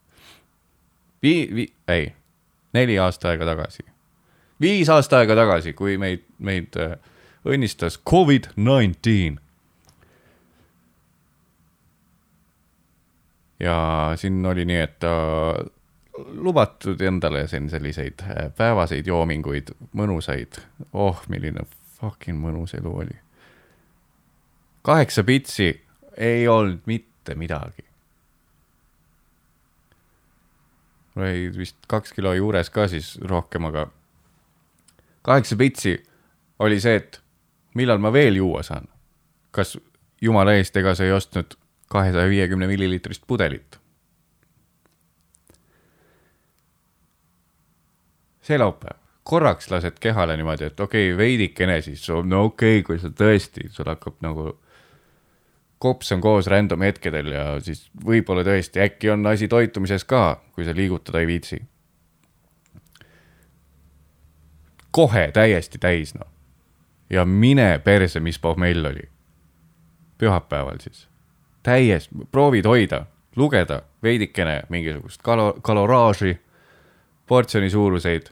Vii-, 1.22 1.54
vi-, 1.54 1.74
ei, 1.88 2.12
neli 2.72 2.98
aasta 2.98 3.28
aega 3.28 3.44
tagasi. 3.44 3.84
viis 4.60 4.88
aasta 4.88 5.18
aega 5.18 5.34
tagasi, 5.34 5.72
kui 5.72 5.98
meid, 5.98 6.24
meid 6.38 6.76
äh, 6.76 6.98
õnnistas 7.44 8.00
Covid-19. 8.10 9.38
ja 13.60 14.12
siin 14.16 14.46
oli 14.46 14.64
nii, 14.64 14.80
et 14.80 15.04
äh, 15.04 15.66
lubatud 16.32 17.00
endale 17.00 17.46
siin 17.46 17.70
selliseid 17.70 18.22
äh, 18.22 18.52
päevaseid 18.56 19.06
joominguid, 19.06 19.74
mõnusaid, 19.96 20.60
oh, 20.92 21.22
milline 21.28 21.66
fucking 22.00 22.40
mõnus 22.40 22.74
elu 22.78 22.94
oli. 23.04 23.18
Kaheksa 24.82 25.24
pitsi 25.24 25.84
ei 26.16 26.48
olnud 26.48 26.80
mitte 26.86 27.34
midagi. 27.34 27.84
mul 31.14 31.24
oli 31.24 31.58
vist 31.58 31.76
kaks 31.88 32.12
kilo 32.12 32.32
juures 32.34 32.70
ka 32.70 32.88
siis 32.88 33.18
rohkem, 33.20 33.64
aga 33.64 33.88
kaheksa 35.22 35.56
pitsi 35.56 35.96
oli 36.58 36.80
see, 36.80 36.96
et 36.96 37.20
millal 37.74 37.98
ma 37.98 38.12
veel 38.12 38.36
juua 38.36 38.62
saan. 38.62 38.88
kas 39.50 39.78
jumala 40.22 40.54
eest, 40.54 40.76
ega 40.76 40.94
sa 40.94 41.04
ei 41.04 41.12
ostnud 41.12 41.56
kahesaja 41.90 42.28
viiekümne 42.28 42.66
milliliitrist 42.66 43.22
pudelit? 43.26 43.80
see 48.40 48.58
laupäev, 48.58 48.96
korraks 49.22 49.68
lased 49.70 49.98
kehale 50.00 50.36
niimoodi, 50.36 50.64
et 50.64 50.80
okei 50.80 51.12
okay,, 51.12 51.18
veidikene 51.18 51.80
siis, 51.84 52.08
no 52.24 52.44
okei 52.44 52.80
okay,, 52.80 52.86
kui 52.86 52.98
sa 52.98 53.10
tõesti, 53.14 53.68
sul 53.70 53.86
hakkab 53.86 54.16
nagu 54.24 54.54
kops 55.80 56.12
on 56.12 56.20
koos 56.20 56.46
random 56.46 56.84
hetkedel 56.84 57.32
ja 57.32 57.44
siis 57.64 57.86
võib-olla 58.04 58.44
tõesti 58.44 58.82
äkki 58.84 59.10
on 59.10 59.26
asi 59.26 59.48
toitumises 59.48 60.04
ka, 60.04 60.42
kui 60.54 60.64
sa 60.64 60.76
liigutada 60.76 61.20
ei 61.20 61.26
viitsi. 61.26 61.62
kohe 64.90 65.30
täiesti 65.32 65.78
täis 65.78 66.14
noh 66.14 66.28
ja 67.10 67.24
mine 67.24 67.78
perse, 67.78 68.20
mis 68.20 68.38
pohmell 68.38 68.86
oli. 68.86 69.08
pühapäeval 70.18 70.78
siis, 70.80 71.08
täiesti, 71.62 72.14
proovid 72.32 72.64
hoida 72.64 73.06
lugeda 73.36 73.82
veidikene 74.02 74.62
mingisugust 74.68 75.22
kalo-, 75.22 75.56
kaloraaži, 75.62 76.38
portsjoni 77.26 77.70
suuruseid. 77.70 78.26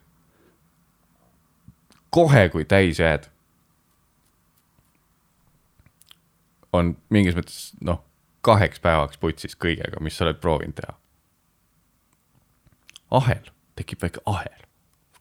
kohe, 2.11 2.49
kui 2.49 2.64
täis 2.64 2.99
jääd, 2.99 3.24
on 6.73 6.97
mingis 7.11 7.37
mõttes 7.37 7.59
noh, 7.85 8.03
kaheks 8.45 8.81
päevaks 8.81 9.19
putsis 9.19 9.57
kõigega, 9.57 10.01
mis 10.01 10.16
sa 10.16 10.27
oled 10.27 10.41
proovinud 10.41 10.77
teha. 10.79 10.95
ahel, 13.11 13.51
tekib 13.77 14.03
väike 14.03 14.21
ahel. 14.27 14.64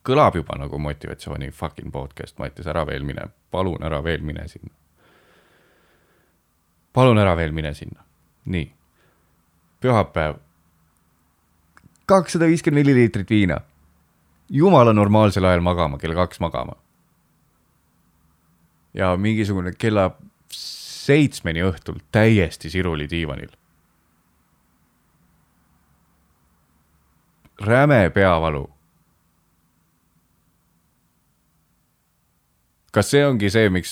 kõlab 0.08 0.36
juba 0.36 0.56
nagu 0.56 0.78
motivatsiooni 0.78 1.50
fucking 1.50 1.92
podcast, 1.92 2.38
Mattias, 2.38 2.66
ära 2.66 2.86
veel 2.86 3.04
mine, 3.04 3.28
palun 3.50 3.82
ära 3.84 4.02
veel 4.04 4.22
mine 4.22 4.48
sinna. 4.48 4.74
palun 6.92 7.18
ära 7.18 7.36
veel 7.36 7.52
mine 7.52 7.74
sinna, 7.74 8.04
nii. 8.44 8.72
pühapäev. 9.80 10.38
kakssada 12.06 12.46
viiskümmend 12.46 12.84
milliliitrit 12.84 13.30
viina. 13.30 13.60
jumala 14.48 14.92
normaalsel 14.92 15.44
ajal 15.44 15.60
magama, 15.60 15.98
kell 15.98 16.14
kaks 16.14 16.40
magama. 16.40 16.76
ja 18.94 19.16
mingisugune 19.16 19.72
kella 19.72 20.10
seitsmeni 21.08 21.64
õhtul 21.64 22.02
täiesti 22.12 22.70
siruli 22.70 23.08
diivanil. 23.10 23.54
räme 27.58 28.10
peavalu. 28.14 28.70
kas 32.92 33.10
see 33.10 33.26
ongi 33.26 33.50
see, 33.50 33.68
miks, 33.70 33.90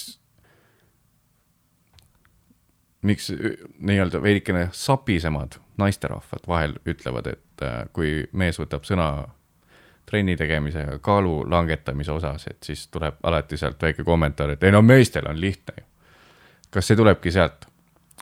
miks 3.07 3.29
ü- 3.31 3.69
nii-öelda 3.79 4.23
veidikene 4.23 4.69
sapisemad 4.73 5.59
naisterahvad 5.79 6.49
vahel 6.49 6.75
ütlevad, 6.87 7.29
et 7.31 7.63
äh, 7.63 7.85
kui 7.93 8.25
mees 8.33 8.59
võtab 8.59 8.87
sõna 8.89 9.11
trenni 10.07 10.37
tegemise 10.37 10.87
ja 10.87 10.99
kaalu 10.99 11.45
langetamise 11.51 12.13
osas, 12.13 12.47
et 12.51 12.63
siis 12.67 12.87
tuleb 12.89 13.21
alati 13.23 13.59
sealt 13.61 13.83
väike 13.83 14.05
kommentaar, 14.05 14.55
et 14.57 14.65
ei 14.65 14.75
no 14.75 14.83
meestel 14.83 15.29
on 15.29 15.41
lihtne 15.41 15.77
ju. 15.79 15.87
Kas 16.71 16.89
see 16.89 16.97
tulebki 16.97 17.33
sealt, 17.33 17.67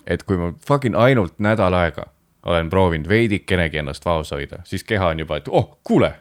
et 0.07 0.22
kui 0.22 0.38
ma 0.40 0.53
fucking 0.68 0.97
ainult 0.97 1.38
nädal 1.38 1.74
aega 1.74 2.09
olen 2.45 2.70
proovinud 2.70 3.09
veidikenegi 3.09 3.80
ennast 3.80 4.05
vaos 4.05 4.30
hoida, 4.30 4.61
siis 4.64 4.84
keha 4.84 5.09
on 5.14 5.22
juba, 5.24 5.36
et 5.40 5.49
oh, 5.49 5.78
kuule, 5.84 6.12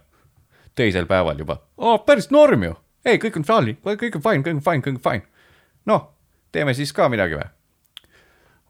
teisel 0.76 1.06
päeval 1.06 1.40
juba 1.40 1.58
oh,, 1.78 2.00
päris 2.06 2.30
norm 2.32 2.64
ju, 2.64 2.78
ei, 3.06 3.20
kõik 3.20 3.42
on 3.42 3.48
fine, 3.48 3.76
kõik 3.84 4.20
on 4.20 4.24
fine, 4.24 4.44
kõik 4.46 4.56
on 4.56 4.64
fine, 4.64 4.86
kõik 4.86 4.96
on 4.96 5.04
fine. 5.10 5.50
noh, 5.86 6.08
teeme 6.52 6.74
siis 6.74 6.94
ka 6.94 7.10
midagi 7.12 7.40
või? 7.40 7.50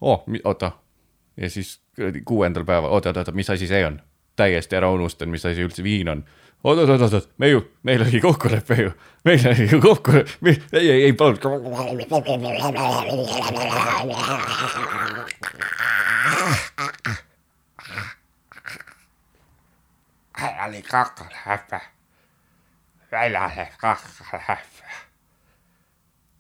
oh, 0.02 0.26
oota, 0.44 0.72
ja 1.38 1.50
siis 1.50 1.78
kuuendal 2.26 2.66
päeval, 2.66 2.90
oota, 2.90 3.14
oota, 3.14 3.26
oota, 3.28 3.38
mis 3.38 3.50
asi 3.50 3.70
see 3.70 3.86
on? 3.86 4.02
täiesti 4.36 4.76
ära 4.76 4.92
unustan, 4.92 5.30
mis 5.30 5.46
asi 5.46 5.62
üldse 5.62 5.84
viin 5.84 6.10
on. 6.10 6.24
oot, 6.64 6.80
oot, 6.80 6.90
oot, 6.90 7.14
oot, 7.14 7.30
me 7.38 7.48
ju, 7.48 7.62
meil 7.84 8.02
oli 8.02 8.22
kokkulepe 8.22 8.76
ju, 8.76 8.92
meil 9.26 9.48
oli 9.48 9.70
ju 9.72 9.82
kokkulepe, 9.82 10.30
ei, 10.74 10.92
ei, 10.92 11.04
ei 11.04 11.14
palun. 11.14 11.40
oli 20.68 20.82
kakkaläppä. 20.82 21.80
Venäjä 23.12 23.68
kakkaläppä. 23.78 24.90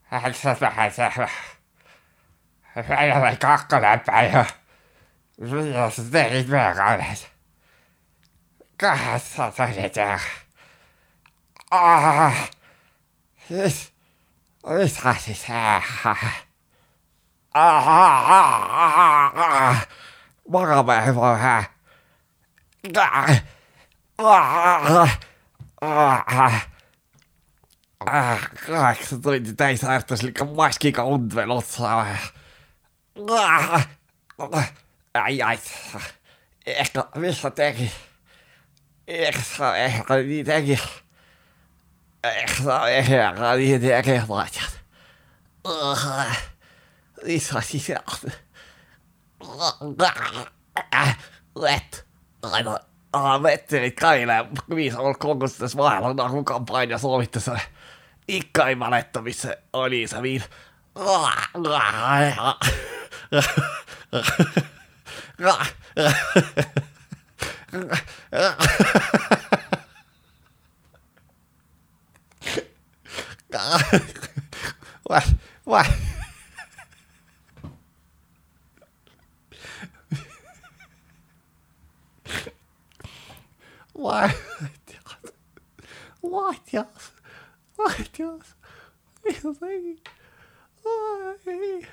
Hän 0.04 0.34
sanoi 0.34 0.92
se 0.92 1.28
Venäjä 2.76 3.36
kakkaläppä 3.36 4.22
ja 4.22 4.46
mitä 5.38 5.90
sä 5.90 6.02
teit 6.12 6.48
meidän 6.48 6.76
kanssa? 6.76 6.98
Kahdessa 6.98 7.28
todeta. 7.28 7.33
Ah, 11.72 12.50
siis, 13.48 13.94
mitä 14.64 15.16
siis 15.20 15.46
ah, 15.50 15.84
ah, 16.06 16.36
ah, 17.54 18.32
ah, 18.32 19.32
ah, 19.36 19.88
Makaamme 20.50 21.06
ei 21.06 21.16
voi 21.16 21.40
hän. 21.40 21.66
Ah, 22.98 23.42
ah, 24.18 25.20
ah, 25.82 26.68
ah, 28.06 28.50
Kahdeksan 28.68 29.22
tunti 29.22 29.54
täisväärtuslikku 29.54 30.46
maskiga 30.46 31.04
und 31.04 31.36
veel 31.36 31.52
otsa. 31.52 32.00
Ah, 32.00 33.88
ai, 35.14 35.42
ai. 35.42 35.60
Ehkä, 36.66 37.04
missä 37.16 37.50
teki? 37.50 37.84
Ehkä 37.84 37.92
sa 37.92 37.92
ehkä 37.92 38.04
niin 38.04 38.13
Extra 39.08 39.76
ehkä 39.76 40.16
niitäkin. 40.16 40.80
Extra 42.24 42.88
ehkä 42.88 43.34
niitäkin 43.58 44.24
laitan. 44.28 44.68
Lisä 47.24 47.62
sisään. 47.62 48.04
Let. 51.56 52.06
Aivan. 52.52 52.80
Ah, 53.14 53.44
vettelit 53.44 53.96
kainaa. 54.00 54.46
Viisi 54.76 54.98
on 54.98 55.20
kokoisessa 55.20 55.78
maailman 55.78 56.16
nahun 56.16 56.46
kampanja 56.46 56.98
sovitte 56.98 57.40
se. 57.40 57.52
Ikka 58.28 58.68
ei 58.68 58.80
valetta, 58.80 59.22
missä 59.22 59.58
oli 59.74 60.08
se 60.08 60.22
viin. 60.22 60.44
Ah, 60.96 61.50
What? 75.04 75.34
What? 75.66 75.88
Vaihtias. 86.24 87.14
Vaihtias. 87.78 88.56
Mitä 89.26 89.54
tegi? 89.60 90.02
Ai. 90.86 91.88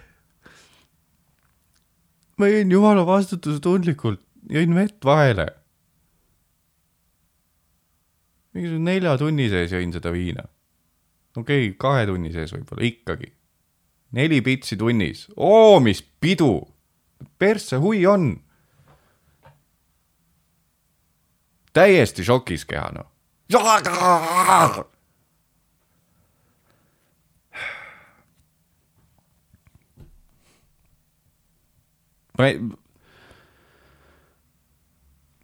ma 2.41 2.49
jõin 2.49 2.70
jumala 2.72 3.05
vastutustundlikult, 3.07 4.20
jõin 4.49 4.72
vett 4.74 5.05
vahele. 5.05 5.61
mingisugune 8.55 8.80
nelja 8.91 9.16
tunni 9.20 9.49
sees 9.53 9.72
jõin 9.74 9.95
seda 9.95 10.12
viina. 10.14 10.45
okei 11.36 11.70
okay,, 11.70 11.76
kahe 11.78 12.07
tunni 12.11 12.32
sees 12.34 12.53
võib-olla 12.55 12.86
ikkagi. 12.88 13.32
neli 14.18 14.41
pitsi 14.43 14.76
tunnis, 14.76 15.28
oo 15.36 15.80
mis 15.80 16.03
pidu. 16.03 16.66
persse 17.38 17.76
hui 17.76 18.05
on. 18.07 18.32
täiesti 21.72 22.24
šokis 22.26 22.66
keha 22.66 22.91
noh. 22.95 23.09
ma 32.41 32.47
ei, 32.49 32.61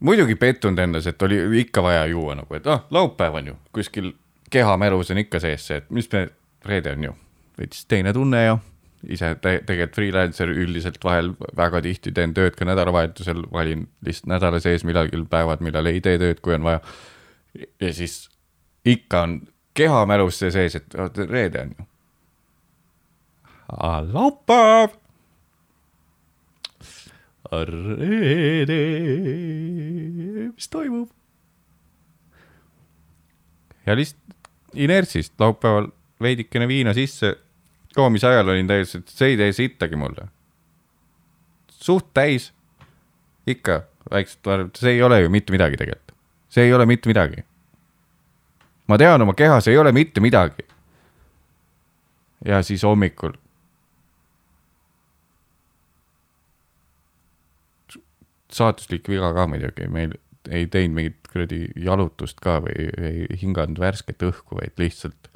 muidugi 0.07 0.37
pettunud 0.39 0.79
endas, 0.79 1.09
et 1.11 1.23
oli 1.23 1.41
ikka 1.61 1.83
vaja 1.83 2.07
juua 2.11 2.37
nagu, 2.39 2.55
et 2.55 2.67
ah, 2.71 2.85
laupäev 2.95 3.41
on 3.41 3.53
ju, 3.53 3.59
kuskil 3.75 4.13
kehamälus 4.51 5.11
on 5.11 5.23
ikka 5.25 5.41
sees 5.43 5.67
see, 5.67 5.83
et 5.83 5.91
mis 5.91 6.09
me, 6.13 6.29
reede 6.67 6.95
on 6.95 7.11
ju, 7.11 7.15
veits 7.59 7.85
teine 7.91 8.13
tunne 8.15 8.45
ja 8.45 8.59
ise 9.07 9.33
te 9.43 9.59
tegelikult 9.67 9.99
freelancer 9.99 10.51
üldiselt 10.51 11.03
vahel 11.05 11.33
väga 11.57 11.83
tihti 11.85 12.13
teen 12.15 12.33
tööd 12.37 12.57
ka 12.59 12.67
nädalavahetusel, 12.69 13.45
valin 13.53 13.87
lihtsalt 14.07 14.31
nädala 14.33 14.61
sees 14.63 14.85
millalgi 14.89 15.21
päevad, 15.31 15.63
millal 15.65 15.91
ei 15.91 16.01
tee 16.05 16.19
tööd, 16.23 16.41
kui 16.43 16.57
on 16.57 16.67
vaja. 16.67 16.81
ja 17.81 17.93
siis 17.95 18.27
ikka 18.87 19.23
on 19.27 19.41
kehamälus 19.77 20.41
see 20.43 20.53
sees, 20.55 20.79
et 20.79 21.21
reede 21.31 21.67
on 21.67 21.75
ju. 21.77 21.89
laupäev 24.13 24.97
reede, 27.53 28.81
mis 30.55 30.69
toimub? 30.69 31.11
ja 33.87 33.97
lihtsalt 33.97 34.27
inertsist 34.75 35.41
laupäeval 35.41 35.89
veidikene 36.23 36.69
viina 36.69 36.95
sisse, 36.95 37.37
joomise 37.97 38.27
ajal 38.27 38.49
olin 38.49 38.67
täiesti, 38.67 38.99
et 38.99 39.09
see 39.09 39.29
ei 39.33 39.37
tee 39.37 39.53
sittagi 39.53 39.97
mulle. 39.97 40.29
suht 41.71 42.09
täis, 42.15 42.53
ikka 43.47 43.83
väikselt, 44.11 44.77
see 44.77 44.97
ei 44.97 45.03
ole 45.03 45.21
ju 45.21 45.31
mitte 45.31 45.53
midagi 45.55 45.77
tegelikult, 45.77 46.17
see 46.49 46.67
ei 46.67 46.75
ole 46.75 46.87
mitte 46.87 47.09
midagi. 47.09 47.45
ma 48.89 48.99
tean 48.99 49.23
oma 49.23 49.35
kehas 49.35 49.69
ei 49.69 49.79
ole 49.79 49.93
mitte 49.93 50.21
midagi. 50.21 50.67
ja 52.45 52.63
siis 52.63 52.83
hommikul 52.83 53.33
saatuslik 58.57 59.09
viga 59.11 59.33
ka 59.37 59.47
muidugi, 59.51 59.89
meil 59.93 60.15
ei 60.51 60.67
teinud 60.71 60.95
mingit 60.97 61.31
kuradi 61.33 61.67
jalutust 61.83 62.41
ka 62.43 62.61
või 62.65 62.89
ei 62.97 63.39
hinganud 63.41 63.81
värsket 63.83 64.23
õhku, 64.29 64.59
vaid 64.61 64.79
lihtsalt 64.81 65.31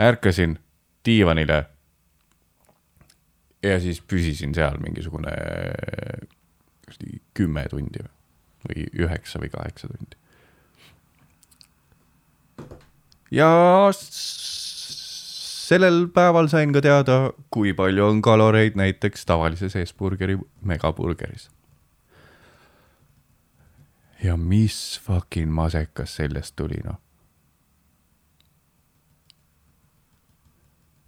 ärkasin 0.00 0.58
diivanile 1.06 1.64
ja 3.62 3.80
siis 3.82 4.00
püsisin 4.00 4.54
seal 4.56 4.78
mingisugune 4.80 5.34
kümme 7.36 7.64
tundi 7.70 8.02
või 8.68 8.86
üheksa 9.04 9.40
või 9.40 9.52
kaheksa 9.52 9.88
tundi. 9.88 10.16
ja 13.30 13.48
sellel 15.70 16.08
päeval 16.14 16.50
sain 16.50 16.72
ka 16.74 16.82
teada, 16.82 17.30
kui 17.54 17.72
palju 17.76 18.08
on 18.08 18.22
kaloreid 18.22 18.76
näiteks 18.78 19.26
tavalises 19.26 19.76
Hesburgeri 19.78 20.38
megaburgeris. 20.66 21.48
Ja 24.22 24.36
mis 24.36 25.00
fucking 25.04 25.52
masekas 25.52 26.16
sellest 26.16 26.56
tuli, 26.56 26.80
noh. 26.84 26.98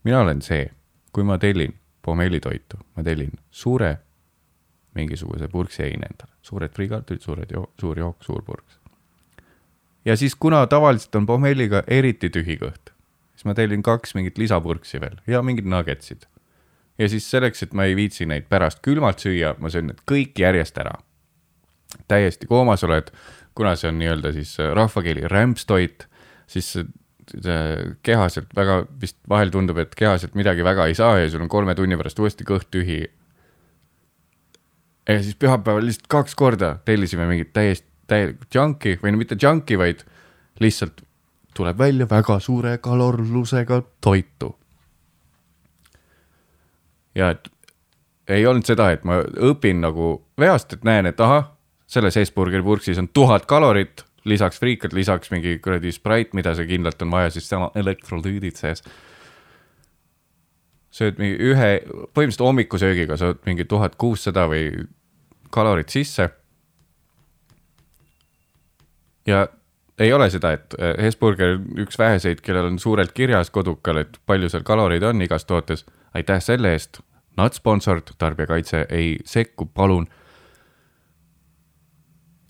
mina 0.04 0.20
olen 0.20 0.42
see, 0.42 0.70
kui 1.12 1.24
ma 1.24 1.38
tellin 1.38 1.74
pommellitoitu, 2.02 2.76
ma 2.96 3.02
tellin 3.02 3.32
suure 3.50 3.96
mingisuguse 4.94 5.48
purksi 5.48 5.82
heine 5.82 6.08
endale, 6.10 6.32
suured 6.42 6.72
friikartulid, 6.74 7.22
suured 7.22 7.52
jo-, 7.54 7.68
suur 7.80 7.98
jook, 7.98 8.24
suur 8.24 8.42
purks. 8.42 8.80
ja 10.04 10.16
siis, 10.16 10.34
kuna 10.34 10.66
tavaliselt 10.66 11.14
on 11.14 11.26
pommelliga 11.26 11.82
eriti 11.86 12.30
tühi 12.30 12.58
kõht, 12.60 12.92
siis 13.36 13.46
ma 13.48 13.54
tellin 13.54 13.82
kaks 13.82 14.14
mingit 14.18 14.38
lisapurksi 14.38 15.00
veel 15.00 15.20
ja 15.26 15.42
mingid 15.42 15.68
nuggetsid. 15.68 16.26
ja 16.98 17.08
siis 17.08 17.30
selleks, 17.30 17.62
et 17.62 17.72
ma 17.72 17.84
ei 17.84 17.96
viitsi 17.96 18.26
neid 18.26 18.48
pärast 18.48 18.82
külmalt 18.82 19.22
süüa, 19.22 19.54
ma 19.58 19.70
söön 19.70 19.92
need 19.92 20.02
kõik 20.08 20.38
järjest 20.38 20.78
ära. 20.78 20.98
Täiesti 22.08 22.48
koomas 22.50 22.84
oled, 22.84 23.10
kuna 23.54 23.76
see 23.76 23.90
on 23.92 23.98
nii-öelda 24.00 24.32
siis 24.32 24.54
äh, 24.60 24.72
rahvakeeli 24.76 25.28
rämpstoit, 25.28 26.06
siis 26.50 26.72
see 26.72 27.58
kehaselt 28.02 28.50
väga 28.56 28.82
vist 29.00 29.18
vahel 29.28 29.52
tundub, 29.54 29.78
et 29.78 29.94
kehaselt 29.98 30.34
midagi 30.38 30.64
väga 30.64 30.88
ei 30.90 30.96
saa 30.98 31.18
ja 31.20 31.30
sul 31.30 31.44
on 31.44 31.50
kolme 31.52 31.74
tunni 31.78 31.96
pärast 31.96 32.18
uuesti 32.18 32.46
kõht 32.48 32.68
tühi. 32.74 33.04
ja 35.08 35.22
siis 35.22 35.36
pühapäeval 35.36 35.86
lihtsalt 35.86 36.10
kaks 36.10 36.34
korda 36.34 36.76
tellisime 36.84 37.26
mingit 37.30 37.52
täiesti, 37.52 37.88
täielikku 38.10 38.46
junk'i 38.54 38.98
või 39.02 39.14
no 39.14 39.22
mitte 39.22 39.38
junk'i, 39.40 39.78
vaid 39.78 40.04
lihtsalt 40.60 41.02
tuleb 41.54 41.78
välja 41.78 42.06
väga 42.10 42.38
suure 42.40 42.76
kalorlusega 42.78 43.82
toitu. 44.00 44.56
ja 47.14 47.30
et 47.30 47.48
ei 48.28 48.46
olnud 48.46 48.66
seda, 48.66 48.90
et 48.92 49.04
ma 49.04 49.20
õpin 49.22 49.82
nagu 49.82 50.14
veast, 50.38 50.72
et 50.72 50.84
näen, 50.84 51.06
et 51.06 51.20
ahah, 51.20 51.51
selles 51.92 52.16
Hesburgeri 52.16 52.64
purksis 52.64 52.98
on 53.00 53.08
tuhat 53.12 53.46
kalorit, 53.50 54.04
lisaks 54.24 54.60
friikad, 54.60 54.94
lisaks 54.96 55.32
mingi 55.32 55.58
kuradi 55.62 55.92
Sprite, 55.92 56.36
mida 56.38 56.54
see 56.56 56.68
kindlalt 56.70 57.02
on 57.04 57.10
vaja, 57.12 57.32
siis 57.34 57.48
sama 57.50 57.70
elektrolüüdid 57.76 58.56
sees. 58.56 58.84
sööd 60.92 61.16
mingi 61.16 61.38
ühe, 61.40 61.68
põhimõtteliselt 62.12 62.44
hommikusöögiga 62.44 63.16
saad 63.16 63.38
mingi 63.48 63.64
tuhat 63.64 63.94
kuussada 63.96 64.44
või 64.48 64.86
kalorit 65.50 65.88
sisse. 65.88 66.30
ja 69.26 69.46
ei 69.98 70.12
ole 70.12 70.30
seda, 70.30 70.52
et 70.52 70.74
äh, 70.80 70.96
Hesburger 71.04 71.56
on 71.56 71.84
üks 71.84 71.98
väheseid, 71.98 72.40
kellel 72.42 72.70
on 72.72 72.78
suurelt 72.78 73.12
kirjas 73.12 73.50
kodukal, 73.50 74.02
et 74.02 74.18
palju 74.26 74.48
seal 74.50 74.64
kaloreid 74.66 75.02
on 75.02 75.22
igas 75.22 75.44
tootes. 75.44 75.84
aitäh 76.14 76.40
selle 76.42 76.72
eest, 76.72 77.00
not 77.36 77.54
sponsored, 77.54 78.14
tarbijakaitse 78.18 78.86
ei 78.90 79.16
sekku, 79.24 79.66
palun 79.66 80.08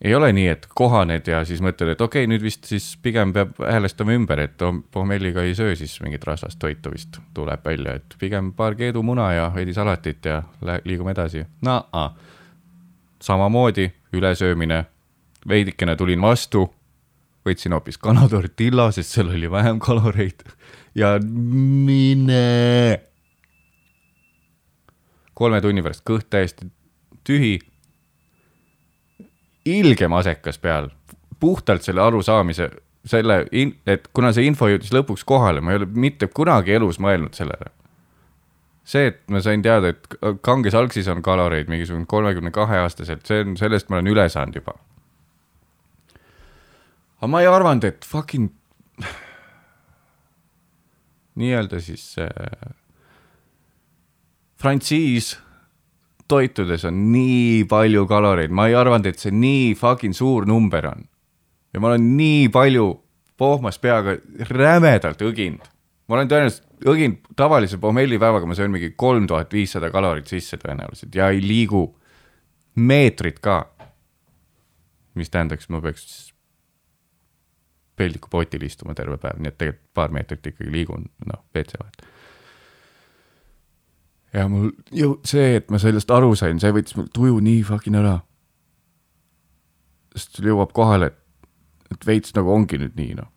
ei 0.03 0.15
ole 0.15 0.33
nii, 0.35 0.49
et 0.51 0.67
kohaned 0.75 1.29
ja 1.31 1.45
siis 1.47 1.63
mõtled, 1.63 1.93
et 1.95 2.01
okei 2.03 2.25
okay,, 2.25 2.31
nüüd 2.31 2.43
vist 2.43 2.67
siis 2.67 2.89
pigem 3.03 3.33
peab 3.35 3.55
häälestama 3.63 4.17
ümber, 4.17 4.41
et 4.43 4.63
om- 4.67 4.83
pommelliga 4.91 5.45
ei 5.47 5.55
söö 5.55 5.77
siis 5.79 5.95
mingit 6.03 6.25
rasvast 6.27 6.59
toitu 6.59 6.91
vist 6.91 7.21
tuleb 7.35 7.65
välja, 7.67 7.95
et 8.01 8.17
pigem 8.19 8.53
paar 8.59 8.75
keedumuna 8.79 9.33
ja 9.37 9.49
veidi 9.55 9.75
salatit 9.75 10.25
ja 10.27 10.43
liigume 10.85 11.15
edasi. 11.15 11.47
naa, 11.63 12.17
samamoodi 13.23 13.93
ülesöömine, 14.13 14.85
veidikene 15.49 15.97
tulin 15.97 16.23
vastu, 16.23 16.67
võtsin 17.47 17.73
hoopis 17.73 17.99
kanatortilla, 17.99 18.91
sest 18.91 19.15
seal 19.15 19.31
oli 19.31 19.51
vähem 19.51 19.79
kaloreid 19.79 20.43
ja 20.95 21.19
mine. 21.23 23.01
kolme 25.35 25.61
tunni 25.61 25.83
pärast 25.83 26.03
kõht 26.07 26.27
täiesti 26.31 26.67
tühi 27.25 27.59
ilge 29.65 30.09
masekas 30.09 30.59
peal, 30.59 30.89
puhtalt 31.41 31.83
selle 31.83 32.03
arusaamise, 32.03 32.71
selle, 33.07 33.45
et 33.87 34.09
kuna 34.15 34.33
see 34.35 34.47
info 34.47 34.69
jõudis 34.71 34.93
lõpuks 34.95 35.25
kohale, 35.27 35.61
ma 35.61 35.75
ei 35.75 35.81
ole 35.81 35.89
mitte 35.91 36.29
kunagi 36.31 36.77
elus 36.79 37.01
mõelnud 37.03 37.35
sellele. 37.39 37.73
see, 38.85 39.07
et 39.13 39.21
ma 39.31 39.39
sain 39.41 39.63
teada, 39.63 39.93
et 39.95 40.17
kanges 40.43 40.75
algsis 40.75 41.09
on 41.09 41.23
kaloreid 41.23 41.69
mingisugune 41.71 42.07
kolmekümne 42.07 42.51
kahe 42.51 42.81
aastaselt, 42.83 43.27
see 43.27 43.45
on, 43.45 43.57
sellest 43.57 43.91
ma 43.91 44.01
olen 44.01 44.11
üle 44.11 44.29
saanud 44.29 44.59
juba. 44.59 44.75
aga 47.21 47.31
ma 47.31 47.43
ei 47.43 47.51
arvanud, 47.51 47.85
et 47.85 48.05
fucking 48.05 48.51
nii-öelda 51.43 51.81
siis 51.81 52.17
äh, 52.19 52.75
frantsiis 54.61 55.37
toitudes 56.33 56.87
on 56.89 56.99
nii 57.13 57.65
palju 57.69 58.07
kaloreid, 58.09 58.53
ma 58.55 58.69
ei 58.71 58.77
arvanud, 58.79 59.09
et 59.11 59.21
see 59.21 59.35
nii 59.35 59.73
fucking 59.79 60.17
suur 60.17 60.49
number 60.49 60.89
on. 60.89 61.05
ja 61.73 61.81
ma 61.81 61.93
olen 61.93 62.11
nii 62.17 62.49
palju 62.53 62.89
pohmas 63.41 63.79
peaga 63.83 64.17
rämedalt 64.51 65.23
õginud. 65.25 65.69
ma 66.09 66.19
olen 66.19 66.31
tõenäoliselt 66.31 66.89
õginud 66.89 67.35
tavalise 67.37 67.79
pommellipäevaga, 67.83 68.49
ma 68.49 68.57
söön 68.59 68.73
mingi 68.73 68.93
kolm 68.97 69.27
tuhat 69.31 69.53
viissada 69.53 69.91
kalorit 69.91 70.31
sisse 70.31 70.59
tõenäoliselt 70.61 71.15
ja 71.15 71.31
ei 71.33 71.43
liigu 71.45 71.87
meetrit 72.75 73.41
ka. 73.41 73.67
mis 75.15 75.31
tähendaks, 75.31 75.69
ma 75.69 75.81
peaks 75.85 76.33
peldikupotil 77.97 78.63
istuma 78.65 78.95
terve 78.97 79.19
päev, 79.21 79.37
nii 79.39 79.53
et 79.53 79.59
tegelikult 79.61 79.95
paar 79.95 80.15
meetrit 80.15 80.47
ikkagi 80.49 80.73
liigun, 80.73 81.05
noh, 81.29 81.45
WC 81.53 81.77
vahel 81.77 82.13
ja 84.33 84.49
mul 84.49 84.71
ju 84.91 85.17
see, 85.25 85.57
et 85.57 85.71
ma 85.71 85.79
sellest 85.79 86.11
aru 86.11 86.35
sain, 86.39 86.61
see 86.61 86.73
võttis 86.73 86.97
mul 86.97 87.11
tuju 87.13 87.41
nii 87.45 87.63
fucking 87.69 87.97
ära. 88.01 88.21
sest 90.17 90.37
sul 90.37 90.49
jõuab 90.53 90.73
kohale, 90.77 91.07
et, 91.13 91.51
et 91.93 92.07
veits 92.07 92.35
nagu 92.37 92.53
ongi 92.53 92.81
nüüd 92.81 92.97
nii 92.97 93.19
noh. 93.21 93.29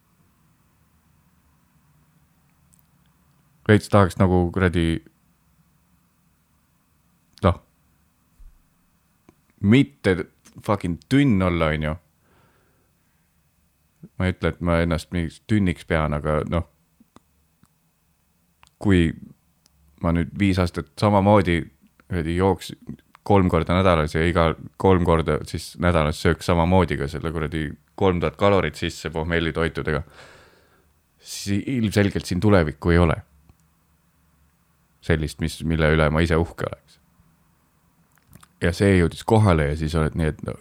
veits 3.68 3.90
tahaks 3.90 4.20
nagu 4.22 4.46
kuradi 4.56 5.04
noh, 7.44 7.60
mitte 9.60 10.18
fucking 10.64 11.00
tünn 11.10 11.42
olla, 11.44 11.74
onju. 11.76 11.96
ma 14.16 14.28
ei 14.28 14.36
ütle, 14.36 14.54
et 14.54 14.62
ma 14.62 14.80
ennast 14.80 15.12
mingiks 15.12 15.42
tünniks 15.50 15.88
pean, 15.90 16.14
aga 16.14 16.40
noh, 16.48 16.70
kui 18.80 19.10
ma 20.02 20.12
nüüd 20.16 20.32
viis 20.40 20.60
aastat 20.60 20.92
samamoodi 21.00 21.62
kuradi 22.10 22.36
jooks 22.36 22.74
kolm 23.26 23.50
korda 23.50 23.80
nädalas 23.80 24.16
ja 24.16 24.22
iga 24.28 24.54
kolm 24.78 25.06
korda 25.06 25.40
siis 25.50 25.74
nädalas 25.82 26.20
sööks 26.22 26.46
samamoodi 26.46 26.98
ka 27.00 27.08
selle 27.10 27.32
kuradi 27.34 27.70
kolm 27.96 28.20
tuhat 28.20 28.36
kalorit 28.36 28.76
sisse 28.76 29.10
pohmellitoitudega, 29.10 30.02
siis 31.20 31.64
ilmselgelt 31.66 32.26
siin 32.26 32.40
tulevikku 32.40 32.92
ei 32.92 32.98
ole. 32.98 33.16
sellist, 35.06 35.38
mis, 35.40 35.60
mille 35.64 35.92
üle 35.94 36.08
ma 36.10 36.22
ise 36.26 36.36
uhke 36.36 36.66
oleks. 36.66 37.00
ja 38.62 38.72
see 38.74 38.98
jõudis 38.98 39.24
kohale 39.24 39.68
ja 39.70 39.76
siis 39.78 39.96
oled 39.96 40.16
nii, 40.18 40.32
et 40.34 40.42
no, 40.48 40.56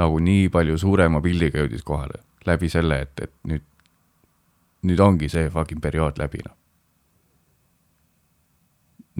nagu 0.00 0.18
nii 0.18 0.48
palju 0.48 0.78
suurema 0.78 1.20
pildiga 1.20 1.60
jõudis 1.60 1.84
kohale 1.84 2.22
läbi 2.46 2.68
selle, 2.68 3.00
et, 3.04 3.20
et 3.20 3.32
nüüd, 3.48 3.64
nüüd 4.88 5.00
ongi 5.00 5.28
see 5.32 5.50
fucking 5.50 5.80
periood 5.80 6.18
läbi 6.20 6.40
noh. 6.44 6.56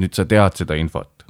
Nüüd 0.00 0.14
sa 0.16 0.26
tead 0.26 0.58
seda 0.58 0.76
infot. 0.78 1.24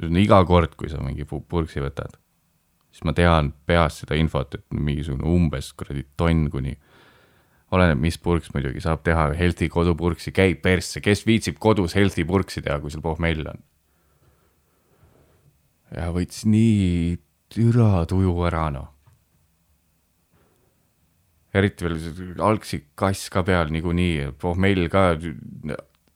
iga 0.00 0.40
kord, 0.44 0.74
kui 0.76 0.90
sa 0.90 0.98
mingi 1.02 1.24
pu- 1.24 1.44
purksi 1.48 1.80
võtad, 1.80 2.16
siis 2.90 3.04
ma 3.06 3.12
tean 3.14 3.52
peast 3.66 4.02
seda 4.02 4.18
infot, 4.18 4.54
et 4.54 4.64
mingisugune 4.74 5.26
umbes 5.26 5.72
kuradi 5.72 6.04
tonn 6.16 6.48
kuni, 6.50 6.74
oleneb, 7.74 8.00
mis 8.02 8.18
purks 8.18 8.50
muidugi, 8.54 8.82
saab 8.82 9.04
teha 9.06 9.28
healthy 9.38 9.68
kodupurksi, 9.70 10.32
käib 10.34 10.62
persse, 10.62 11.00
kes 11.00 11.24
viitsib 11.26 11.60
kodus 11.62 11.94
healthy 11.94 12.26
purksi 12.26 12.62
teha, 12.62 12.80
kui 12.82 12.90
sul 12.90 13.04
pohmell 13.04 13.46
on. 13.46 13.62
ja 15.94 16.10
võttis 16.10 16.42
nii 16.50 17.14
türa 17.54 18.02
tuju 18.10 18.34
ära 18.48 18.66
noh. 18.74 18.90
eriti 21.54 21.86
veel 21.86 22.00
see 22.02 22.32
algsik 22.42 22.88
kass 22.98 23.30
ka 23.30 23.44
peal 23.46 23.70
niikuinii, 23.70 24.32
pohmell 24.42 24.88
ka, 24.90 25.12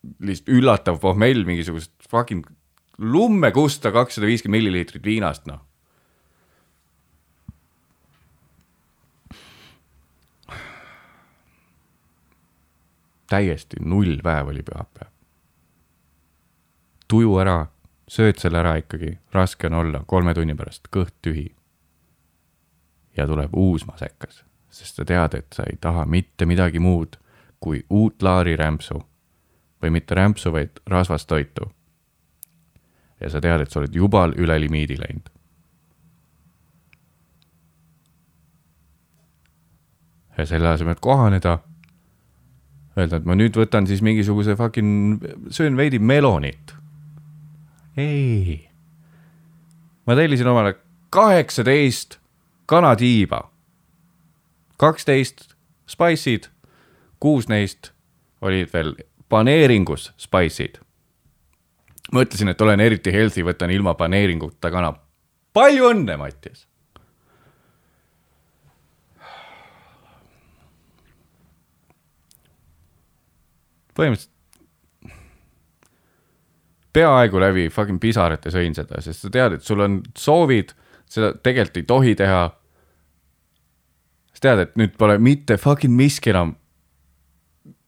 lihtsalt 0.03 0.49
üllatav 0.49 1.01
pohmell 1.03 1.44
mingisugusest 1.44 1.92
fucking 2.11 2.46
lumme 2.99 3.51
kusta 3.53 3.92
kakssada 3.92 4.26
viiskümmend 4.26 4.62
milliliitrit 4.62 5.05
viinast 5.05 5.46
noh. 5.46 5.64
täiesti 13.28 13.76
null 13.84 14.22
päev 14.24 14.49
oli 14.49 14.62
pühapäev. 14.64 15.11
tuju 17.09 17.34
ära, 17.42 17.66
sööd 18.09 18.40
selle 18.40 18.62
ära 18.62 18.78
ikkagi, 18.80 19.18
raske 19.32 19.68
on 19.68 19.76
olla 19.82 20.01
kolme 20.07 20.32
tunni 20.34 20.57
pärast 20.57 20.88
kõht 20.96 21.12
tühi. 21.22 21.51
ja 23.16 23.26
tuleb 23.26 23.53
uus 23.53 23.84
masekas, 23.86 24.44
sest 24.70 24.96
sa 24.96 25.05
tead, 25.05 25.34
et 25.34 25.53
sa 25.53 25.68
ei 25.68 25.76
taha 25.76 26.07
mitte 26.07 26.46
midagi 26.46 26.78
muud 26.78 27.18
kui 27.61 27.84
uut 27.90 28.22
laari 28.22 28.57
rämpsu 28.57 29.03
või 29.83 29.91
mitte 29.95 30.14
rämpsu, 30.14 30.53
vaid 30.53 30.81
rasvast 30.87 31.29
toitu. 31.29 31.72
ja 33.20 33.31
sa 33.31 33.41
tead, 33.41 33.61
et 33.61 33.70
sa 33.70 33.81
oled 33.81 33.95
jubal 33.95 34.35
üle 34.39 34.61
limiidi 34.61 34.99
läinud. 34.99 35.31
ja 40.39 40.47
selle 40.47 40.68
asemel, 40.68 40.95
et 40.95 41.03
kohaneda, 41.03 41.59
öelda, 42.97 43.18
et 43.18 43.26
ma 43.26 43.35
nüüd 43.35 43.57
võtan 43.59 43.89
siis 43.91 44.03
mingisuguse 44.07 44.55
fucking, 44.57 45.24
söön 45.51 45.76
veidi 45.76 45.99
melonit. 45.99 46.74
ei, 47.97 48.68
ma 50.07 50.14
tellisin 50.14 50.47
omale 50.47 50.76
kaheksateist 51.11 52.18
kanatiiba, 52.66 53.51
kaksteist 54.76 55.55
spice'id, 55.91 56.51
kuus 57.20 57.49
neist 57.49 57.93
olid 58.41 58.70
veel 58.72 58.95
paneeringus 59.29 60.12
spice'id. 60.16 60.79
mõtlesin, 62.12 62.49
et 62.49 62.61
olen 62.61 62.81
eriti 62.81 63.12
healthy, 63.12 63.45
võtan 63.45 63.70
ilma 63.70 63.95
paneeringuta 63.95 64.70
kana. 64.70 64.95
palju 65.53 65.91
õnne, 65.93 66.16
Mattias. 66.16 66.66
põhimõtteliselt 73.99 74.39
peaaegu 76.99 77.41
läbi 77.43 77.66
fucking 77.72 78.01
pisarate 78.03 78.53
sõin 78.55 78.74
seda, 78.76 79.03
sest 79.05 79.26
sa 79.26 79.31
tead, 79.33 79.59
et 79.59 79.66
sul 79.66 79.83
on 79.85 80.01
soovid, 80.18 80.72
seda 81.11 81.33
tegelikult 81.37 81.83
ei 81.83 81.89
tohi 81.89 82.14
teha. 82.18 82.45
sa 84.33 84.41
tead, 84.41 84.62
et 84.62 84.76
nüüd 84.79 84.97
pole 84.99 85.18
mitte 85.18 85.57
fucking 85.59 85.95
miski 85.95 86.31
enam 86.31 86.57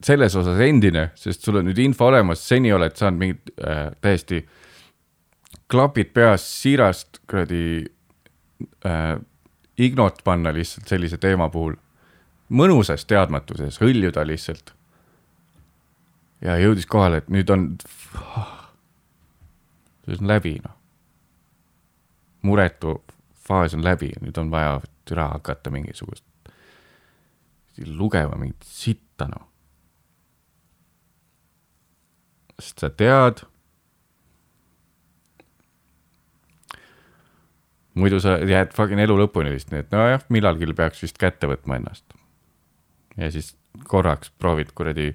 selles 0.05 0.35
osas 0.37 0.61
endine, 0.65 1.11
sest 1.19 1.45
sul 1.45 1.61
on 1.61 1.69
nüüd 1.69 1.79
info 1.83 2.09
olemas, 2.09 2.43
seni 2.49 2.73
oled 2.73 2.97
saanud 2.97 3.21
mingit 3.21 3.53
äh, 3.61 3.91
täiesti 4.01 4.43
klapid 5.71 6.15
peas 6.17 6.47
siirast 6.63 7.21
kuradi 7.31 7.85
äh, 8.87 9.19
ignot 9.79 10.25
panna 10.25 10.53
lihtsalt 10.55 10.89
sellise 10.89 11.19
teema 11.21 11.49
puhul. 11.49 11.77
mõnusas 12.51 13.05
teadmatuses 13.07 13.79
hõljuda 13.81 14.25
lihtsalt. 14.27 14.75
ja 16.41 16.57
jõudis 16.59 16.87
kohale, 16.87 17.17
et 17.21 17.29
nüüd 17.29 17.51
on, 17.51 17.77
see 20.05 20.17
on 20.19 20.27
läbi 20.27 20.57
noh. 20.65 20.75
muretu 22.43 23.03
faas 23.35 23.75
on 23.75 23.85
läbi, 23.85 24.13
nüüd 24.21 24.39
on 24.39 24.51
vaja 24.51 24.81
türa 25.05 25.29
hakata 25.29 25.71
mingisugust 25.71 26.25
lugema 27.87 28.37
mingit 28.37 28.65
sitta 28.67 29.29
noh. 29.29 29.50
Sest 32.61 32.85
sa 32.85 32.91
tead. 32.91 33.45
muidu 37.95 38.21
sa 38.23 38.39
jääd 38.39 38.71
fucking 38.73 39.03
elu 39.03 39.17
lõpuni 39.19 39.51
vist 39.53 39.73
nii, 39.73 39.83
et 39.85 39.91
nojah, 39.93 40.23
millalgi 40.33 40.71
peaks 40.77 41.03
vist 41.03 41.19
kätte 41.21 41.51
võtma 41.51 41.81
ennast. 41.81 42.07
ja 43.17 43.31
siis 43.31 43.57
korraks 43.89 44.31
proovid 44.39 44.73
kuradi 44.75 45.11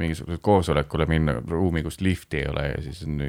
mingisugusele 0.00 0.40
koosolekule 0.42 1.06
minna 1.06 1.34
ruumi, 1.48 1.82
kus 1.82 2.00
lifti 2.00 2.40
ei 2.40 2.48
ole 2.48 2.66
ja 2.68 2.82
siis 2.84 3.02
on 3.04 3.20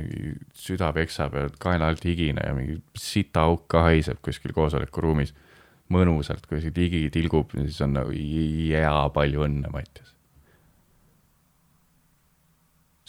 süda 0.55 0.91
peksab 0.95 1.35
ja 1.35 1.49
kaela 1.59 1.89
alt 1.91 2.05
higine 2.07 2.43
ja 2.47 2.53
mingi 2.55 2.77
sitaauk 2.97 3.67
ka 3.71 3.87
haiseb 3.89 4.21
kuskil 4.23 4.53
koosolekuruumis. 4.55 5.33
mõnusalt 5.91 6.45
kuskil 6.47 6.71
higi 6.77 7.09
tilgub 7.11 7.51
ja 7.55 7.65
siis 7.65 7.81
on 7.83 7.97
nagu 7.97 8.13
jää 8.15 9.09
palju 9.13 9.43
õnne, 9.43 9.71
Mattias. 9.73 10.13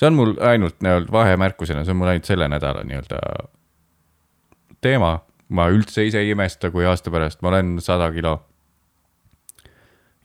See 0.03 0.11
on 0.11 0.17
mul 0.19 0.33
ainult 0.43 0.81
nii-öelda 0.83 1.13
vahemärkusena, 1.15 1.85
see 1.85 1.95
on 1.95 2.01
mul 2.01 2.11
ainult 2.11 2.27
selle 2.27 2.49
nädala 2.51 2.83
nii-öelda 2.83 3.19
teema. 4.83 5.21
ma 5.53 5.67
üldse 5.69 6.01
ise 6.07 6.23
ei 6.25 6.31
imesta, 6.33 6.71
kui 6.73 6.87
aasta 6.89 7.11
pärast 7.13 7.43
ma 7.45 7.51
olen 7.51 7.77
sada 7.81 8.09
kilo. 8.13 8.41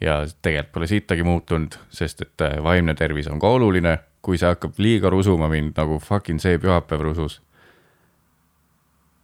ja 0.01 0.23
tegelikult 0.41 0.73
pole 0.73 0.87
sittagi 0.87 1.23
muutunud, 1.23 1.77
sest 1.89 2.21
et 2.21 2.41
äh, 2.41 2.57
vaimne 2.63 2.95
tervis 2.95 3.27
on 3.27 3.39
ka 3.39 3.49
oluline, 3.49 3.97
kui 4.21 4.37
see 4.37 4.49
hakkab 4.49 4.79
liiga 4.81 5.09
rusuma 5.09 5.49
mind 5.49 5.77
nagu 5.77 5.99
fucking 5.99 6.41
see 6.41 6.57
pühapäev 6.57 7.01
rusus. 7.01 7.41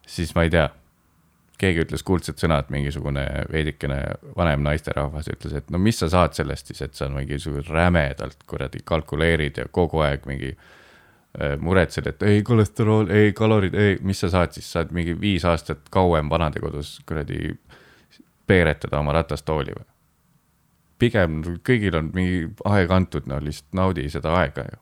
siis 0.07 0.35
ma 0.35 0.43
ei 0.43 0.53
tea, 0.53 0.69
keegi 1.63 1.83
ütles 1.85 2.03
kuldsed 2.05 2.39
sõnad, 2.41 2.69
mingisugune 2.73 3.23
veidikene 3.51 3.99
vanem 4.37 4.63
naisterahvas 4.65 5.29
ütles, 5.31 5.55
et 5.59 5.71
no 5.73 5.81
mis 5.81 5.99
sa 6.03 6.09
saad 6.11 6.35
sellest 6.37 6.71
siis, 6.71 6.83
et 6.85 6.99
sa 6.99 7.09
mingisugune 7.11 7.65
rämedalt 7.69 8.43
kuradi 8.49 8.83
kalkuleerid 8.85 9.61
ja 9.61 9.67
kogu 9.71 10.03
aeg 10.05 10.27
mingi 10.29 10.51
äh, 10.53 11.55
muretsed, 11.59 12.09
et 12.11 12.27
ei 12.27 12.43
kolesterool, 12.45 13.09
ei 13.13 13.33
kalorid, 13.37 13.77
ei, 13.79 13.97
mis 14.01 14.21
sa 14.25 14.31
saad 14.33 14.55
siis, 14.55 14.69
saad 14.75 14.93
mingi 14.95 15.15
viis 15.19 15.45
aastat 15.49 15.87
kauem 15.93 16.29
vanadekodus 16.29 16.99
kuradi 17.07 17.55
peeretada 18.47 18.99
oma 18.99 19.15
ratastooli 19.19 19.75
või? 19.77 19.89
pigem 21.03 21.41
kõigil 21.65 21.97
on 21.99 22.11
mingi 22.15 22.45
aeg 22.69 22.91
antud, 22.95 23.25
no 23.27 23.39
lihtsalt 23.43 23.75
naudi 23.75 24.05
seda 24.11 24.35
aega 24.39 24.63
ju. 24.69 24.79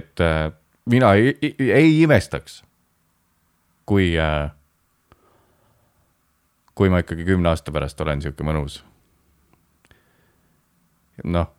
et 0.00 0.20
äh, 0.20 0.50
mina 0.90 1.14
ei, 1.14 1.32
ei, 1.42 1.70
ei 1.72 1.94
imestaks, 2.02 2.62
kui 3.88 4.12
äh,, 4.20 4.50
kui 6.74 6.90
ma 6.90 7.00
ikkagi 7.02 7.24
kümne 7.24 7.48
aasta 7.48 7.72
pärast 7.72 8.00
olen 8.00 8.22
sihuke 8.22 8.46
mõnus. 8.46 8.82
noh, 11.24 11.52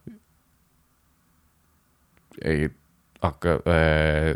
ei 2.44 2.70
hakka 3.22 3.50
äh,, 3.50 4.36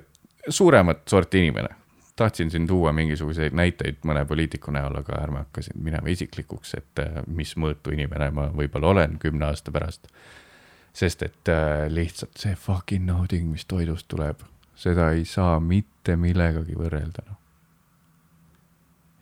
suuremat 0.50 1.08
sorti 1.08 1.40
inimene. 1.40 1.76
tahtsin 2.16 2.52
siin 2.52 2.68
tuua 2.68 2.92
mingisuguseid 2.94 3.54
näiteid 3.56 4.02
mõne 4.04 4.26
poliitiku 4.28 4.72
näol, 4.76 4.98
aga 5.00 5.22
ärme 5.22 5.38
hakka 5.40 5.62
siin 5.64 5.84
minema 5.84 6.12
isiklikuks, 6.12 6.74
et 6.76 7.00
äh, 7.00 7.22
mis 7.28 7.56
mõõtu 7.58 7.94
inimene 7.96 8.32
ma 8.36 8.50
võib-olla 8.56 8.88
olen 8.88 9.20
kümne 9.20 9.46
aasta 9.46 9.72
pärast. 9.72 10.08
sest 10.94 11.24
et 11.24 11.50
äh, 11.50 11.88
lihtsalt 11.88 12.38
see 12.38 12.56
fucking 12.56 13.06
nauding, 13.06 13.52
mis 13.52 13.66
toidust 13.66 14.08
tuleb, 14.08 14.44
seda 14.76 15.12
ei 15.12 15.26
saa 15.26 15.60
mitte 15.60 16.16
millegagi 16.16 16.76
võrrelda, 16.76 17.24
noh. 17.28 17.38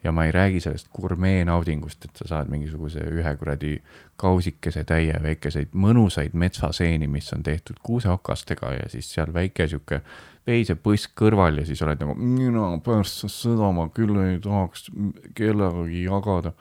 Ja 0.03 0.11
ma 0.11 0.25
ei 0.25 0.31
räägi 0.31 0.59
sellest 0.59 0.87
gurmee 0.93 1.45
naudingust, 1.45 2.05
et 2.05 2.19
sa 2.19 2.27
saad 2.27 2.49
mingisuguse 2.51 3.01
ühe 3.11 3.35
kuradi 3.39 3.73
kausikese 4.15 4.83
täie 4.87 5.17
väikeseid 5.23 5.73
mõnusaid 5.73 6.35
metsaseeni, 6.37 7.07
mis 7.07 7.31
on 7.33 7.43
tehtud 7.43 7.81
kuuseokastega 7.83 8.73
ja 8.77 8.89
siis 8.89 9.09
seal 9.13 9.33
väike 9.33 9.67
sihuke 9.67 10.01
veisepõsk 10.47 11.15
kõrval 11.17 11.59
ja 11.59 11.65
siis 11.67 11.81
oled 11.83 12.01
nagu 12.03 12.15
mina 12.15 12.69
persse, 12.83 13.29
seda 13.31 13.71
ma 13.75 13.87
küll 13.93 14.15
ei 14.23 14.39
tahaks 14.43 14.89
kellegagi 15.35 16.03
jagada. 16.05 16.53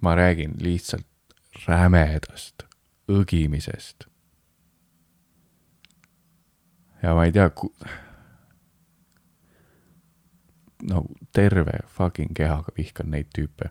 ma 0.00 0.14
räägin 0.16 0.54
lihtsalt 0.60 1.06
rämedast 1.66 2.62
õgimisest. 3.08 4.06
ja 7.02 7.14
ma 7.14 7.24
ei 7.24 7.32
tea, 7.32 7.50
nagu 10.82 11.12
terve 11.36 11.80
fucking 11.86 12.32
kehaga 12.36 12.72
vihkan 12.76 13.10
neid 13.10 13.30
tüüpe. 13.36 13.70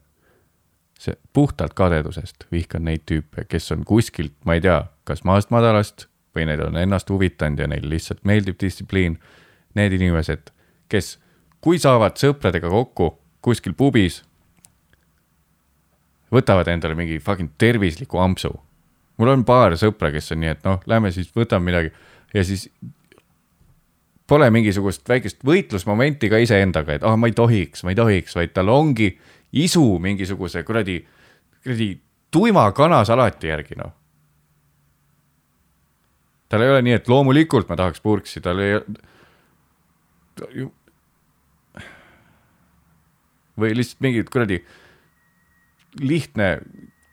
see 0.99 1.15
puhtalt 1.33 1.73
kadedusest 1.73 2.43
vihkan 2.51 2.83
neid 2.83 3.05
tüüpe, 3.07 3.45
kes 3.47 3.71
on 3.71 3.85
kuskilt, 3.87 4.33
ma 4.45 4.57
ei 4.57 4.61
tea, 4.61 4.81
kas 5.07 5.23
maast 5.23 5.47
madalast 5.49 6.09
või 6.35 6.43
neil 6.49 6.65
on 6.65 6.75
ennast 6.77 7.09
huvitanud 7.09 7.59
ja 7.59 7.67
neil 7.71 7.87
lihtsalt 7.89 8.25
meeldib 8.27 8.59
distsipliin. 8.59 9.15
Need 9.79 9.93
inimesed, 9.95 10.49
kes, 10.91 11.19
kui 11.61 11.79
saavad 11.79 12.17
sõpradega 12.19 12.67
kokku 12.73 13.13
kuskil 13.41 13.77
pubis, 13.77 14.23
võtavad 16.33 16.67
endale 16.67 16.97
mingi 16.97 17.19
fucking 17.23 17.53
tervisliku 17.57 18.19
ampsu. 18.19 18.51
mul 19.17 19.27
on 19.27 19.45
paar 19.45 19.75
sõpra, 19.75 20.11
kes 20.11 20.31
on 20.31 20.39
nii, 20.39 20.51
et 20.55 20.63
noh, 20.63 20.79
lähme 20.87 21.11
siis 21.11 21.31
võtame 21.35 21.71
midagi 21.71 21.91
ja 22.33 22.43
siis 22.43 22.69
pole 24.29 24.49
mingisugust 24.53 25.09
väikest 25.09 25.41
võitlusmomenti 25.45 26.29
ka 26.29 26.39
iseendaga, 26.41 26.97
et 26.97 27.05
ah 27.05 27.13
oh,, 27.13 27.19
ma 27.19 27.29
ei 27.29 27.35
tohiks, 27.37 27.83
ma 27.83 27.93
ei 27.93 27.97
tohiks, 27.97 28.35
vaid 28.37 28.53
tal 28.53 28.69
ongi 28.73 29.09
isu 29.57 29.85
mingisuguse 30.01 30.63
kuradi, 30.67 30.99
kuradi 31.63 31.89
tuima 32.31 32.67
kanasalati 32.77 33.49
järgi, 33.49 33.79
noh. 33.79 33.93
tal 36.49 36.65
ei 36.65 36.73
ole 36.75 36.83
nii, 36.85 36.97
et 37.01 37.09
loomulikult 37.09 37.69
ma 37.69 37.77
tahaks 37.79 38.05
purksi, 38.05 38.41
tal 38.45 38.61
ei 38.61 38.77
või 43.59 43.75
lihtsalt 43.75 44.03
mingi 44.03 44.23
kuradi 44.23 44.61
lihtne 45.99 46.59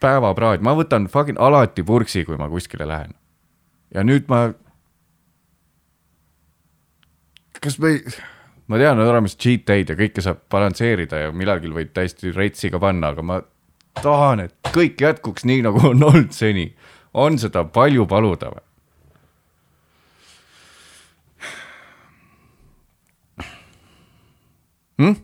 päevapraad, 0.02 0.62
ma 0.62 0.76
võtan 0.78 1.08
fucking 1.10 1.40
alati 1.42 1.84
purksi, 1.86 2.24
kui 2.28 2.38
ma 2.38 2.48
kuskile 2.52 2.88
lähen. 2.88 3.14
ja 3.94 4.04
nüüd 4.04 4.28
ma. 4.28 4.52
Kas 7.66 7.78
me 7.82 7.90
ei, 7.96 8.02
ma 8.70 8.78
tean, 8.78 9.00
on 9.00 9.10
olemas 9.10 9.34
cheat 9.34 9.66
day'd 9.66 9.90
ja 9.90 9.96
kõike 9.98 10.22
saab 10.22 10.44
balansseerida 10.52 11.24
ja 11.24 11.32
millalgi 11.34 11.72
võib 11.74 11.90
täiesti 11.96 12.30
retsiga 12.34 12.78
panna, 12.82 13.10
aga 13.10 13.24
ma 13.26 13.40
tahan, 14.02 14.44
et 14.46 14.70
kõik 14.74 15.02
jätkuks 15.02 15.46
nii, 15.48 15.64
nagu 15.66 15.82
on 15.90 16.06
olnud 16.06 16.34
seni. 16.36 16.70
on 17.16 17.38
seda 17.40 17.64
palju 17.64 18.06
paluda 18.06 18.52
või? 18.54 18.64
hm? 25.02 25.16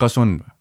kas 0.00 0.16
on 0.22 0.38
või? 0.40 0.52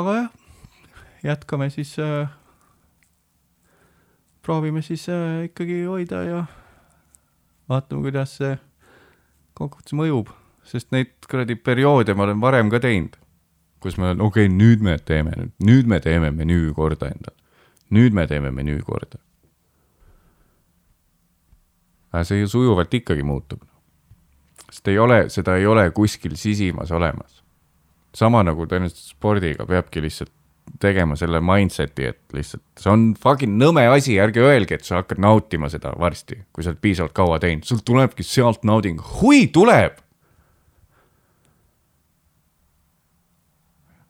aga 0.00 0.18
jah, 0.18 0.32
jätkame 1.32 1.70
siis 1.70 1.94
äh,. 2.00 2.45
Proovime 4.46 4.82
siis 4.82 5.08
äh, 5.10 5.44
ikkagi 5.48 5.82
hoida 5.84 6.22
ja 6.22 6.44
vaatame, 7.68 8.06
kuidas 8.06 8.36
see 8.38 8.54
kokkuvõttes 9.58 9.96
mõjub, 9.98 10.30
sest 10.68 10.92
neid 10.94 11.14
kuradi 11.30 11.56
perioode 11.58 12.14
ma 12.14 12.26
olen 12.28 12.42
varem 12.42 12.70
ka 12.70 12.80
teinud, 12.84 13.16
kus 13.82 13.98
me, 13.98 14.12
okei 14.14 14.46
okay,, 14.46 14.52
nüüd 14.52 14.84
me 14.86 14.98
teeme, 15.02 15.48
nüüd 15.58 15.90
me 15.90 15.98
teeme 16.04 16.30
menüü 16.30 16.74
korda 16.76 17.10
endale. 17.10 17.34
nüüd 17.90 18.14
me 18.14 18.26
teeme 18.26 18.50
menüü 18.50 18.82
korda. 18.82 19.18
aga 22.12 22.24
see 22.24 22.40
ju 22.40 22.48
sujuvalt 22.48 22.94
ikkagi 22.94 23.22
muutub. 23.22 23.64
sest 24.70 24.88
ei 24.88 24.98
ole, 24.98 25.28
seda 25.30 25.56
ei 25.56 25.66
ole 25.66 25.90
kuskil 25.90 26.36
sisimas 26.36 26.90
olemas 26.90 27.42
sama 28.16 28.42
nagu 28.46 28.64
tõenäoliselt 28.64 29.10
spordiga 29.10 29.66
peabki 29.68 30.00
lihtsalt 30.04 30.32
tegema 30.80 31.16
selle 31.16 31.40
mindset'i, 31.44 32.10
et 32.10 32.36
lihtsalt 32.36 32.64
see 32.80 32.92
on 32.92 33.04
fucking 33.20 33.56
nõme 33.60 33.86
asi, 33.90 34.16
ärge 34.20 34.42
öelge, 34.44 34.78
et 34.78 34.86
sa 34.86 35.00
hakkad 35.00 35.20
nautima 35.22 35.70
seda 35.72 35.94
varsti, 35.98 36.38
kui 36.52 36.64
sa 36.64 36.72
oled 36.72 36.82
piisavalt 36.84 37.14
kaua 37.16 37.38
teinud, 37.42 37.64
sul 37.68 37.80
tulebki 37.86 38.26
sealt 38.26 38.66
nauding, 38.66 39.00
hui 39.20 39.46
tuleb. 39.52 40.02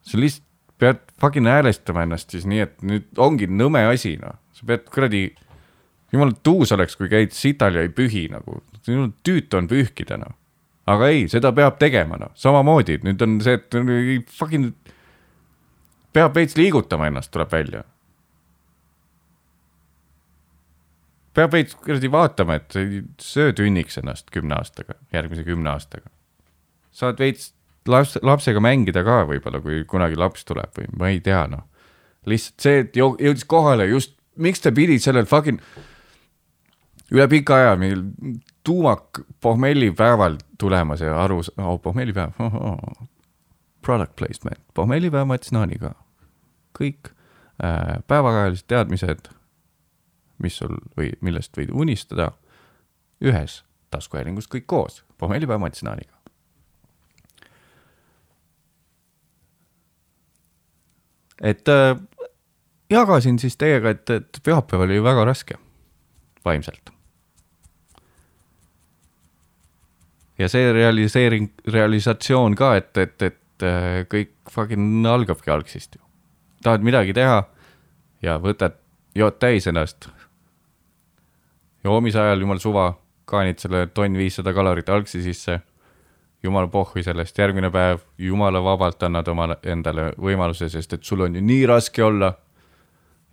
sa 0.07 0.15
lihtsalt 0.15 0.45
pead 0.79 0.99
fucking 1.19 1.47
häälestama 1.49 2.05
ennast 2.05 2.31
siis 2.31 2.45
nii, 2.47 2.61
et 2.63 2.83
nüüd 2.85 3.07
ongi 3.19 3.49
nõme 3.51 3.81
asi, 3.89 4.13
noh, 4.21 4.37
sa 4.55 4.67
pead 4.69 4.85
kuradi, 4.93 5.25
jumala 6.13 6.35
tuus 6.45 6.71
oleks, 6.71 6.95
kui 6.95 7.09
käid 7.11 7.33
sital 7.35 7.75
ja 7.75 7.83
ei 7.83 7.91
pühi 7.91 8.27
nagu, 8.31 8.61
tüütu 8.87 9.59
on 9.59 9.67
pühkida, 9.67 10.19
noh. 10.21 10.37
Aga 10.87 11.09
ei, 11.11 11.25
seda 11.27 11.51
peab 11.51 11.75
tegema, 11.81 12.15
noh, 12.21 12.31
samamoodi, 12.39 13.01
nüüd 13.03 13.23
on 13.25 13.41
see, 13.43 13.57
et 13.59 14.31
fucking 14.37 14.71
peab 16.17 16.33
veits 16.35 16.57
liigutama 16.57 17.11
ennast, 17.11 17.31
tuleb 17.33 17.53
välja. 17.53 17.83
peab 21.37 21.53
veits 21.53 21.75
kuradi 21.77 22.09
vaatama, 22.09 22.55
et 22.57 22.73
söö 23.21 23.51
tünniks 23.53 23.99
ennast 24.01 24.31
kümne 24.33 24.55
aastaga, 24.57 24.95
järgmise 25.13 25.43
kümne 25.45 25.69
aastaga. 25.69 26.09
saad 26.91 27.19
veits 27.21 27.51
laps, 27.87 28.17
lapsega 28.25 28.61
mängida 28.63 29.03
ka 29.05 29.21
võib-olla, 29.29 29.61
kui 29.61 29.83
kunagi 29.89 30.17
laps 30.17 30.47
tuleb 30.47 30.73
või 30.79 30.89
ma 30.97 31.11
ei 31.13 31.19
tea, 31.23 31.43
noh. 31.51 31.67
lihtsalt 32.25 32.65
see, 32.65 32.79
et 32.85 32.97
jõudis 32.97 33.45
kohale 33.45 33.85
just, 33.91 34.15
miks 34.35 34.63
ta 34.63 34.73
pidi 34.73 34.97
sellel 35.01 35.29
fucking 35.29 35.61
üle 37.13 37.27
pika 37.31 37.61
aja, 37.61 37.77
meil 37.79 38.01
tuumak 38.67 39.21
pohmellipäeval 39.41 40.41
tulema 40.59 40.97
see 40.99 41.13
aru 41.13 41.39
oh,, 41.43 41.77
pohmellipäev 41.83 42.41
oh,, 42.43 42.57
oh. 42.73 43.07
product 43.85 44.17
placement, 44.19 44.61
pohmellipäev 44.73 45.29
ma 45.29 45.37
ütlesin 45.39 45.61
Aniga. 45.61 45.93
Kõik 46.77 47.11
äh, 47.63 47.97
päevakajalised 48.07 48.67
teadmised, 48.69 49.31
mis 50.43 50.59
sul 50.61 50.77
või 50.97 51.11
millest 51.21 51.57
võid 51.57 51.73
unistada, 51.73 52.31
ühes 53.23 53.63
taskuhäälingus 53.93 54.49
kõik 54.51 54.67
koos, 54.69 55.01
pohmellipäev 55.17 55.61
ma 55.61 55.71
ütlesin 55.71 55.91
Aniga. 55.93 56.13
et 61.37 61.69
äh, 61.69 61.93
jagasin 62.89 63.37
siis 63.39 63.57
teiega, 63.61 63.91
et, 63.93 64.09
et 64.09 64.39
pühapäev 64.43 64.87
oli 64.87 64.97
väga 65.03 65.25
raske 65.29 65.59
vaimselt 66.45 66.89
ja 70.37 70.49
see 70.51 70.71
realiseering, 70.73 71.51
realisatsioon 71.73 72.55
ka, 72.57 72.73
et, 72.81 72.91
et, 73.01 73.21
et 73.29 73.65
äh, 73.65 74.01
kõik 74.09 74.35
fucking 74.53 75.05
algabki 75.09 75.53
algsist 75.53 75.97
ju. 75.97 76.06
Tahad 76.63 76.85
midagi 76.85 77.13
teha 77.13 77.43
ja 78.21 78.37
võtad, 78.41 78.77
jood 79.15 79.37
täis 79.39 79.67
ennast. 79.67 80.09
joomise 81.83 82.19
ajal 82.19 82.41
jumal 82.41 82.59
suva, 82.59 82.87
kaanid 83.25 83.59
selle 83.59 83.87
tonn 83.87 84.17
viissada 84.17 84.53
kalorit 84.53 84.89
algsi 84.89 85.21
sisse. 85.23 85.59
jumala 86.43 86.67
pohhui 86.67 87.03
sellest, 87.03 87.37
järgmine 87.37 87.71
päev 87.71 87.99
jumala 88.17 88.63
vabalt 88.63 89.03
annad 89.03 89.27
omale 89.27 89.57
endale 89.63 90.11
võimaluse, 90.17 90.69
sest 90.69 90.93
et 90.93 91.03
sul 91.03 91.21
on 91.21 91.35
ju 91.35 91.41
nii 91.41 91.65
raske 91.65 92.03
olla. 92.03 92.33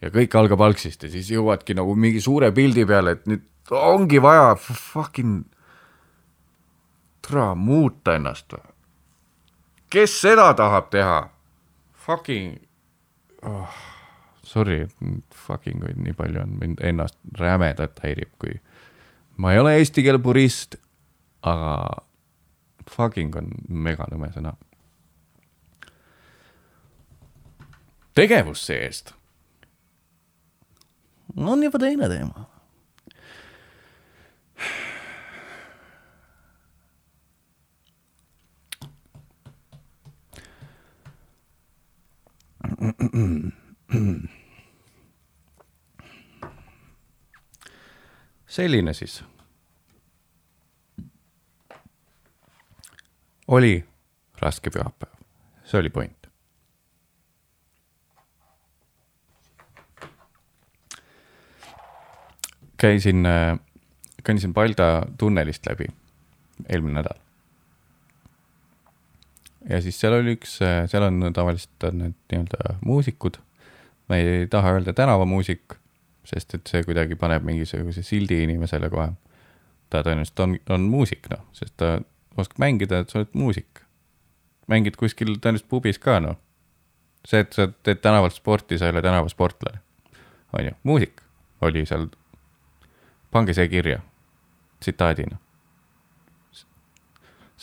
ja 0.03 0.11
kõik 0.11 0.37
algab 0.37 0.61
algsist 0.61 1.03
ja 1.03 1.11
siis 1.11 1.31
jõuadki 1.31 1.75
nagu 1.75 1.95
mingi 1.95 2.21
suure 2.21 2.53
pildi 2.53 2.87
peale, 2.87 3.11
et 3.11 3.27
nüüd 3.27 3.43
ongi 3.71 4.23
vaja 4.23 4.55
fucking 4.57 5.45
türa 7.23 7.55
muuta 7.55 8.15
ennast 8.15 8.53
või? 8.53 8.65
kes 9.91 10.21
seda 10.21 10.53
tahab 10.55 10.91
teha? 10.91 11.31
Fucking 11.95 12.64
oh,, 13.45 13.77
sorry, 14.43 14.85
fucking 15.47 15.83
kui 15.83 15.95
nii 15.97 16.17
palju 16.17 16.43
on 16.43 16.57
mind 16.61 16.83
ennast 16.85 17.19
rämedalt 17.39 18.01
häirib, 18.05 18.33
kui 18.39 18.59
ma 19.37 19.53
ei 19.55 19.63
ole 19.63 19.77
eesti 19.79 20.05
keele 20.07 20.21
purist, 20.23 20.79
aga 21.43 21.75
fucking 22.91 23.37
on 23.41 23.51
meganõme 23.69 24.31
sõna. 24.35 24.55
tegevus 28.15 28.61
see-eest 28.63 29.09
on 31.35 31.63
juba 31.67 31.81
teine 31.83 32.07
teema 32.07 32.45
selline 48.47 48.95
siis. 48.95 49.25
oli 53.47 53.85
raske 54.41 54.71
pühapäev, 54.71 55.13
see 55.65 55.81
oli 55.81 55.91
point. 55.91 56.27
käisin, 62.85 63.25
kõndisin 64.25 64.53
Palda 64.53 65.07
tunnelist 65.19 65.67
läbi 65.67 65.87
eelmine 66.69 66.99
nädal 67.01 67.24
ja 69.69 69.81
siis 69.83 69.99
seal 70.01 70.19
oli 70.19 70.37
üks, 70.37 70.59
seal 70.61 71.07
on 71.07 71.31
tavaliselt 71.35 71.89
on 71.89 72.01
need 72.03 72.17
nii-öelda 72.33 72.77
muusikud. 72.85 73.39
ma 74.09 74.17
ei 74.21 74.47
taha 74.51 74.75
öelda 74.77 74.93
tänavamuusik, 74.93 75.77
sest 76.29 76.55
et 76.55 76.69
see 76.69 76.83
kuidagi 76.85 77.17
paneb 77.17 77.45
mingisuguse 77.45 78.03
sildi 78.03 78.43
inimesele 78.45 78.91
kohe. 78.93 79.13
ta 79.91 80.03
tõenäoliselt 80.03 80.41
on, 80.41 80.57
on 80.75 80.89
muusik, 80.91 81.29
noh, 81.31 81.45
sest 81.53 81.77
ta 81.77 81.99
oskab 82.37 82.59
mängida, 82.59 83.01
et 83.01 83.11
sa 83.11 83.21
oled 83.21 83.33
muusik. 83.33 83.85
mängid 84.69 84.97
kuskil 85.01 85.37
tõenäoliselt 85.37 85.69
pubis 85.69 85.99
ka, 85.99 86.21
noh. 86.21 86.37
see, 87.25 87.41
et 87.41 87.53
sa 87.53 87.69
teed 87.83 88.03
tänaval 88.05 88.33
sporti, 88.35 88.79
sa 88.79 88.91
ei 88.91 88.97
ole 88.97 89.03
tänavasportlane. 89.03 89.81
on 90.53 90.65
ju, 90.65 90.77
muusik 90.83 91.23
oli 91.61 91.87
seal. 91.87 92.09
pange 93.31 93.55
see 93.55 93.69
kirja, 93.69 94.03
tsitaadina 94.81 95.44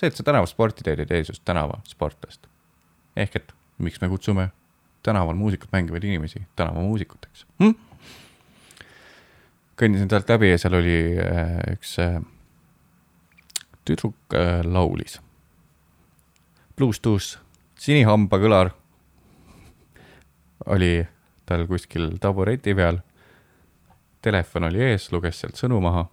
see, 0.01 0.09
et 0.09 0.17
sa 0.17 0.25
tänavasporti 0.25 0.85
teed, 0.85 1.03
ei 1.03 1.09
tee 1.09 1.23
sinust 1.23 1.45
tänavasportlast. 1.45 2.47
ehk 3.15 3.35
et 3.37 3.53
miks 3.77 4.01
me 4.01 4.09
kutsume 4.09 4.49
tänaval 5.03 5.37
muusikat 5.37 5.69
mängivaid 5.71 6.03
inimesi 6.03 6.41
tänavamuusikuteks 6.55 7.45
hm?? 7.59 7.77
kõndisin 9.81 10.09
sealt 10.09 10.29
läbi 10.29 10.51
ja 10.51 10.57
seal 10.61 10.77
oli 10.77 10.97
äh, 11.17 11.57
üks 11.73 11.95
äh, 12.01 12.19
tüdruk 13.85 14.35
äh, 14.37 14.61
laulis. 14.65 15.19
Tuus, 17.01 17.37
sinihambakõlar 17.77 18.71
oli 20.73 21.03
tal 21.45 21.67
kuskil 21.69 22.15
tabureti 22.21 22.73
peal. 22.77 23.01
Telefon 24.21 24.65
oli 24.69 24.81
ees, 24.91 25.11
luges 25.13 25.41
sealt 25.41 25.57
sõnu 25.57 25.81
maha. 25.81 26.07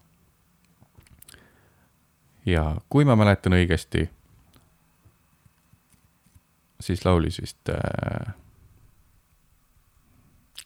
Ja 2.49 2.65
kui 2.89 3.05
ma 3.05 3.17
mäletan 3.19 3.57
õigesti, 3.57 4.07
siis 6.81 7.05
laulis 7.05 7.41
vist 7.43 7.73
äh,. 7.73 8.35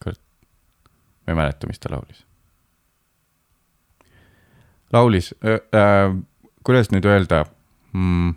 ma 0.06 1.32
ei 1.32 1.38
mäleta, 1.38 1.66
mis 1.66 1.78
ta 1.78 1.90
laulis. 1.90 2.24
laulis 4.92 5.34
äh,, 5.42 6.14
kuidas 6.64 6.92
nüüd 6.94 7.08
öelda 7.08 7.44
mm,. 7.92 8.34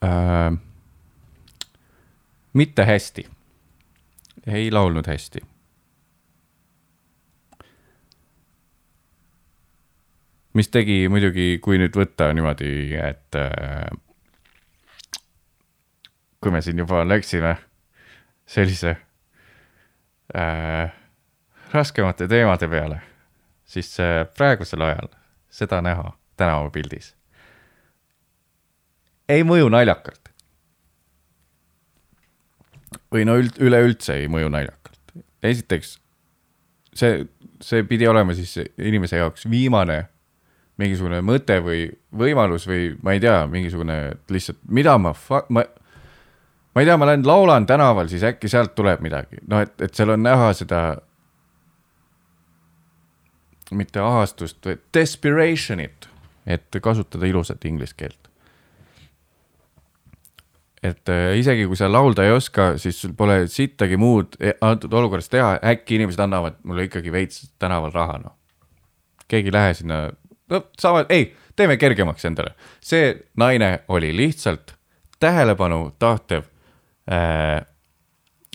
Äh, 0.00 0.56
mitte 2.52 2.84
hästi, 2.88 3.26
ei 4.46 4.70
laulnud 4.72 5.06
hästi. 5.06 5.49
Mis 10.54 10.68
tegi 10.68 11.04
muidugi, 11.12 11.58
kui 11.62 11.78
nüüd 11.78 11.94
võtta 11.96 12.30
niimoodi, 12.34 12.70
et 12.98 13.38
äh, 13.38 13.90
kui 16.40 16.54
me 16.54 16.62
siin 16.64 16.80
juba 16.82 17.04
läksime 17.06 17.54
sellise 18.50 18.96
äh, 20.34 20.90
raskemate 21.72 22.28
teemade 22.28 22.68
peale, 22.68 23.00
siis 23.64 23.92
äh, 24.02 24.24
praegusel 24.36 24.82
ajal 24.88 25.14
seda 25.50 25.80
näha 25.84 26.12
tänavapildis 26.40 27.14
ei 29.30 29.46
mõju 29.46 29.70
naljakalt. 29.72 30.18
või 33.10 33.24
no 33.26 33.34
üld, 33.38 33.56
üleüldse 33.58 34.14
ei 34.22 34.28
mõju 34.30 34.50
naljakalt. 34.50 35.14
esiteks 35.42 35.96
see, 36.94 37.24
see 37.62 37.84
pidi 37.86 38.06
olema 38.10 38.34
siis 38.34 38.56
inimese 38.78 39.18
jaoks 39.18 39.46
viimane 39.50 40.04
mingisugune 40.80 41.20
mõte 41.26 41.58
või 41.64 41.84
võimalus 42.16 42.66
või 42.68 42.94
ma 43.04 43.14
ei 43.16 43.22
tea, 43.22 43.44
mingisugune 43.50 43.98
lihtsalt, 44.32 44.60
mida 44.72 44.96
ma, 44.98 45.12
ma, 45.52 45.64
ma 46.74 46.82
ei 46.82 46.88
tea, 46.88 46.96
ma 47.00 47.08
lähen 47.10 47.26
laulan 47.26 47.68
tänaval, 47.68 48.08
siis 48.10 48.24
äkki 48.26 48.50
sealt 48.50 48.74
tuleb 48.78 49.02
midagi, 49.04 49.42
noh, 49.50 49.62
et, 49.66 49.76
et 49.84 49.94
seal 49.96 50.14
on 50.16 50.24
näha 50.24 50.52
seda 50.56 50.82
mitte 53.76 54.00
ahastust, 54.02 54.58
vaid 54.66 54.82
desperation'it, 54.94 56.08
et 56.46 56.80
kasutada 56.82 57.28
ilusat 57.28 57.64
inglise 57.68 57.94
keelt. 57.96 58.16
et 60.80 61.10
äh, 61.12 61.34
isegi 61.36 61.66
kui 61.68 61.76
sa 61.76 61.90
laulda 61.92 62.24
ei 62.24 62.30
oska, 62.32 62.78
siis 62.80 62.96
sul 63.02 63.12
pole 63.12 63.42
sittagi 63.52 63.98
muud 64.00 64.38
e- 64.40 64.54
antud 64.64 64.94
olukorras 64.96 65.28
teha, 65.28 65.58
äkki 65.60 65.98
inimesed 65.98 66.22
annavad 66.24 66.56
mulle 66.64 66.86
ikkagi 66.86 67.12
veits 67.12 67.50
tänaval 67.60 67.92
raha, 67.92 68.16
noh. 68.22 68.32
keegi 69.28 69.52
ei 69.52 69.52
lähe 69.52 69.74
sinna, 69.76 69.98
no 70.50 70.62
saavad, 70.78 71.10
ei, 71.10 71.30
teeme 71.56 71.76
kergemaks 71.76 72.24
endale. 72.24 72.54
see 72.80 73.14
naine 73.36 73.80
oli 73.88 74.12
lihtsalt 74.16 74.74
tähelepanu 75.20 75.94
tahtev 75.98 76.44
äh, 77.12 77.62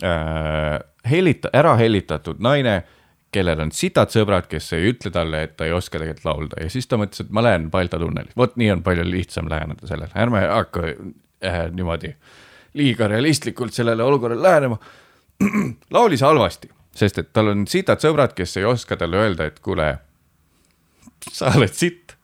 äh, 0.04 0.80
hellita-, 1.10 1.54
ära 1.54 1.76
hellitatud 1.76 2.40
naine, 2.40 2.84
kellel 3.36 3.60
on 3.66 3.72
sitad 3.76 4.14
sõbrad, 4.14 4.48
kes 4.48 4.72
ei 4.78 4.92
ütle 4.94 5.12
talle, 5.12 5.44
et 5.44 5.58
ta 5.60 5.68
ei 5.68 5.74
oska 5.76 6.00
tegelikult 6.00 6.26
laulda 6.26 6.64
ja 6.64 6.72
siis 6.72 6.88
ta 6.88 7.00
mõtles, 7.00 7.26
et 7.26 7.34
ma 7.36 7.44
lähen 7.44 7.70
Balta 7.72 8.00
tunneli, 8.00 8.32
vot 8.38 8.56
nii 8.60 8.72
on 8.78 8.84
palju 8.86 9.06
lihtsam 9.10 9.50
läheneda 9.52 9.90
sellele, 9.90 10.14
ärme 10.16 10.46
hakka 10.48 10.88
äh, 10.88 11.66
niimoodi 11.76 12.16
liiga 12.76 13.08
realistlikult 13.12 13.74
sellele 13.74 14.04
olukorrale 14.04 14.44
lähenema. 14.44 14.78
laulis 15.96 16.24
halvasti, 16.24 16.70
sest 16.96 17.20
et 17.20 17.32
tal 17.36 17.52
on 17.52 17.66
sitad 17.68 18.00
sõbrad, 18.04 18.34
kes 18.36 18.58
ei 18.58 18.68
oska 18.68 18.98
talle 19.00 19.20
öelda, 19.20 19.50
et 19.52 19.60
kuule, 19.64 19.90
sa 21.32 21.52
oled 21.56 21.74
sitt. 21.74 22.16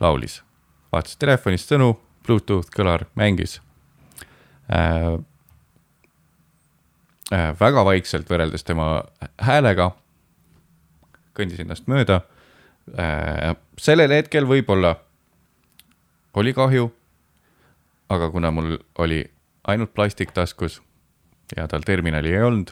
laulis, 0.00 0.42
vaatas 0.92 1.16
telefonist 1.16 1.72
sõnu, 1.72 1.94
Bluetooth 2.26 2.70
kõlar 2.74 3.06
mängis 3.14 3.60
äh,. 4.70 5.16
Äh, 7.26 7.50
väga 7.58 7.82
vaikselt 7.82 8.28
võrreldes 8.30 8.62
tema 8.62 9.02
häälega. 9.42 9.90
kõndis 11.34 11.60
ennast 11.60 11.88
mööda 11.90 12.20
äh,. 12.98 13.56
sellel 13.78 14.12
hetkel 14.14 14.46
võib-olla 14.46 14.96
oli 16.34 16.52
kahju. 16.52 16.92
aga 18.08 18.30
kuna 18.30 18.50
mul 18.50 18.78
oli 18.98 19.24
ainult 19.66 19.94
plastik 19.94 20.30
taskus 20.32 20.82
ja 21.56 21.66
tal 21.68 21.82
terminali 21.86 22.34
ei 22.34 22.42
olnud, 22.42 22.70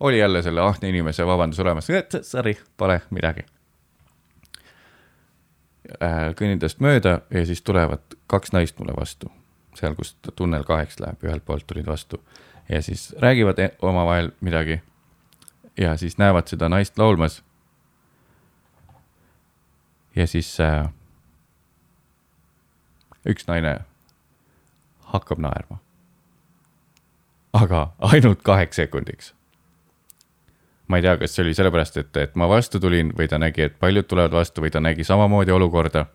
oli 0.00 0.18
jälle 0.18 0.42
selle 0.42 0.60
ahne 0.60 0.88
inimese 0.88 1.26
vabandus 1.26 1.60
olemas, 1.60 1.88
sorry, 2.22 2.54
pole 2.76 3.00
midagi. 3.10 3.46
kõnnin 6.38 6.60
tast 6.62 6.80
mööda 6.80 7.20
ja 7.30 7.46
siis 7.46 7.62
tulevad 7.62 8.14
kaks 8.30 8.52
naist 8.52 8.78
mulle 8.78 8.94
vastu, 8.96 9.30
seal, 9.74 9.94
kus 9.98 10.14
tunnel 10.36 10.64
kaheks 10.64 11.00
läheb, 11.00 11.24
ühelt 11.24 11.44
poolt 11.44 11.66
tulid 11.66 11.86
vastu 11.86 12.22
ja 12.68 12.82
siis 12.82 13.16
räägivad 13.18 13.58
e- 13.58 13.76
omavahel 13.82 14.30
midagi. 14.40 14.80
ja 15.76 15.96
siis 15.96 16.18
näevad 16.18 16.46
seda 16.46 16.68
naist 16.68 16.98
laulmas. 16.98 17.42
ja 20.16 20.26
siis 20.26 20.60
äh, 20.60 20.92
üks 23.28 23.44
naine 23.46 23.80
hakkab 25.00 25.38
naerma. 25.38 25.78
aga 27.52 27.92
ainult 27.98 28.42
kaheks 28.42 28.76
sekundiks 28.76 29.34
ma 30.90 30.98
ei 30.98 31.02
tea, 31.02 31.16
kas 31.20 31.34
see 31.34 31.44
oli 31.44 31.54
sellepärast, 31.54 32.00
et, 32.02 32.16
et 32.18 32.32
ma 32.40 32.48
vastu 32.50 32.80
tulin 32.82 33.12
või 33.16 33.28
ta 33.30 33.38
nägi, 33.38 33.68
et 33.68 33.76
paljud 33.78 34.08
tulevad 34.10 34.34
vastu 34.34 34.64
või 34.64 34.72
ta 34.74 34.82
nägi 34.82 35.06
samamoodi 35.06 35.54
olukorda. 35.54 36.06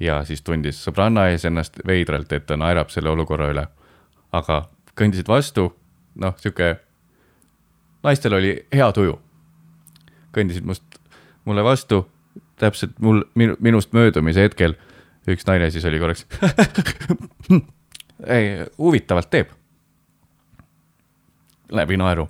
ja 0.00 0.20
siis 0.24 0.42
tundis 0.46 0.78
sõbranna 0.84 1.26
ees 1.32 1.44
ennast 1.44 1.80
veidralt, 1.86 2.32
et 2.32 2.46
ta 2.46 2.56
naerab 2.56 2.92
selle 2.94 3.10
olukorra 3.10 3.48
üle. 3.50 3.66
aga 4.32 4.68
kõndisid 4.94 5.28
vastu, 5.28 5.72
noh, 6.14 6.36
sihuke, 6.38 6.76
naistel 8.02 8.38
oli 8.38 8.54
hea 8.72 8.92
tuju. 8.92 9.18
kõndisid 10.32 10.64
must, 10.64 10.84
mulle 11.44 11.64
vastu, 11.64 12.06
täpselt 12.56 12.98
mul, 12.98 13.24
minu, 13.34 13.56
minust 13.58 13.92
möödumise 13.92 14.46
hetkel 14.46 14.76
üks 15.28 15.46
naine 15.46 15.70
siis 15.70 15.84
oli 15.84 15.98
korraks. 15.98 16.26
ei, 18.36 18.64
huvitavalt 18.78 19.30
teeb. 19.30 19.50
läbi 21.68 21.96
naeru 21.96 22.28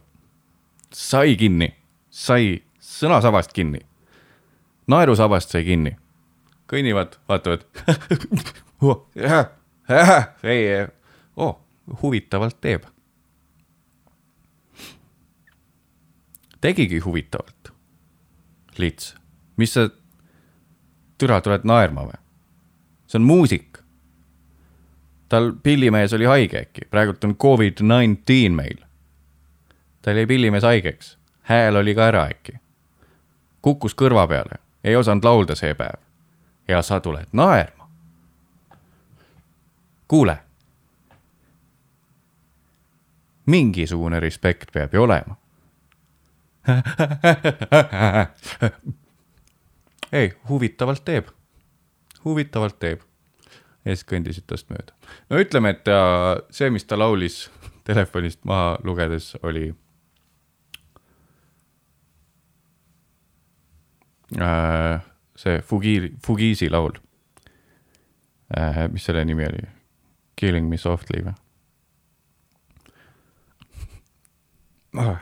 sai 0.95 1.37
kinni, 1.37 1.71
sai 2.11 2.59
sõnasabast 2.81 3.53
kinni, 3.57 3.81
naerusabast 4.89 5.53
sai 5.55 5.65
kinni, 5.67 5.95
kõnnivad, 6.71 7.19
vaatavad 7.29 7.65
oh,. 8.87 9.07
ei, 10.43 10.87
oh, 11.37 11.59
huvitavalt 12.03 12.61
teeb. 12.61 12.87
tegigi 16.61 16.99
huvitavalt. 16.99 17.71
Lits, 18.79 19.15
mis 19.57 19.73
sa, 19.75 19.89
türa, 21.19 21.41
tuled 21.43 21.67
naerma 21.67 22.07
või? 22.09 22.19
see 23.09 23.19
on 23.19 23.25
muusik. 23.25 23.79
tal 25.29 25.53
pillimees 25.63 26.13
oli 26.13 26.25
haige 26.29 26.61
äkki, 26.67 26.87
praegult 26.91 27.25
on 27.25 27.35
Covid-19 27.37 28.53
meil 28.53 28.85
tal 30.03 30.17
jäi 30.17 30.27
pillimees 30.27 30.63
haigeks, 30.63 31.19
hääl 31.43 31.77
oli 31.77 31.95
ka 31.95 32.07
ära 32.07 32.27
äkki. 32.31 32.53
kukkus 33.63 33.95
kõrva 33.95 34.29
peale, 34.29 34.59
ei 34.85 34.97
osanud 34.97 35.25
laulda 35.25 35.55
see 35.55 35.75
päev. 35.75 36.01
ja 36.69 36.83
sa 36.83 37.01
tuled 37.01 37.27
naerma. 37.33 37.91
kuule. 40.09 40.39
mingisugune 43.47 44.21
respekt 44.21 44.73
peab 44.73 44.95
ju 44.95 45.03
olema. 45.03 45.37
ei, 50.13 50.33
huvitavalt 50.49 51.05
teeb, 51.05 51.27
huvitavalt 52.25 52.79
teeb. 52.79 53.01
ja 53.85 53.97
siis 53.97 54.05
kõndisid 54.05 54.43
tast 54.47 54.71
mööda. 54.71 54.93
no 55.31 55.41
ütleme, 55.41 55.71
et 55.71 55.85
ta, 55.85 56.37
see, 56.51 56.71
mis 56.71 56.85
ta 56.85 56.99
laulis 56.99 57.51
telefonist 57.89 58.45
maha 58.45 58.77
lugedes, 58.85 59.33
oli 59.43 59.75
äh, 64.37 65.01
see 65.37 65.63
Fugi, 65.63 66.13
Fugiisi 66.25 66.69
laul 66.71 66.93
äh,. 68.57 68.89
mis 68.93 69.05
selle 69.05 69.25
nimi 69.25 69.47
oli? 69.47 69.65
Killing 70.37 70.69
me 70.69 70.77
softly 70.77 71.25
või 71.25 71.35
ah.? 74.99 75.19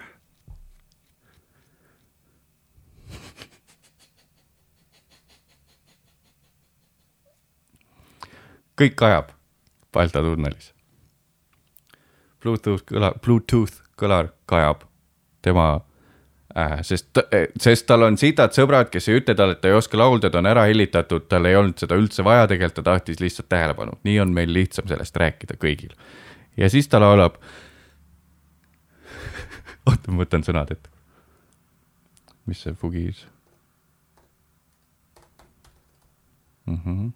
kõik 8.77 9.03
ajab 9.03 9.33
Balta 9.97 10.21
tunnelis. 10.21 10.75
Bluetooth 12.43 12.85
kõla, 12.85 13.15
Bluetooth 13.25 13.79
kõlar 13.97 14.29
kajab 14.51 14.83
tema 15.41 15.81
sest, 16.83 17.19
sest 17.61 17.87
tal 17.89 18.07
on 18.07 18.17
sitad 18.21 18.55
sõbrad, 18.57 18.89
kes 18.93 19.11
ei 19.11 19.21
ütle 19.21 19.35
talle, 19.37 19.57
et 19.57 19.61
ta 19.61 19.69
ei 19.69 19.77
oska 19.77 19.99
laulda, 20.01 20.31
ta 20.33 20.41
on 20.41 20.49
ära 20.49 20.65
hellitatud, 20.69 21.27
tal 21.29 21.49
ei 21.49 21.57
olnud 21.59 21.77
seda 21.83 21.99
üldse 22.01 22.25
vaja, 22.25 22.47
tegelikult 22.49 22.79
ta 22.81 22.87
tahtis 22.91 23.21
lihtsalt 23.21 23.51
tähelepanu, 23.53 23.99
nii 24.09 24.19
on 24.25 24.33
meil 24.37 24.53
lihtsam 24.57 24.89
sellest 24.89 25.17
rääkida 25.21 25.59
kõigil. 25.61 25.93
ja 26.57 26.71
siis 26.73 26.89
ta 26.89 27.01
laulab. 27.03 27.37
oota, 29.87 30.11
ma 30.11 30.25
võtan 30.25 30.47
sõnad 30.47 30.73
ette. 30.73 30.91
mis 32.47 32.63
see 32.63 32.73
Fugiis 32.73 33.27
mm? 36.67 36.81
-hmm. 36.85 37.13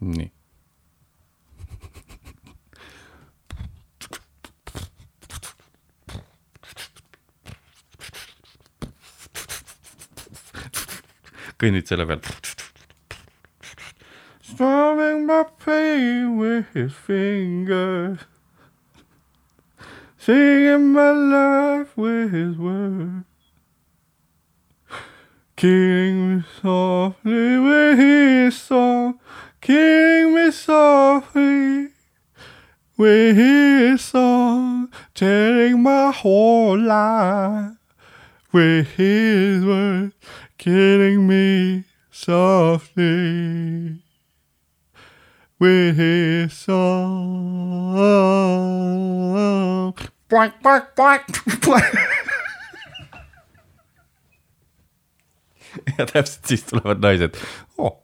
nii. 0.00 0.41
Kõnnid 11.62 11.86
selle 11.86 12.06
peal. 12.10 12.22
Strumming 14.42 15.26
my 15.26 15.44
pain 15.64 16.36
with 16.36 16.66
his 16.74 16.92
fingers. 16.92 18.26
Singing 20.18 20.92
my 20.92 21.10
life 21.10 21.96
with 21.96 22.32
his 22.32 22.56
words. 22.56 23.26
Killing 25.56 26.38
me 26.38 26.44
softly 26.60 27.58
with 27.58 27.98
his 27.98 28.60
song. 28.60 29.20
Killing 29.60 30.34
me 30.34 30.50
softly 30.50 31.88
with 32.98 33.36
his 33.36 34.00
song. 34.02 34.90
Telling 35.14 35.82
my 35.82 36.10
whole 36.10 36.78
life 36.78 37.78
with 38.52 38.88
his 38.96 39.64
words. 39.64 40.14
Killing 40.62 41.26
me 41.26 41.82
softly 42.12 43.98
with 45.58 45.96
his 45.96 46.52
song. 46.52 47.98
Boink, 50.30 50.54
boink, 50.62 50.86
boink. 50.94 51.26
ja 55.98 56.06
täpselt 56.06 56.46
siis 56.46 56.62
tulevad 56.70 57.02
naised 57.02 57.34
oh. 57.78 57.98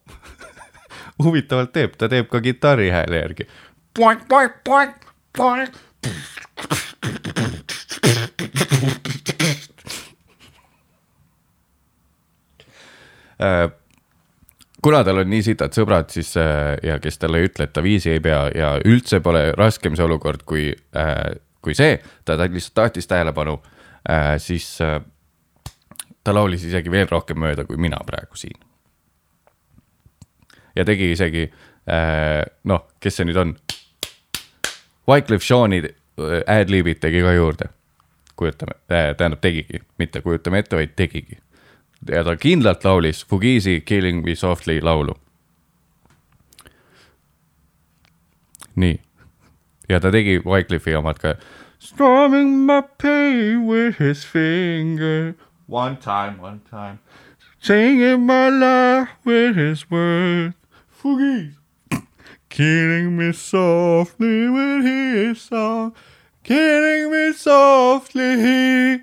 huvitavalt 1.23 1.71
teeb, 1.73 1.95
ta 1.95 2.11
teeb 2.11 2.27
ka 2.27 2.43
kitarri 2.43 2.91
hääle 2.91 3.23
järgi. 3.23 3.47
Boink, 3.95 4.27
boink, 4.27 4.53
boink, 4.67 5.07
boink. 5.39 5.79
Kuna 14.83 15.05
tal 15.05 15.23
on 15.23 15.31
nii 15.31 15.43
sitad 15.43 15.75
sõbrad, 15.75 16.11
siis 16.13 16.33
äh, 16.39 16.77
ja 16.83 16.99
kes 17.03 17.19
talle 17.19 17.43
ei 17.43 17.49
ütle, 17.49 17.67
et 17.67 17.75
ta 17.75 17.83
viisi 17.85 18.13
ei 18.15 18.23
pea 18.23 18.45
ja 18.55 18.73
üldse 18.87 19.21
pole 19.25 19.51
raskem 19.59 19.97
see 19.99 20.07
olukord 20.07 20.45
kui 20.49 20.71
äh,, 20.97 21.23
kui 21.65 21.75
see, 21.75 21.99
ta, 22.25 22.39
lihtsalt 22.45 22.77
tahtis 22.79 23.11
tähelepanu 23.11 23.59
äh,, 24.09 24.37
siis 24.43 24.71
äh, 24.85 25.01
ta 26.25 26.35
laulis 26.35 26.65
isegi 26.69 26.91
veel 26.93 27.09
rohkem 27.11 27.41
mööda 27.43 27.67
kui 27.67 27.81
mina 27.81 27.99
praegu 28.07 28.39
siin. 28.39 28.59
ja 30.77 30.85
tegi 30.85 31.13
isegi 31.13 31.49
äh, 31.49 32.45
noh, 32.65 32.87
kes 33.01 33.19
see 33.19 33.27
nüüd 33.29 33.43
on? 33.43 33.57
Wycliffe 35.09 35.47
Jean'i 35.49 35.83
äh, 35.83 36.41
ad-libid 36.47 37.03
tegi 37.03 37.25
ka 37.25 37.35
juurde. 37.35 37.73
kujutame 38.39 38.79
äh,, 38.87 39.11
tähendab 39.17 39.43
tegigi, 39.43 39.83
mitte 39.99 40.23
kujutame 40.23 40.63
ette, 40.63 40.77
vaid 40.77 40.95
tegigi. 40.95 41.41
Ja 42.07 42.25
ta 42.25 42.37
kindlalt 42.37 42.85
laulis 42.85 43.25
Fugeezy 43.27 43.81
Killing 43.81 44.25
Me 44.25 44.35
Softly 44.35 44.81
laulu. 44.81 45.15
nii, 48.75 49.01
ja 49.89 50.01
ta 50.01 50.11
tegi 50.11 50.39
Wycliffe'i 50.45 50.95
omad 50.95 51.19
ka. 51.19 51.35
Strumming 51.79 52.67
my 52.67 52.83
pain 52.99 53.67
with 53.67 53.99
his 53.99 54.25
finger. 54.25 55.35
One 55.67 55.97
time, 55.97 56.39
one 56.41 56.61
time. 56.71 56.99
Singing 57.61 58.27
my 58.27 58.49
life 58.51 59.11
with 59.25 59.57
his 59.57 59.91
words. 59.91 60.55
Fugees 60.91 61.55
Killing 62.49 63.17
me 63.17 63.33
softly 63.33 64.49
with 64.49 64.85
his 64.85 65.41
song. 65.41 65.95
Killing 66.43 67.13
me 67.13 67.33
softly 67.33 69.03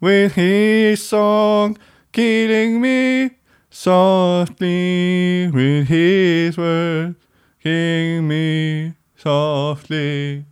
with 0.00 0.34
his 0.34 1.06
song 1.06 1.76
Killing 2.12 2.80
me 2.80 3.30
softly 3.70 5.50
with 5.52 5.88
his 5.88 6.56
words 6.58 7.16
Killing 7.62 8.26
me 8.26 8.94
softly 9.16 10.44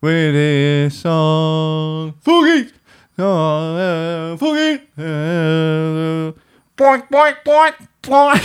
with 0.00 0.34
his 0.34 0.98
song. 1.00 2.14
Fugees! 2.24 2.72
Uh, 3.18 4.36
Fugees! 4.36 4.80
Uh, 4.98 6.32
boink, 6.76 7.08
boink, 7.10 7.36
boink, 7.44 7.76
boink. 8.02 8.44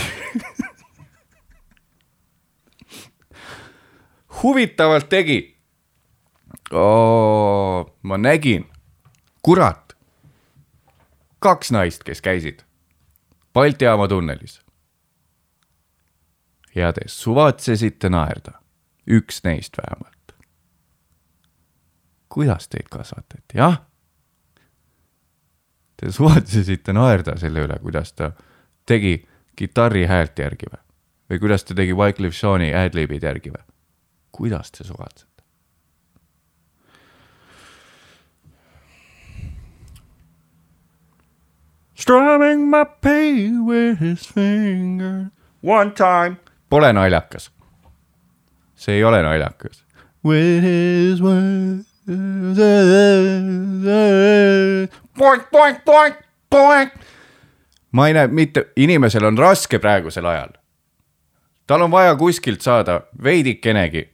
huvitavalt 4.36 5.08
tegi 5.08 5.56
oh,. 6.70 7.86
ma 8.00 8.16
nägin, 8.16 8.66
kurat, 9.42 9.85
kaks 11.40 11.70
naist, 11.72 12.04
kes 12.04 12.22
käisid 12.22 12.66
Balti 13.56 13.84
jaama 13.84 14.08
tunnelis. 14.08 14.60
ja 16.74 16.92
te 16.92 17.00
suvatsesite 17.06 18.08
naerda, 18.08 18.52
üks 19.08 19.40
neist 19.44 19.76
vähemalt. 19.78 20.34
kuidas 22.28 22.68
teid 22.68 22.88
kasvatati, 22.90 23.56
jah? 23.56 23.78
Te 25.96 26.12
suvatsesite 26.12 26.92
naerda 26.92 27.38
selle 27.40 27.64
üle, 27.64 27.78
kuidas 27.80 28.12
ta 28.12 28.32
tegi 28.86 29.28
kitarri 29.56 30.04
häält 30.06 30.38
järgi 30.38 30.68
või? 30.72 30.82
või 31.30 31.38
kuidas 31.38 31.64
ta 31.64 31.74
tegi 31.74 31.96
Wycliffe 31.96 32.46
Jean'i 32.46 32.74
ad-libid 32.74 33.24
järgi 33.24 33.54
või? 33.56 33.64
kuidas 34.32 34.70
te 34.70 34.84
suvatsete? 34.84 35.35
Strumming 41.96 42.68
my 42.68 42.84
pain 43.00 43.64
with 43.64 44.00
his 44.00 44.26
finger 44.26 45.30
one 45.62 45.92
time. 45.92 46.36
Pole 46.68 46.92
naljakas. 46.92 47.50
see 48.74 48.94
ei 48.94 49.04
ole 49.04 49.22
naljakas. 49.22 49.84
With 50.24 50.62
his 50.62 51.22
words. 51.22 51.86
Poink, 55.18 55.42
poink, 55.50 55.78
poink, 55.84 56.16
poink. 56.50 56.92
ma 57.92 58.06
ei 58.06 58.14
näe 58.14 58.26
mitte, 58.26 58.66
inimesel 58.76 59.24
on 59.24 59.38
raske 59.38 59.78
praegusel 59.78 60.26
ajal. 60.26 60.52
tal 61.66 61.82
on 61.82 61.90
vaja 61.90 62.14
kuskilt 62.16 62.60
saada 62.60 63.00
veidikenegi 63.22 64.08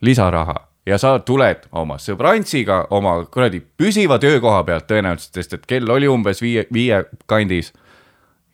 lisaraha 0.00 0.54
ja 0.86 0.98
sa 0.98 1.18
tuled 1.18 1.66
oma 1.72 1.98
sõbrantsiga 1.98 2.86
oma 2.94 3.16
kuradi 3.32 3.60
püsiva 3.60 4.18
töökoha 4.22 4.62
pealt 4.64 4.86
tõenäoliselt, 4.90 5.34
sest 5.34 5.56
et 5.58 5.66
kell 5.66 5.90
oli 5.90 6.08
umbes 6.08 6.42
viie, 6.42 6.66
viie 6.72 7.02
kandis 7.26 7.72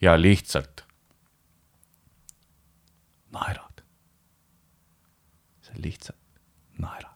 ja 0.01 0.17
lihtsalt 0.21 0.85
naerad. 3.33 3.85
sa 5.61 5.73
lihtsalt 5.77 6.19
naerad. 6.79 7.09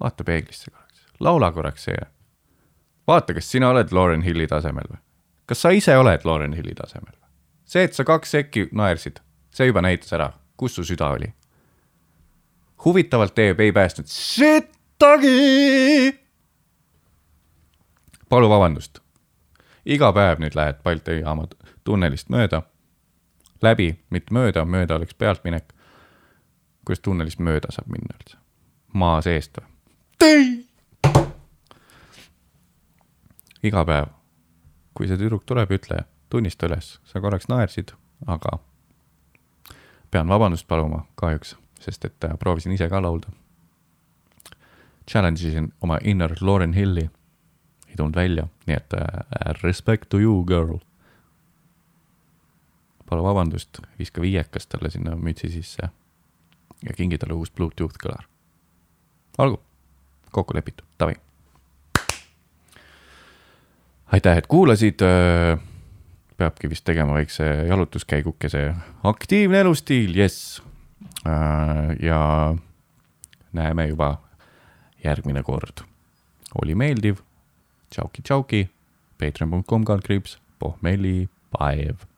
vaata 0.00 0.24
peeglisse 0.24 0.70
korraks, 0.70 1.06
laula 1.20 1.52
korraks 1.52 1.84
see. 1.84 2.06
vaata, 3.06 3.34
kas 3.34 3.50
sina 3.50 3.70
oled 3.70 3.92
Lauren 3.92 4.22
Hilli 4.22 4.46
tasemel 4.46 4.86
või? 4.90 5.02
kas 5.46 5.62
sa 5.62 5.70
ise 5.70 5.98
oled 5.98 6.24
Lauren 6.24 6.54
Hilli 6.54 6.74
tasemel 6.74 7.18
see, 7.64 7.84
et 7.84 7.94
sa 7.96 8.04
kaks 8.04 8.34
sekki 8.36 8.68
naersid, 8.72 9.20
see 9.52 9.66
juba 9.68 9.82
näitas 9.84 10.12
ära, 10.12 10.32
kus 10.56 10.74
su 10.74 10.84
süda 10.84 11.10
oli. 11.12 11.34
huvitavalt 12.84 13.34
teeb, 13.34 13.60
ei 13.60 13.72
päästnud 13.72 14.06
sittagi. 14.06 15.28
palu 18.28 18.48
vabandust. 18.48 18.98
iga 19.86 20.12
päev 20.12 20.38
nüüd 20.38 20.54
lähed 20.54 20.82
Balti 20.82 21.20
jaama 21.20 21.46
tunnelist 21.84 22.28
mööda, 22.28 22.62
läbi, 23.62 23.98
mitte 24.10 24.34
mööda, 24.34 24.64
mööda 24.64 24.94
oleks 24.96 25.14
pealtminek. 25.14 25.72
kuidas 26.84 27.00
tunnelist 27.00 27.38
mööda 27.38 27.68
saab 27.70 27.86
minna 27.86 28.16
üldse? 28.18 28.36
maa 28.92 29.22
seest 29.22 29.58
või? 29.58 29.66
iga 33.62 33.84
päev 33.84 34.22
kui 34.94 35.08
see 35.08 35.18
tüdruk 35.20 35.44
tuleb, 35.48 35.72
ütle, 35.74 36.04
tunnista 36.32 36.68
üles, 36.68 36.96
sa 37.08 37.20
korraks 37.24 37.48
naersid, 37.50 37.94
aga 38.30 38.58
pean 40.12 40.28
vabandust 40.28 40.68
paluma 40.68 41.06
kahjuks, 41.16 41.56
sest 41.80 42.04
et 42.04 42.24
äh, 42.24 42.36
proovisin 42.38 42.72
ise 42.76 42.88
ka 42.88 43.00
laulda. 43.02 43.32
Challenge 45.10 45.48
isin 45.48 45.72
oma 45.82 45.98
inner 46.04 46.36
Lauren 46.40 46.76
Hilli, 46.76 47.08
ei 47.88 47.96
tulnud 47.96 48.16
välja, 48.16 48.46
nii 48.66 48.76
et 48.76 48.94
äh, 48.94 49.54
respect 49.62 50.08
to 50.08 50.20
you, 50.20 50.44
girl. 50.46 50.78
palu 53.08 53.24
vabandust, 53.24 53.80
viska 53.98 54.20
viiekas 54.20 54.66
talle 54.66 54.90
sinna 54.90 55.16
mütsi 55.16 55.50
sisse 55.52 55.88
ja 56.82 56.94
kingi 56.96 57.18
talle 57.18 57.34
uus 57.34 57.50
Bluetooth 57.50 57.98
kõlar. 58.04 58.24
olgu, 59.38 59.60
kokku 60.30 60.54
lepitud, 60.54 60.86
davai. 61.00 61.16
aitäh, 64.12 64.36
et 64.36 64.46
kuulasid 64.46 65.02
äh, 65.02 65.71
peabki 66.36 66.70
vist 66.70 66.84
tegema 66.84 67.14
väikse 67.14 67.44
jalutuskäigukese, 67.68 68.74
aktiivne 69.04 69.60
elustiil, 69.60 70.16
jess. 70.16 70.62
ja 72.02 72.20
näeme 73.52 73.86
juba 73.86 74.16
järgmine 75.04 75.42
kord. 75.42 75.84
oli 76.62 76.74
meeldiv, 76.74 77.16
tšauki, 77.90 78.22
tšauki, 78.22 78.68
patreon.com 79.18 79.84
kaldkriips, 79.84 80.38
pohmellipäev. 80.58 82.11